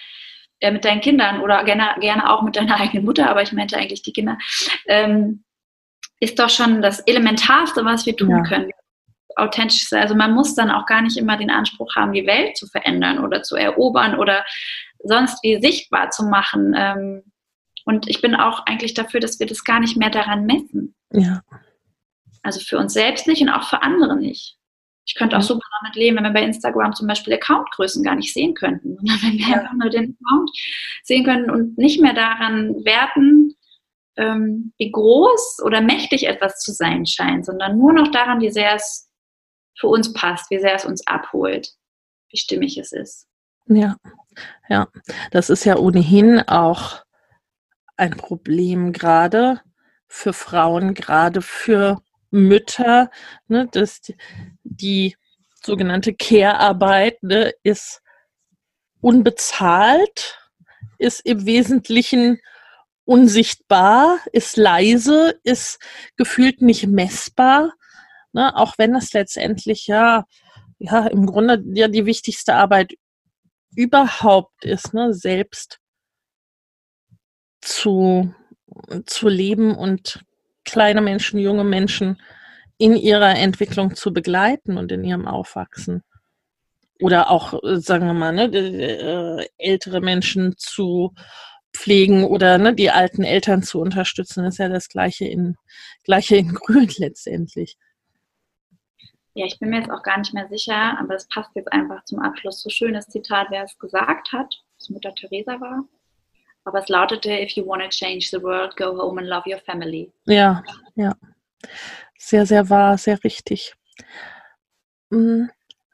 äh, 0.59 0.71
mit 0.71 0.85
deinen 0.85 1.01
Kindern 1.01 1.41
oder 1.41 1.63
gerne, 1.63 1.95
gerne 1.99 2.29
auch 2.29 2.41
mit 2.41 2.55
deiner 2.55 2.75
eigenen 2.79 3.05
Mutter, 3.05 3.29
aber 3.29 3.41
ich 3.41 3.53
meinte 3.53 3.77
eigentlich 3.77 4.01
die 4.01 4.13
Kinder. 4.13 4.37
Ähm, 4.87 5.43
ist 6.19 6.37
doch 6.39 6.49
schon 6.49 6.81
das 6.81 6.99
Elementarste, 7.01 7.83
was 7.83 8.05
wir 8.05 8.15
tun 8.15 8.29
ja. 8.29 8.43
können. 8.43 8.69
Authentisch 9.37 9.87
sein. 9.87 10.01
Also 10.01 10.13
man 10.13 10.33
muss 10.33 10.55
dann 10.55 10.69
auch 10.69 10.85
gar 10.85 11.01
nicht 11.01 11.17
immer 11.17 11.37
den 11.37 11.49
Anspruch 11.49 11.95
haben, 11.95 12.13
die 12.13 12.27
Welt 12.27 12.57
zu 12.57 12.67
verändern 12.67 13.19
oder 13.19 13.41
zu 13.41 13.55
erobern 13.55 14.19
oder 14.19 14.45
sonst 14.99 15.41
wie 15.43 15.59
sichtbar 15.59 16.11
zu 16.11 16.25
machen. 16.25 16.75
Ähm, 16.77 17.30
und 17.91 18.07
ich 18.07 18.21
bin 18.21 18.35
auch 18.35 18.65
eigentlich 18.67 18.93
dafür, 18.93 19.19
dass 19.19 19.37
wir 19.39 19.47
das 19.47 19.65
gar 19.65 19.81
nicht 19.81 19.97
mehr 19.97 20.09
daran 20.09 20.45
messen. 20.45 20.95
Ja. 21.11 21.41
Also 22.41 22.61
für 22.61 22.77
uns 22.77 22.93
selbst 22.93 23.27
nicht 23.27 23.41
und 23.41 23.49
auch 23.49 23.67
für 23.67 23.81
andere 23.83 24.15
nicht. 24.15 24.57
Ich 25.05 25.15
könnte 25.15 25.37
auch 25.37 25.41
super 25.41 25.65
damit 25.81 25.97
leben, 25.97 26.15
wenn 26.15 26.23
wir 26.23 26.31
bei 26.31 26.43
Instagram 26.43 26.93
zum 26.93 27.07
Beispiel 27.07 27.33
Accountgrößen 27.33 28.01
gar 28.01 28.15
nicht 28.15 28.33
sehen 28.33 28.53
könnten, 28.53 28.95
sondern 28.95 29.21
wenn 29.21 29.37
wir 29.37 29.47
einfach 29.47 29.73
nur 29.73 29.89
den 29.89 30.17
Account 30.23 30.51
sehen 31.03 31.25
können 31.25 31.51
und 31.51 31.77
nicht 31.77 31.99
mehr 31.99 32.13
daran 32.13 32.75
werten, 32.85 33.55
ähm, 34.15 34.71
wie 34.77 34.89
groß 34.89 35.59
oder 35.65 35.81
mächtig 35.81 36.27
etwas 36.27 36.59
zu 36.59 36.71
sein 36.71 37.05
scheint, 37.05 37.45
sondern 37.45 37.77
nur 37.77 37.91
noch 37.91 38.09
daran, 38.09 38.39
wie 38.39 38.51
sehr 38.51 38.73
es 38.75 39.09
für 39.77 39.87
uns 39.87 40.13
passt, 40.13 40.49
wie 40.49 40.59
sehr 40.59 40.75
es 40.75 40.85
uns 40.85 41.05
abholt, 41.07 41.73
wie 42.29 42.37
stimmig 42.37 42.77
es 42.77 42.93
ist. 42.93 43.27
Ja, 43.67 43.97
ja, 44.69 44.87
das 45.31 45.49
ist 45.49 45.65
ja 45.65 45.75
ohnehin 45.75 46.39
auch 46.47 47.03
ein 48.01 48.17
Problem, 48.17 48.93
gerade 48.93 49.61
für 50.07 50.33
Frauen, 50.33 50.95
gerade 50.95 51.43
für 51.43 52.01
Mütter, 52.31 53.11
ne, 53.47 53.67
dass 53.71 54.01
die, 54.01 54.15
die 54.63 55.15
sogenannte 55.63 56.15
Care-Arbeit 56.15 57.21
ne, 57.21 57.53
ist 57.61 58.01
unbezahlt, 59.01 60.39
ist 60.97 61.23
im 61.25 61.45
Wesentlichen 61.45 62.39
unsichtbar, 63.05 64.17
ist 64.33 64.57
leise, 64.57 65.39
ist 65.43 65.79
gefühlt 66.17 66.63
nicht 66.63 66.87
messbar, 66.87 67.71
ne, 68.33 68.55
auch 68.55 68.79
wenn 68.79 68.95
es 68.95 69.13
letztendlich 69.13 69.85
ja, 69.85 70.25
ja 70.79 71.05
im 71.05 71.27
Grunde 71.27 71.63
ja 71.75 71.87
die 71.87 72.07
wichtigste 72.07 72.55
Arbeit 72.55 72.93
überhaupt 73.75 74.65
ist, 74.65 74.95
ne, 74.95 75.13
selbst 75.13 75.80
zu, 77.61 78.33
zu 79.05 79.29
leben 79.29 79.75
und 79.75 80.23
kleine 80.65 81.01
Menschen, 81.01 81.39
junge 81.39 81.63
Menschen 81.63 82.21
in 82.77 82.95
ihrer 82.95 83.35
Entwicklung 83.37 83.95
zu 83.95 84.11
begleiten 84.11 84.77
und 84.77 84.91
in 84.91 85.03
ihrem 85.03 85.27
Aufwachsen. 85.27 86.03
Oder 86.99 87.29
auch, 87.29 87.63
äh, 87.63 87.79
sagen 87.79 88.05
wir 88.07 88.13
mal, 88.13 88.33
ne, 88.33 88.45
äh, 88.45 89.47
ältere 89.57 90.01
Menschen 90.01 90.55
zu 90.57 91.13
pflegen 91.73 92.23
oder 92.25 92.57
ne, 92.57 92.73
die 92.73 92.91
alten 92.91 93.23
Eltern 93.23 93.63
zu 93.63 93.79
unterstützen, 93.79 94.45
ist 94.45 94.59
ja 94.59 94.69
das 94.69 94.89
gleiche 94.89 95.25
in, 95.25 95.55
gleiche 96.03 96.35
in 96.35 96.53
Grün 96.53 96.89
letztendlich. 96.97 97.77
Ja, 99.33 99.45
ich 99.45 99.59
bin 99.59 99.69
mir 99.69 99.79
jetzt 99.79 99.91
auch 99.91 100.03
gar 100.03 100.17
nicht 100.17 100.33
mehr 100.33 100.49
sicher, 100.49 100.99
aber 100.99 101.15
es 101.15 101.27
passt 101.27 101.51
jetzt 101.55 101.71
einfach 101.71 102.03
zum 102.03 102.19
Abschluss. 102.19 102.61
So 102.61 102.69
schönes 102.69 103.07
Zitat, 103.07 103.47
wer 103.49 103.63
es 103.63 103.77
gesagt 103.79 104.33
hat, 104.33 104.53
was 104.77 104.89
Mutter 104.89 105.15
Teresa 105.15 105.59
war. 105.61 105.85
Aber 106.63 106.79
es 106.79 106.89
lautete, 106.89 107.31
if 107.31 107.51
you 107.51 107.65
want 107.65 107.81
to 107.81 107.89
change 107.89 108.29
the 108.31 108.41
world, 108.41 108.75
go 108.75 108.95
home 108.95 109.19
and 109.19 109.27
love 109.27 109.43
your 109.47 109.59
family. 109.59 110.11
Ja, 110.25 110.63
ja. 110.95 111.15
Sehr, 112.17 112.45
sehr 112.45 112.69
wahr, 112.69 112.97
sehr 112.97 113.23
richtig. 113.23 113.73
Hm, 115.11 115.49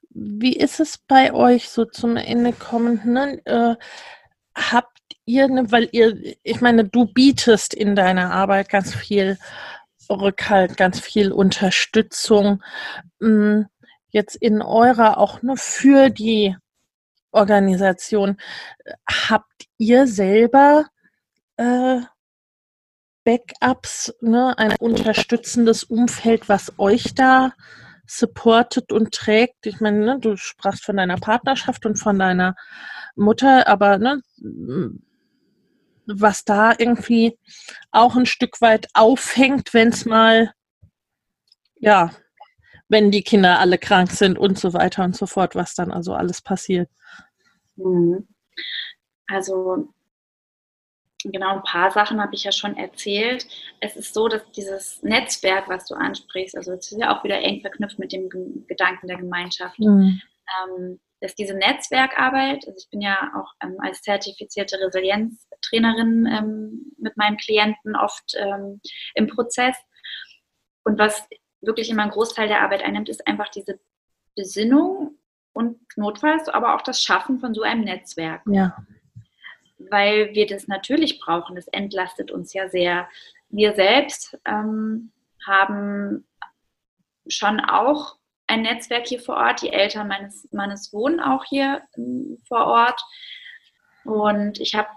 wie 0.10 0.54
ist 0.54 0.80
es 0.80 0.98
bei 0.98 1.34
euch 1.34 1.70
so 1.70 1.86
zum 1.86 2.18
Ende 2.18 2.52
kommend? 2.54 3.06
Ne? 3.06 3.42
Äh, 3.46 3.76
habt 4.56 5.00
ihr, 5.26 5.46
eine, 5.46 5.72
weil 5.72 5.90
ihr, 5.92 6.36
ich 6.44 6.62
meine, 6.62 6.86
du 6.86 7.06
bietest 7.06 7.74
in 7.74 7.96
deiner 7.96 8.32
Arbeit 8.32 8.70
ganz 8.70 8.94
viel 8.94 9.38
Rückhalt, 10.10 10.78
ganz 10.78 11.00
viel 11.00 11.32
Unterstützung. 11.32 12.64
Hm, 13.22 13.68
jetzt 14.10 14.36
in 14.36 14.62
eurer 14.62 15.18
auch 15.18 15.42
nur 15.42 15.58
für 15.58 16.10
die 16.10 16.56
Organisation. 17.32 18.38
Habt 19.08 19.57
ihr 19.78 20.08
selber 20.08 20.86
äh, 21.58 22.02
Backups, 23.24 24.14
ne, 24.22 24.58
ein 24.58 24.76
unterstützendes 24.80 25.84
Umfeld, 25.84 26.48
was 26.48 26.74
euch 26.78 27.14
da 27.14 27.52
supportet 28.06 28.94
und 28.94 29.14
trägt? 29.14 29.66
Ich 29.66 29.82
meine, 29.82 30.00
ne, 30.00 30.20
du 30.20 30.38
sprachst 30.38 30.86
von 30.86 30.98
deiner 30.98 31.18
Partnerschaft 31.18 31.86
und 31.86 31.98
von 31.98 32.18
deiner 32.18 32.56
Mutter, 33.16 33.68
aber 33.68 33.98
ne, 33.98 34.22
was 36.06 36.46
da 36.46 36.74
irgendwie 36.78 37.38
auch 37.92 38.16
ein 38.16 38.26
Stück 38.26 38.62
weit 38.62 38.88
aufhängt, 38.94 39.74
wenn 39.74 39.90
es 39.90 40.06
mal, 40.06 40.54
ja, 41.76 42.12
wenn 42.88 43.12
die 43.12 43.24
Kinder 43.24 43.60
alle 43.60 43.78
krank 43.78 44.12
sind 44.12 44.38
und 44.38 44.58
so 44.58 44.74
weiter 44.74 45.04
und 45.04 45.18
so 45.18 45.26
fort, 45.26 45.54
was 45.56 45.76
dann 45.76 45.92
also 45.92 46.14
alles 46.14 46.42
passiert. 46.42 46.90
Mhm. 47.76 48.26
Also 49.28 49.90
genau 51.24 51.56
ein 51.58 51.64
paar 51.64 51.92
Sachen 51.92 52.22
habe 52.22 52.36
ich 52.36 52.44
ja 52.44 52.52
schon 52.52 52.78
erzählt. 52.78 53.48
Es 53.80 53.96
ist 53.96 54.14
so, 54.14 54.28
dass 54.28 54.50
dieses 54.52 55.02
Netzwerk, 55.04 55.68
was 55.68 55.86
du 55.86 55.96
ansprichst, 55.96 56.56
also 56.56 56.74
es 56.74 56.92
ist 56.92 57.00
ja 57.00 57.16
auch 57.16 57.24
wieder 57.24 57.40
eng 57.42 57.62
verknüpft 57.62 58.00
mit 58.00 58.12
dem 58.12 58.30
Gedanken 58.68 59.08
der 59.08 59.18
Gemeinschaft, 59.18 59.80
mhm. 59.80 60.22
ähm, 60.70 61.00
dass 61.20 61.36
diese 61.36 61.56
Netzwerkarbeit, 61.56 62.68
also 62.68 62.78
ich 62.78 62.90
bin 62.90 63.02
ja 63.02 63.32
auch 63.36 63.54
ähm, 63.64 63.78
als 63.80 64.02
zertifizierte 64.02 64.80
Resilienztrainerin 64.80 66.28
ähm, 66.28 66.94
mit 66.98 67.18
meinen 67.18 67.38
Klienten 67.38 67.96
oft 67.96 68.36
ähm, 68.38 68.82
im 69.16 69.28
Prozess. 69.28 69.76
Und 70.84 71.00
was 71.00 71.28
wirklich 71.62 71.90
immer 71.90 72.04
einen 72.04 72.12
Großteil 72.12 72.48
der 72.48 72.62
Arbeit 72.62 72.84
einnimmt, 72.84 73.10
ist 73.10 73.26
einfach 73.28 73.50
diese 73.50 73.80
Besinnung 74.36 75.18
und 75.54 75.80
notfalls 75.96 76.48
aber 76.50 76.76
auch 76.76 76.84
das 76.84 77.02
Schaffen 77.02 77.40
von 77.40 77.56
so 77.56 77.64
einem 77.64 77.84
Netzwerk. 77.84 78.44
Ja. 78.46 78.78
Weil 79.90 80.34
wir 80.34 80.48
das 80.48 80.68
natürlich 80.68 81.20
brauchen. 81.20 81.58
Es 81.58 81.68
entlastet 81.68 82.32
uns 82.32 82.54
ja 82.54 82.70
sehr. 82.70 83.08
Wir 83.50 83.74
selbst 83.76 84.38
ähm, 84.46 85.12
haben 85.46 86.26
schon 87.28 87.60
auch 87.60 88.18
ein 88.48 88.62
Netzwerk 88.62 89.08
hier 89.08 89.20
vor 89.20 89.36
Ort. 89.36 89.62
Die 89.62 89.72
Eltern 89.74 90.08
meines 90.08 90.48
Mannes 90.52 90.94
wohnen 90.94 91.20
auch 91.20 91.44
hier 91.46 91.82
ähm, 91.98 92.38
vor 92.48 92.66
Ort. 92.66 93.02
Und 94.06 94.60
ich 94.60 94.74
habe 94.74 94.88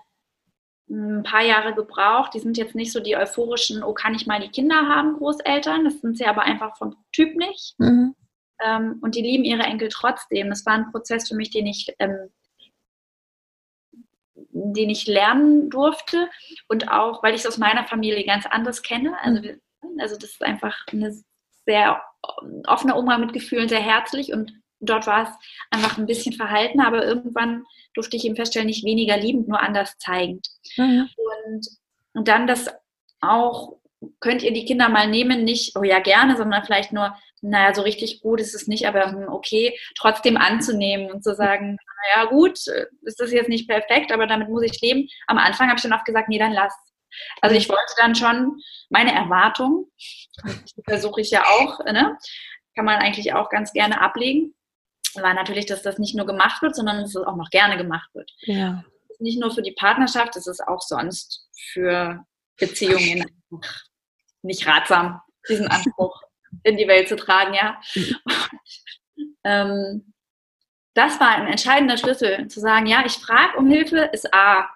ein 0.88 1.22
paar 1.22 1.42
Jahre 1.42 1.74
gebraucht. 1.74 2.34
Die 2.34 2.40
sind 2.40 2.56
jetzt 2.56 2.74
nicht 2.74 2.92
so 2.92 3.00
die 3.00 3.16
euphorischen, 3.16 3.82
oh, 3.82 3.92
kann 3.92 4.14
ich 4.14 4.26
mal 4.26 4.40
die 4.40 4.50
Kinder 4.50 4.88
haben, 4.88 5.14
Großeltern. 5.14 5.84
Das 5.84 6.00
sind 6.00 6.18
sie 6.18 6.26
aber 6.26 6.42
einfach 6.42 6.76
vom 6.76 6.96
Typ 7.12 7.36
nicht. 7.36 7.74
Mhm. 7.78 8.14
Ähm, 8.62 8.98
und 9.00 9.14
die 9.14 9.22
lieben 9.22 9.44
ihre 9.44 9.62
Enkel 9.62 9.88
trotzdem. 9.88 10.50
Das 10.50 10.66
war 10.66 10.74
ein 10.74 10.90
Prozess 10.90 11.28
für 11.28 11.34
mich, 11.34 11.50
den 11.50 11.66
ich, 11.66 11.94
ähm, 11.98 12.30
den 14.62 14.90
ich 14.90 15.06
lernen 15.06 15.70
durfte 15.70 16.28
und 16.68 16.90
auch, 16.90 17.22
weil 17.22 17.34
ich 17.34 17.40
es 17.40 17.46
aus 17.46 17.58
meiner 17.58 17.84
Familie 17.84 18.24
ganz 18.24 18.46
anders 18.46 18.82
kenne. 18.82 19.16
Also, 19.22 19.40
also 19.98 20.16
das 20.16 20.30
ist 20.30 20.42
einfach 20.42 20.76
eine 20.92 21.14
sehr 21.66 22.02
offener 22.66 22.96
Umgang 22.96 23.20
mit 23.20 23.32
Gefühlen, 23.32 23.68
sehr 23.68 23.80
herzlich 23.80 24.32
und 24.32 24.52
dort 24.80 25.06
war 25.06 25.24
es 25.24 25.30
einfach 25.70 25.98
ein 25.98 26.06
bisschen 26.06 26.34
verhalten, 26.34 26.80
aber 26.80 27.04
irgendwann 27.04 27.64
durfte 27.94 28.16
ich 28.16 28.24
eben 28.24 28.36
feststellen, 28.36 28.66
nicht 28.66 28.84
weniger 28.84 29.16
liebend, 29.16 29.48
nur 29.48 29.60
anders 29.60 29.96
zeigend. 29.98 30.46
Mhm. 30.76 31.08
Und, 31.46 31.68
und 32.14 32.28
dann 32.28 32.46
das 32.46 32.68
auch, 33.20 33.76
könnt 34.20 34.42
ihr 34.42 34.52
die 34.52 34.64
Kinder 34.64 34.88
mal 34.88 35.08
nehmen, 35.08 35.44
nicht, 35.44 35.76
oh 35.76 35.82
ja, 35.82 36.00
gerne, 36.00 36.36
sondern 36.36 36.64
vielleicht 36.64 36.92
nur, 36.92 37.16
naja, 37.42 37.74
so 37.74 37.82
richtig 37.82 38.22
gut 38.22 38.40
ist 38.40 38.54
es 38.54 38.66
nicht, 38.66 38.86
aber 38.86 39.12
hm, 39.12 39.28
okay, 39.28 39.78
trotzdem 39.96 40.36
anzunehmen 40.36 41.10
und 41.10 41.22
zu 41.22 41.34
sagen, 41.34 41.76
naja, 42.14 42.28
gut, 42.28 42.58
ist 43.02 43.20
das 43.20 43.32
jetzt 43.32 43.48
nicht 43.48 43.68
perfekt, 43.68 44.12
aber 44.12 44.26
damit 44.26 44.48
muss 44.48 44.62
ich 44.62 44.80
leben. 44.80 45.08
Am 45.26 45.38
Anfang 45.38 45.68
habe 45.68 45.76
ich 45.76 45.82
dann 45.82 45.92
auch 45.92 46.04
gesagt, 46.04 46.28
nee, 46.28 46.38
dann 46.38 46.52
lass. 46.52 46.74
Also 47.40 47.56
ich 47.56 47.68
wollte 47.68 47.92
dann 47.96 48.14
schon 48.14 48.60
meine 48.88 49.12
Erwartung, 49.12 49.90
versuche 50.88 51.20
ich 51.20 51.30
ja 51.30 51.44
auch, 51.44 51.84
ne? 51.84 52.16
kann 52.74 52.84
man 52.84 53.00
eigentlich 53.00 53.34
auch 53.34 53.50
ganz 53.50 53.72
gerne 53.72 54.00
ablegen, 54.00 54.54
war 55.14 55.34
natürlich, 55.34 55.66
dass 55.66 55.82
das 55.82 55.98
nicht 55.98 56.14
nur 56.14 56.26
gemacht 56.26 56.62
wird, 56.62 56.76
sondern 56.76 57.00
dass 57.00 57.14
es 57.14 57.16
auch 57.16 57.36
noch 57.36 57.50
gerne 57.50 57.76
gemacht 57.76 58.08
wird. 58.14 58.30
Ja. 58.42 58.84
Nicht 59.18 59.40
nur 59.40 59.50
für 59.50 59.62
die 59.62 59.72
Partnerschaft, 59.72 60.36
es 60.36 60.46
ist 60.46 60.66
auch 60.66 60.80
sonst 60.80 61.48
für 61.72 62.24
Beziehungen 62.56 63.24
nicht 64.42 64.66
ratsam, 64.66 65.20
diesen 65.48 65.68
Anspruch 65.68 66.22
in 66.64 66.76
die 66.76 66.88
Welt 66.88 67.08
zu 67.08 67.16
tragen, 67.16 67.54
ja. 67.54 67.80
ähm, 69.44 70.12
das 70.94 71.20
war 71.20 71.28
ein 71.28 71.46
entscheidender 71.46 71.96
Schlüssel, 71.96 72.48
zu 72.48 72.60
sagen, 72.60 72.86
ja, 72.86 73.04
ich 73.06 73.12
frage 73.12 73.56
um 73.56 73.70
Hilfe, 73.70 74.10
ist 74.12 74.32
A. 74.34 74.68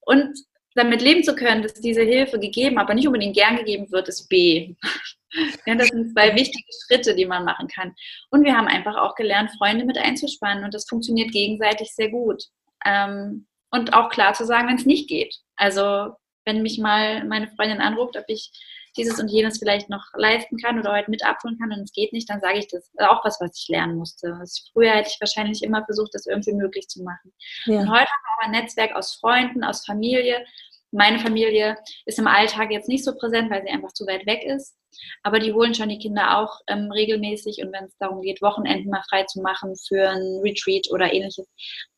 Und 0.00 0.38
damit 0.74 1.02
leben 1.02 1.24
zu 1.24 1.34
können, 1.34 1.62
dass 1.62 1.74
diese 1.74 2.02
Hilfe 2.02 2.38
gegeben, 2.38 2.78
aber 2.78 2.94
nicht 2.94 3.06
unbedingt 3.06 3.34
gern 3.34 3.56
gegeben 3.56 3.90
wird, 3.90 4.08
ist 4.08 4.28
B. 4.28 4.74
ja, 5.66 5.74
das 5.74 5.88
sind 5.88 6.12
zwei 6.12 6.34
wichtige 6.34 6.68
Schritte, 6.86 7.14
die 7.14 7.26
man 7.26 7.44
machen 7.44 7.68
kann. 7.68 7.94
Und 8.30 8.44
wir 8.44 8.56
haben 8.56 8.68
einfach 8.68 8.96
auch 8.96 9.14
gelernt, 9.14 9.50
Freunde 9.58 9.84
mit 9.84 9.98
einzuspannen 9.98 10.64
und 10.64 10.74
das 10.74 10.88
funktioniert 10.88 11.32
gegenseitig 11.32 11.94
sehr 11.94 12.10
gut. 12.10 12.44
Ähm, 12.84 13.46
und 13.70 13.92
auch 13.92 14.08
klar 14.08 14.34
zu 14.34 14.46
sagen, 14.46 14.68
wenn 14.68 14.76
es 14.76 14.86
nicht 14.86 15.08
geht. 15.08 15.34
Also 15.56 16.12
wenn 16.48 16.62
mich 16.62 16.78
mal 16.78 17.24
meine 17.24 17.48
Freundin 17.48 17.80
anruft, 17.80 18.16
ob 18.16 18.24
ich 18.26 18.50
dieses 18.96 19.20
und 19.20 19.28
jenes 19.28 19.58
vielleicht 19.58 19.90
noch 19.90 20.02
leisten 20.14 20.56
kann 20.56 20.78
oder 20.78 20.92
heute 20.92 21.10
mit 21.10 21.24
abholen 21.24 21.58
kann 21.58 21.70
und 21.70 21.80
es 21.80 21.92
geht 21.92 22.12
nicht, 22.12 22.28
dann 22.28 22.40
sage 22.40 22.58
ich 22.58 22.68
das. 22.68 22.90
Auch 22.98 23.24
was, 23.24 23.38
was 23.40 23.60
ich 23.60 23.68
lernen 23.68 23.96
musste. 23.96 24.34
Also 24.40 24.62
früher 24.72 24.92
hätte 24.92 25.10
ich 25.12 25.20
wahrscheinlich 25.20 25.62
immer 25.62 25.84
versucht, 25.84 26.14
das 26.14 26.26
irgendwie 26.26 26.54
möglich 26.54 26.88
zu 26.88 27.02
machen. 27.02 27.32
Ja. 27.66 27.80
Und 27.80 27.90
heute 27.90 28.10
haben 28.10 28.24
wir 28.24 28.32
aber 28.38 28.46
ein 28.46 28.62
Netzwerk 28.62 28.96
aus 28.96 29.14
Freunden, 29.14 29.62
aus 29.62 29.84
Familie, 29.84 30.44
meine 30.90 31.18
Familie 31.18 31.76
ist 32.06 32.18
im 32.18 32.26
Alltag 32.26 32.70
jetzt 32.70 32.88
nicht 32.88 33.04
so 33.04 33.14
präsent, 33.14 33.50
weil 33.50 33.62
sie 33.62 33.70
einfach 33.70 33.92
zu 33.92 34.06
weit 34.06 34.26
weg 34.26 34.42
ist. 34.44 34.74
Aber 35.22 35.38
die 35.38 35.52
holen 35.52 35.74
schon 35.74 35.90
die 35.90 35.98
Kinder 35.98 36.38
auch 36.38 36.60
ähm, 36.66 36.90
regelmäßig 36.90 37.58
und 37.62 37.72
wenn 37.72 37.84
es 37.84 37.96
darum 37.98 38.22
geht, 38.22 38.40
Wochenenden 38.40 38.90
mal 38.90 39.02
frei 39.08 39.24
zu 39.24 39.40
machen 39.40 39.74
für 39.86 40.08
ein 40.08 40.40
Retreat 40.42 40.88
oder 40.90 41.12
ähnliches, 41.12 41.46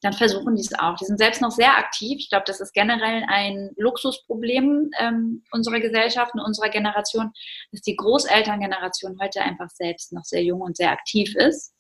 dann 0.02 0.12
versuchen 0.12 0.56
die 0.56 0.62
es 0.62 0.76
auch. 0.76 0.96
Die 0.96 1.04
sind 1.04 1.18
selbst 1.18 1.40
noch 1.40 1.52
sehr 1.52 1.78
aktiv. 1.78 2.18
Ich 2.18 2.30
glaube, 2.30 2.44
das 2.46 2.60
ist 2.60 2.72
generell 2.72 3.24
ein 3.28 3.70
Luxusproblem 3.76 4.90
ähm, 4.98 5.44
unserer 5.52 5.80
Gesellschaft 5.80 6.34
und 6.34 6.40
unserer 6.40 6.68
Generation, 6.68 7.30
dass 7.70 7.82
die 7.82 7.96
Großelterngeneration 7.96 9.18
heute 9.20 9.40
einfach 9.40 9.70
selbst 9.70 10.12
noch 10.12 10.24
sehr 10.24 10.42
jung 10.42 10.60
und 10.60 10.76
sehr 10.76 10.90
aktiv 10.90 11.34
ist. 11.36 11.72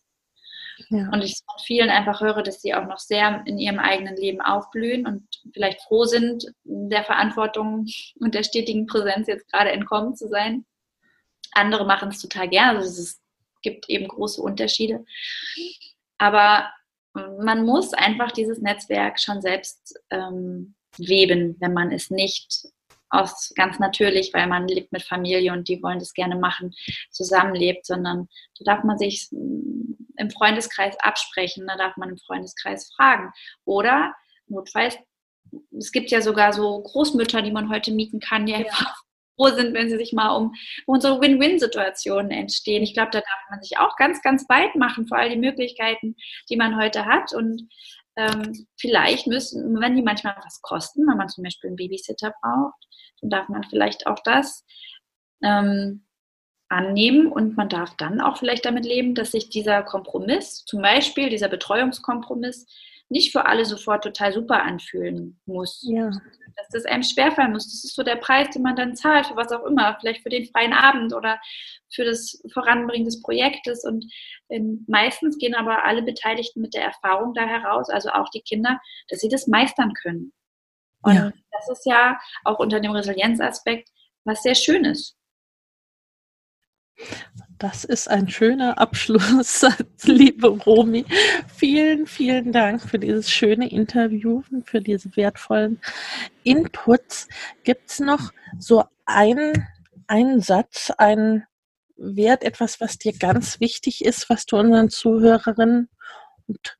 Ja. 0.88 1.08
Und 1.12 1.22
ich 1.22 1.40
von 1.44 1.64
vielen 1.64 1.90
einfach 1.90 2.20
höre, 2.20 2.42
dass 2.42 2.62
sie 2.62 2.74
auch 2.74 2.86
noch 2.86 2.98
sehr 2.98 3.42
in 3.46 3.58
ihrem 3.58 3.78
eigenen 3.78 4.16
Leben 4.16 4.40
aufblühen 4.40 5.06
und 5.06 5.26
vielleicht 5.52 5.82
froh 5.82 6.04
sind, 6.04 6.46
der 6.64 7.04
Verantwortung 7.04 7.86
und 8.18 8.34
der 8.34 8.42
stetigen 8.42 8.86
Präsenz 8.86 9.28
jetzt 9.28 9.50
gerade 9.50 9.70
entkommen 9.72 10.16
zu 10.16 10.28
sein. 10.28 10.64
Andere 11.52 11.84
machen 11.86 12.10
es 12.10 12.20
total 12.20 12.48
gerne. 12.48 12.78
Also 12.78 13.02
es 13.02 13.20
gibt 13.62 13.88
eben 13.88 14.08
große 14.08 14.40
Unterschiede. 14.40 15.04
Aber 16.18 16.70
man 17.14 17.64
muss 17.64 17.92
einfach 17.92 18.32
dieses 18.32 18.60
Netzwerk 18.60 19.20
schon 19.20 19.40
selbst 19.40 19.98
ähm, 20.10 20.74
weben, 20.96 21.56
wenn 21.60 21.72
man 21.72 21.90
es 21.92 22.10
nicht 22.10 22.68
aus 23.10 23.52
ganz 23.56 23.78
natürlich, 23.78 24.32
weil 24.32 24.46
man 24.46 24.68
lebt 24.68 24.92
mit 24.92 25.02
Familie 25.02 25.52
und 25.52 25.68
die 25.68 25.82
wollen 25.82 25.98
das 25.98 26.14
gerne 26.14 26.36
machen, 26.36 26.72
zusammenlebt, 27.10 27.84
sondern 27.86 28.28
da 28.58 28.74
darf 28.74 28.84
man 28.84 28.98
sich 28.98 29.28
im 29.32 30.30
Freundeskreis 30.30 30.96
absprechen, 31.00 31.66
da 31.66 31.76
darf 31.76 31.96
man 31.96 32.10
im 32.10 32.18
Freundeskreis 32.18 32.92
fragen. 32.94 33.32
Oder 33.64 34.14
notfalls, 34.46 34.96
es 35.76 35.92
gibt 35.92 36.10
ja 36.10 36.20
sogar 36.20 36.52
so 36.52 36.80
Großmütter, 36.82 37.42
die 37.42 37.52
man 37.52 37.70
heute 37.70 37.92
mieten 37.92 38.20
kann, 38.20 38.46
die 38.46 38.52
ja. 38.52 38.58
einfach 38.58 38.94
froh 39.36 39.48
sind, 39.48 39.74
wenn 39.74 39.88
sie 39.88 39.96
sich 39.96 40.12
mal 40.12 40.36
um 40.36 40.54
unsere 40.86 41.20
Win-Win-Situationen 41.20 42.30
entstehen. 42.30 42.82
Ich 42.82 42.94
glaube, 42.94 43.10
da 43.10 43.20
darf 43.20 43.40
man 43.50 43.62
sich 43.62 43.78
auch 43.78 43.96
ganz, 43.96 44.20
ganz 44.22 44.48
weit 44.48 44.76
machen, 44.76 45.08
vor 45.08 45.18
all 45.18 45.30
die 45.30 45.38
Möglichkeiten, 45.38 46.14
die 46.50 46.56
man 46.56 46.76
heute 46.76 47.06
hat. 47.06 47.32
Und 47.32 47.68
ähm, 48.16 48.66
vielleicht 48.78 49.26
müssen, 49.26 49.80
wenn 49.80 49.96
die 49.96 50.02
manchmal 50.02 50.36
was 50.44 50.60
kosten, 50.60 51.06
wenn 51.08 51.16
man 51.16 51.28
zum 51.28 51.44
Beispiel 51.44 51.68
einen 51.68 51.76
Babysitter 51.76 52.34
braucht, 52.42 52.86
dann 53.20 53.30
darf 53.30 53.48
man 53.48 53.64
vielleicht 53.64 54.06
auch 54.06 54.20
das 54.24 54.64
ähm, 55.42 56.06
annehmen 56.68 57.26
und 57.26 57.56
man 57.56 57.68
darf 57.68 57.96
dann 57.96 58.20
auch 58.20 58.38
vielleicht 58.38 58.64
damit 58.64 58.84
leben, 58.84 59.14
dass 59.14 59.32
sich 59.32 59.50
dieser 59.50 59.82
Kompromiss, 59.82 60.64
zum 60.64 60.80
Beispiel 60.80 61.28
dieser 61.28 61.48
Betreuungskompromiss, 61.48 62.66
nicht 63.10 63.32
für 63.32 63.46
alle 63.46 63.64
sofort 63.64 64.04
total 64.04 64.32
super 64.32 64.62
anfühlen 64.62 65.40
muss. 65.44 65.84
Ja. 65.88 66.10
Dass 66.56 66.68
das 66.70 66.84
einem 66.84 67.02
schwerfallen 67.02 67.52
muss. 67.52 67.64
Das 67.64 67.84
ist 67.84 67.96
so 67.96 68.04
der 68.04 68.16
Preis, 68.16 68.50
den 68.50 68.62
man 68.62 68.76
dann 68.76 68.94
zahlt, 68.94 69.26
für 69.26 69.36
was 69.36 69.50
auch 69.50 69.64
immer, 69.64 69.96
vielleicht 69.98 70.22
für 70.22 70.28
den 70.28 70.46
freien 70.46 70.72
Abend 70.72 71.12
oder 71.12 71.40
für 71.92 72.04
das 72.04 72.40
Voranbringen 72.52 73.04
des 73.04 73.20
Projektes. 73.20 73.84
Und 73.84 74.04
ähm, 74.48 74.84
meistens 74.88 75.38
gehen 75.38 75.56
aber 75.56 75.84
alle 75.84 76.02
Beteiligten 76.02 76.60
mit 76.60 76.74
der 76.74 76.84
Erfahrung 76.84 77.34
da 77.34 77.42
heraus, 77.42 77.90
also 77.90 78.10
auch 78.10 78.28
die 78.28 78.42
Kinder, 78.42 78.78
dass 79.08 79.18
sie 79.20 79.28
das 79.28 79.48
meistern 79.48 79.92
können. 79.94 80.32
Und 81.02 81.14
ja. 81.14 81.32
das 81.52 81.78
ist 81.78 81.86
ja 81.86 82.18
auch 82.44 82.58
unter 82.58 82.80
dem 82.80 82.92
Resilienzaspekt 82.92 83.90
was 84.24 84.42
sehr 84.42 84.54
Schönes. 84.54 85.16
Das 87.58 87.84
ist 87.84 88.08
ein 88.08 88.28
schöner 88.28 88.78
Abschluss, 88.78 89.64
liebe 90.04 90.48
Romi. 90.48 91.04
Vielen, 91.54 92.06
vielen 92.06 92.52
Dank 92.52 92.82
für 92.82 92.98
dieses 92.98 93.30
schöne 93.30 93.70
Interview 93.70 94.42
und 94.50 94.68
für 94.68 94.80
diese 94.80 95.14
wertvollen 95.16 95.80
Inputs. 96.42 97.28
Gibt 97.64 97.90
es 97.90 98.00
noch 98.00 98.32
so 98.58 98.84
einen, 99.04 99.66
einen 100.06 100.40
Satz, 100.40 100.90
einen 100.96 101.44
Wert, 101.96 102.44
etwas, 102.44 102.80
was 102.80 102.98
dir 102.98 103.12
ganz 103.12 103.60
wichtig 103.60 104.04
ist, 104.04 104.30
was 104.30 104.46
du 104.46 104.56
unseren 104.56 104.88
Zuhörerinnen 104.88 105.90
und 106.46 106.78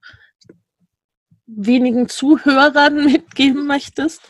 wenigen 1.56 2.08
Zuhörern 2.08 3.04
mitgeben 3.04 3.66
möchtest? 3.66 4.22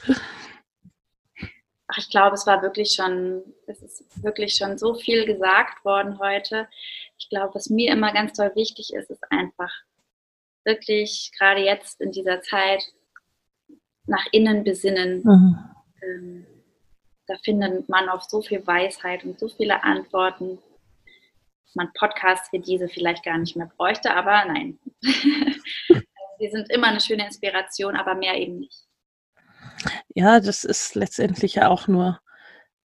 ach, 1.90 1.98
ich 1.98 2.10
glaube, 2.10 2.34
es 2.34 2.46
war 2.46 2.62
wirklich 2.62 2.92
schon, 2.92 3.42
es 3.66 3.82
ist 3.82 4.22
wirklich 4.22 4.54
schon 4.54 4.78
so 4.78 4.94
viel 4.94 5.24
gesagt 5.26 5.84
worden 5.84 6.18
heute. 6.18 6.68
Ich 7.18 7.28
glaube, 7.28 7.54
was 7.54 7.68
mir 7.68 7.92
immer 7.92 8.12
ganz 8.12 8.32
toll 8.32 8.52
wichtig 8.54 8.92
ist, 8.94 9.10
ist 9.10 9.24
einfach 9.30 9.72
wirklich 10.64 11.32
gerade 11.38 11.60
jetzt 11.60 12.00
in 12.00 12.12
dieser 12.12 12.42
Zeit 12.42 12.82
nach 14.06 14.26
innen 14.32 14.64
besinnen. 14.64 15.22
Mhm. 15.24 15.58
Ähm, 16.02 16.46
da 17.26 17.36
findet 17.44 17.88
man 17.88 18.08
auf 18.08 18.24
so 18.24 18.42
viel 18.42 18.66
Weisheit 18.66 19.24
und 19.24 19.38
so 19.38 19.48
viele 19.48 19.82
Antworten, 19.84 20.58
dass 21.64 21.74
man 21.74 21.92
Podcasts 21.92 22.52
wie 22.52 22.58
diese 22.58 22.88
vielleicht 22.88 23.24
gar 23.24 23.38
nicht 23.38 23.56
mehr 23.56 23.70
bräuchte, 23.76 24.14
aber 24.14 24.44
nein. 24.46 24.78
Sie 26.40 26.48
sind 26.48 26.70
immer 26.70 26.86
eine 26.86 27.02
schöne 27.02 27.26
Inspiration, 27.26 27.96
aber 27.96 28.14
mehr 28.14 28.34
eben 28.36 28.60
nicht. 28.60 28.86
Ja, 30.08 30.40
das 30.40 30.64
ist 30.64 30.94
letztendlich 30.94 31.56
ja 31.56 31.68
auch 31.68 31.86
nur 31.86 32.18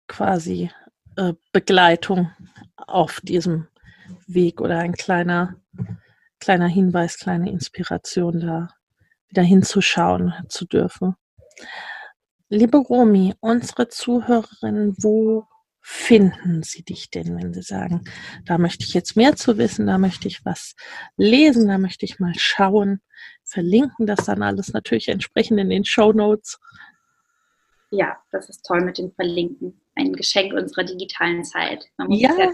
quasi 0.09 0.73
äh, 1.17 1.35
Begleitung 1.53 2.33
auf 2.77 3.21
diesem 3.21 3.69
Weg 4.27 4.61
oder 4.61 4.79
ein 4.79 4.95
kleiner, 4.95 5.55
kleiner 6.41 6.67
Hinweis, 6.67 7.17
kleine 7.17 7.49
Inspiration, 7.49 8.41
da 8.41 8.69
wieder 9.29 9.43
hinzuschauen 9.43 10.35
zu 10.49 10.67
dürfen. 10.67 11.15
Liebe 12.49 12.79
Romi, 12.79 13.35
unsere 13.39 13.87
Zuhörerinnen, 13.89 14.97
wo 14.99 15.47
finden 15.87 16.63
sie 16.63 16.83
dich 16.83 17.11
denn, 17.11 17.37
wenn 17.37 17.53
sie 17.53 17.63
sagen, 17.63 18.05
da 18.47 18.57
möchte 18.57 18.85
ich 18.85 18.95
jetzt 18.95 19.17
mehr 19.17 19.37
zu 19.37 19.59
wissen, 19.59 19.87
da 19.87 19.99
möchte 19.99 20.29
ich 20.29 20.45
was 20.45 20.75
lesen, 21.17 21.69
da 21.69 21.77
möchte 21.79 22.07
ich 22.07 22.19
mal 22.19 22.33
schauen, 22.37 23.01
verlinken 23.45 24.07
das 24.07 24.25
dann 24.25 24.43
alles 24.43 24.73
natürlich 24.73 25.09
entsprechend 25.09 25.61
in 25.61 25.69
den 25.69 25.85
Show 25.85 26.13
Notes 26.13 26.59
ja, 27.95 28.17
das 28.33 28.49
ist 28.49 28.65
toll 28.67 28.81
mit 28.81 28.99
dem 28.99 29.13
Verlinken. 29.13 29.81
Ein 29.95 30.13
Geschenk 30.13 30.53
unserer 30.53 30.85
digitalen 30.85 31.45
Zeit. 31.45 31.87
ja. 32.09 32.31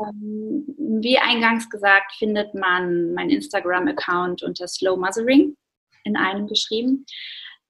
ähm, 0.00 0.64
wie 1.00 1.18
eingangs 1.18 1.70
gesagt, 1.70 2.12
findet 2.18 2.54
man 2.54 3.12
mein 3.14 3.30
Instagram-Account 3.30 4.42
unter 4.42 4.66
Slow 4.66 4.96
Mothering 4.96 5.56
in 6.04 6.16
einem 6.16 6.46
geschrieben. 6.48 7.06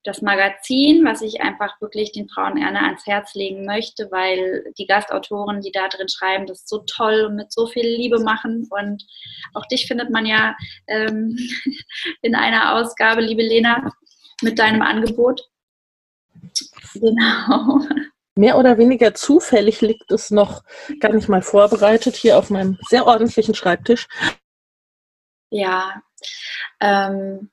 Das 0.09 0.23
Magazin, 0.23 1.05
was 1.05 1.21
ich 1.21 1.43
einfach 1.43 1.79
wirklich 1.83 2.13
den 2.13 2.31
Frauen 2.31 2.55
gerne 2.55 2.81
ans 2.81 3.07
Herz 3.07 3.35
legen 3.35 3.67
möchte, 3.67 4.11
weil 4.11 4.73
die 4.79 4.87
Gastautoren, 4.87 5.61
die 5.61 5.71
da 5.71 5.87
drin 5.87 6.09
schreiben, 6.09 6.47
das 6.47 6.67
so 6.67 6.79
toll 6.79 7.27
und 7.29 7.37
mit 7.37 7.53
so 7.53 7.67
viel 7.67 7.85
Liebe 7.85 8.19
machen. 8.21 8.67
Und 8.71 9.07
auch 9.53 9.67
dich 9.67 9.87
findet 9.87 10.09
man 10.09 10.25
ja 10.25 10.57
ähm, 10.87 11.37
in 12.23 12.35
einer 12.35 12.75
Ausgabe, 12.77 13.21
liebe 13.21 13.43
Lena, 13.43 13.93
mit 14.41 14.59
deinem 14.59 14.81
Angebot. 14.81 15.43
Genau. 16.95 17.81
Mehr 18.35 18.57
oder 18.57 18.79
weniger 18.79 19.13
zufällig 19.13 19.83
liegt 19.83 20.11
es 20.11 20.31
noch 20.31 20.63
gar 21.01 21.13
nicht 21.13 21.29
mal 21.29 21.43
vorbereitet 21.43 22.17
hier 22.17 22.39
auf 22.39 22.49
meinem 22.49 22.79
sehr 22.89 23.07
ordentlichen 23.07 23.55
Schreibtisch. 23.55 24.09
Ja. 25.51 26.01
Ähm, 26.81 27.51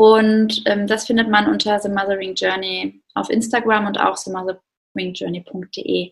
und 0.00 0.62
ähm, 0.64 0.86
das 0.86 1.08
findet 1.08 1.28
man 1.28 1.46
unter 1.46 1.78
The 1.78 1.90
Mothering 1.90 2.34
Journey 2.34 3.02
auf 3.12 3.28
Instagram 3.28 3.86
und 3.86 4.00
auch 4.00 4.16
themotheringjourney.de 4.16 6.10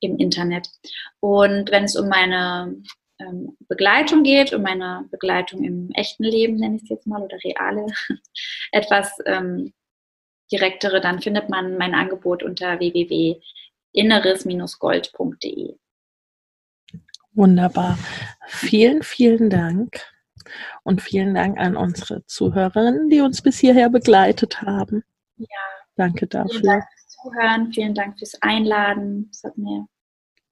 im 0.00 0.18
Internet. 0.18 0.68
Und 1.20 1.70
wenn 1.70 1.84
es 1.84 1.96
um 1.96 2.10
meine 2.10 2.76
ähm, 3.18 3.56
Begleitung 3.66 4.24
geht, 4.24 4.52
um 4.52 4.60
meine 4.60 5.08
Begleitung 5.10 5.64
im 5.64 5.88
echten 5.94 6.24
Leben, 6.24 6.56
nenne 6.56 6.76
ich 6.76 6.82
es 6.82 6.90
jetzt 6.90 7.06
mal, 7.06 7.22
oder 7.22 7.38
reale, 7.42 7.86
etwas 8.72 9.10
ähm, 9.24 9.72
direktere, 10.52 11.00
dann 11.00 11.22
findet 11.22 11.48
man 11.48 11.78
mein 11.78 11.94
Angebot 11.94 12.42
unter 12.42 12.78
www.inneres-gold.de. 12.78 15.76
Wunderbar. 17.32 17.98
Vielen, 18.48 19.02
vielen 19.02 19.48
Dank. 19.48 20.02
Und 20.82 21.02
vielen 21.02 21.34
Dank 21.34 21.58
an 21.58 21.76
unsere 21.76 22.24
Zuhörerinnen, 22.26 23.10
die 23.10 23.20
uns 23.20 23.42
bis 23.42 23.58
hierher 23.58 23.90
begleitet 23.90 24.62
haben. 24.62 25.04
Ja. 25.36 25.46
Danke 25.96 26.26
dafür. 26.26 26.50
Vielen 26.50 26.64
Dank 26.64 26.84
fürs 26.94 27.08
Zuhören, 27.08 27.72
vielen 27.72 27.94
Dank 27.94 28.18
fürs 28.18 28.42
Einladen. 28.42 29.28
Es 29.32 29.44
hat 29.44 29.58
mir 29.58 29.86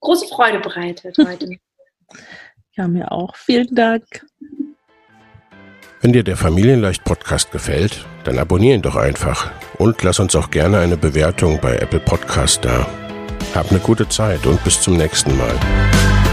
große 0.01 0.29
Freude 0.29 0.61
bereitet 0.61 1.17
heute. 1.19 1.51
ja, 2.73 2.89
mir 2.89 3.11
auch. 3.13 3.35
Vielen 3.37 3.75
Dank. 3.75 4.27
Wenn 6.01 6.13
dir 6.13 6.23
der 6.23 6.37
Familienleicht 6.37 7.03
Podcast 7.03 7.51
gefällt, 7.51 8.07
dann 8.25 8.39
abonniere 8.39 8.77
ihn 8.77 8.83
doch 8.83 8.95
einfach 8.95 9.51
und 9.79 10.03
lass 10.03 10.21
uns 10.21 10.37
auch 10.37 10.51
gerne 10.51 10.79
eine 10.79 10.97
Bewertung 10.97 11.59
bei 11.61 11.77
Apple 11.77 12.01
Podcast 12.01 12.65
da. 12.65 12.87
Hab 13.55 13.71
eine 13.71 13.81
gute 13.81 14.09
Zeit 14.09 14.47
und 14.47 14.63
bis 14.63 14.81
zum 14.81 14.97
nächsten 14.97 15.37
Mal. 15.37 16.28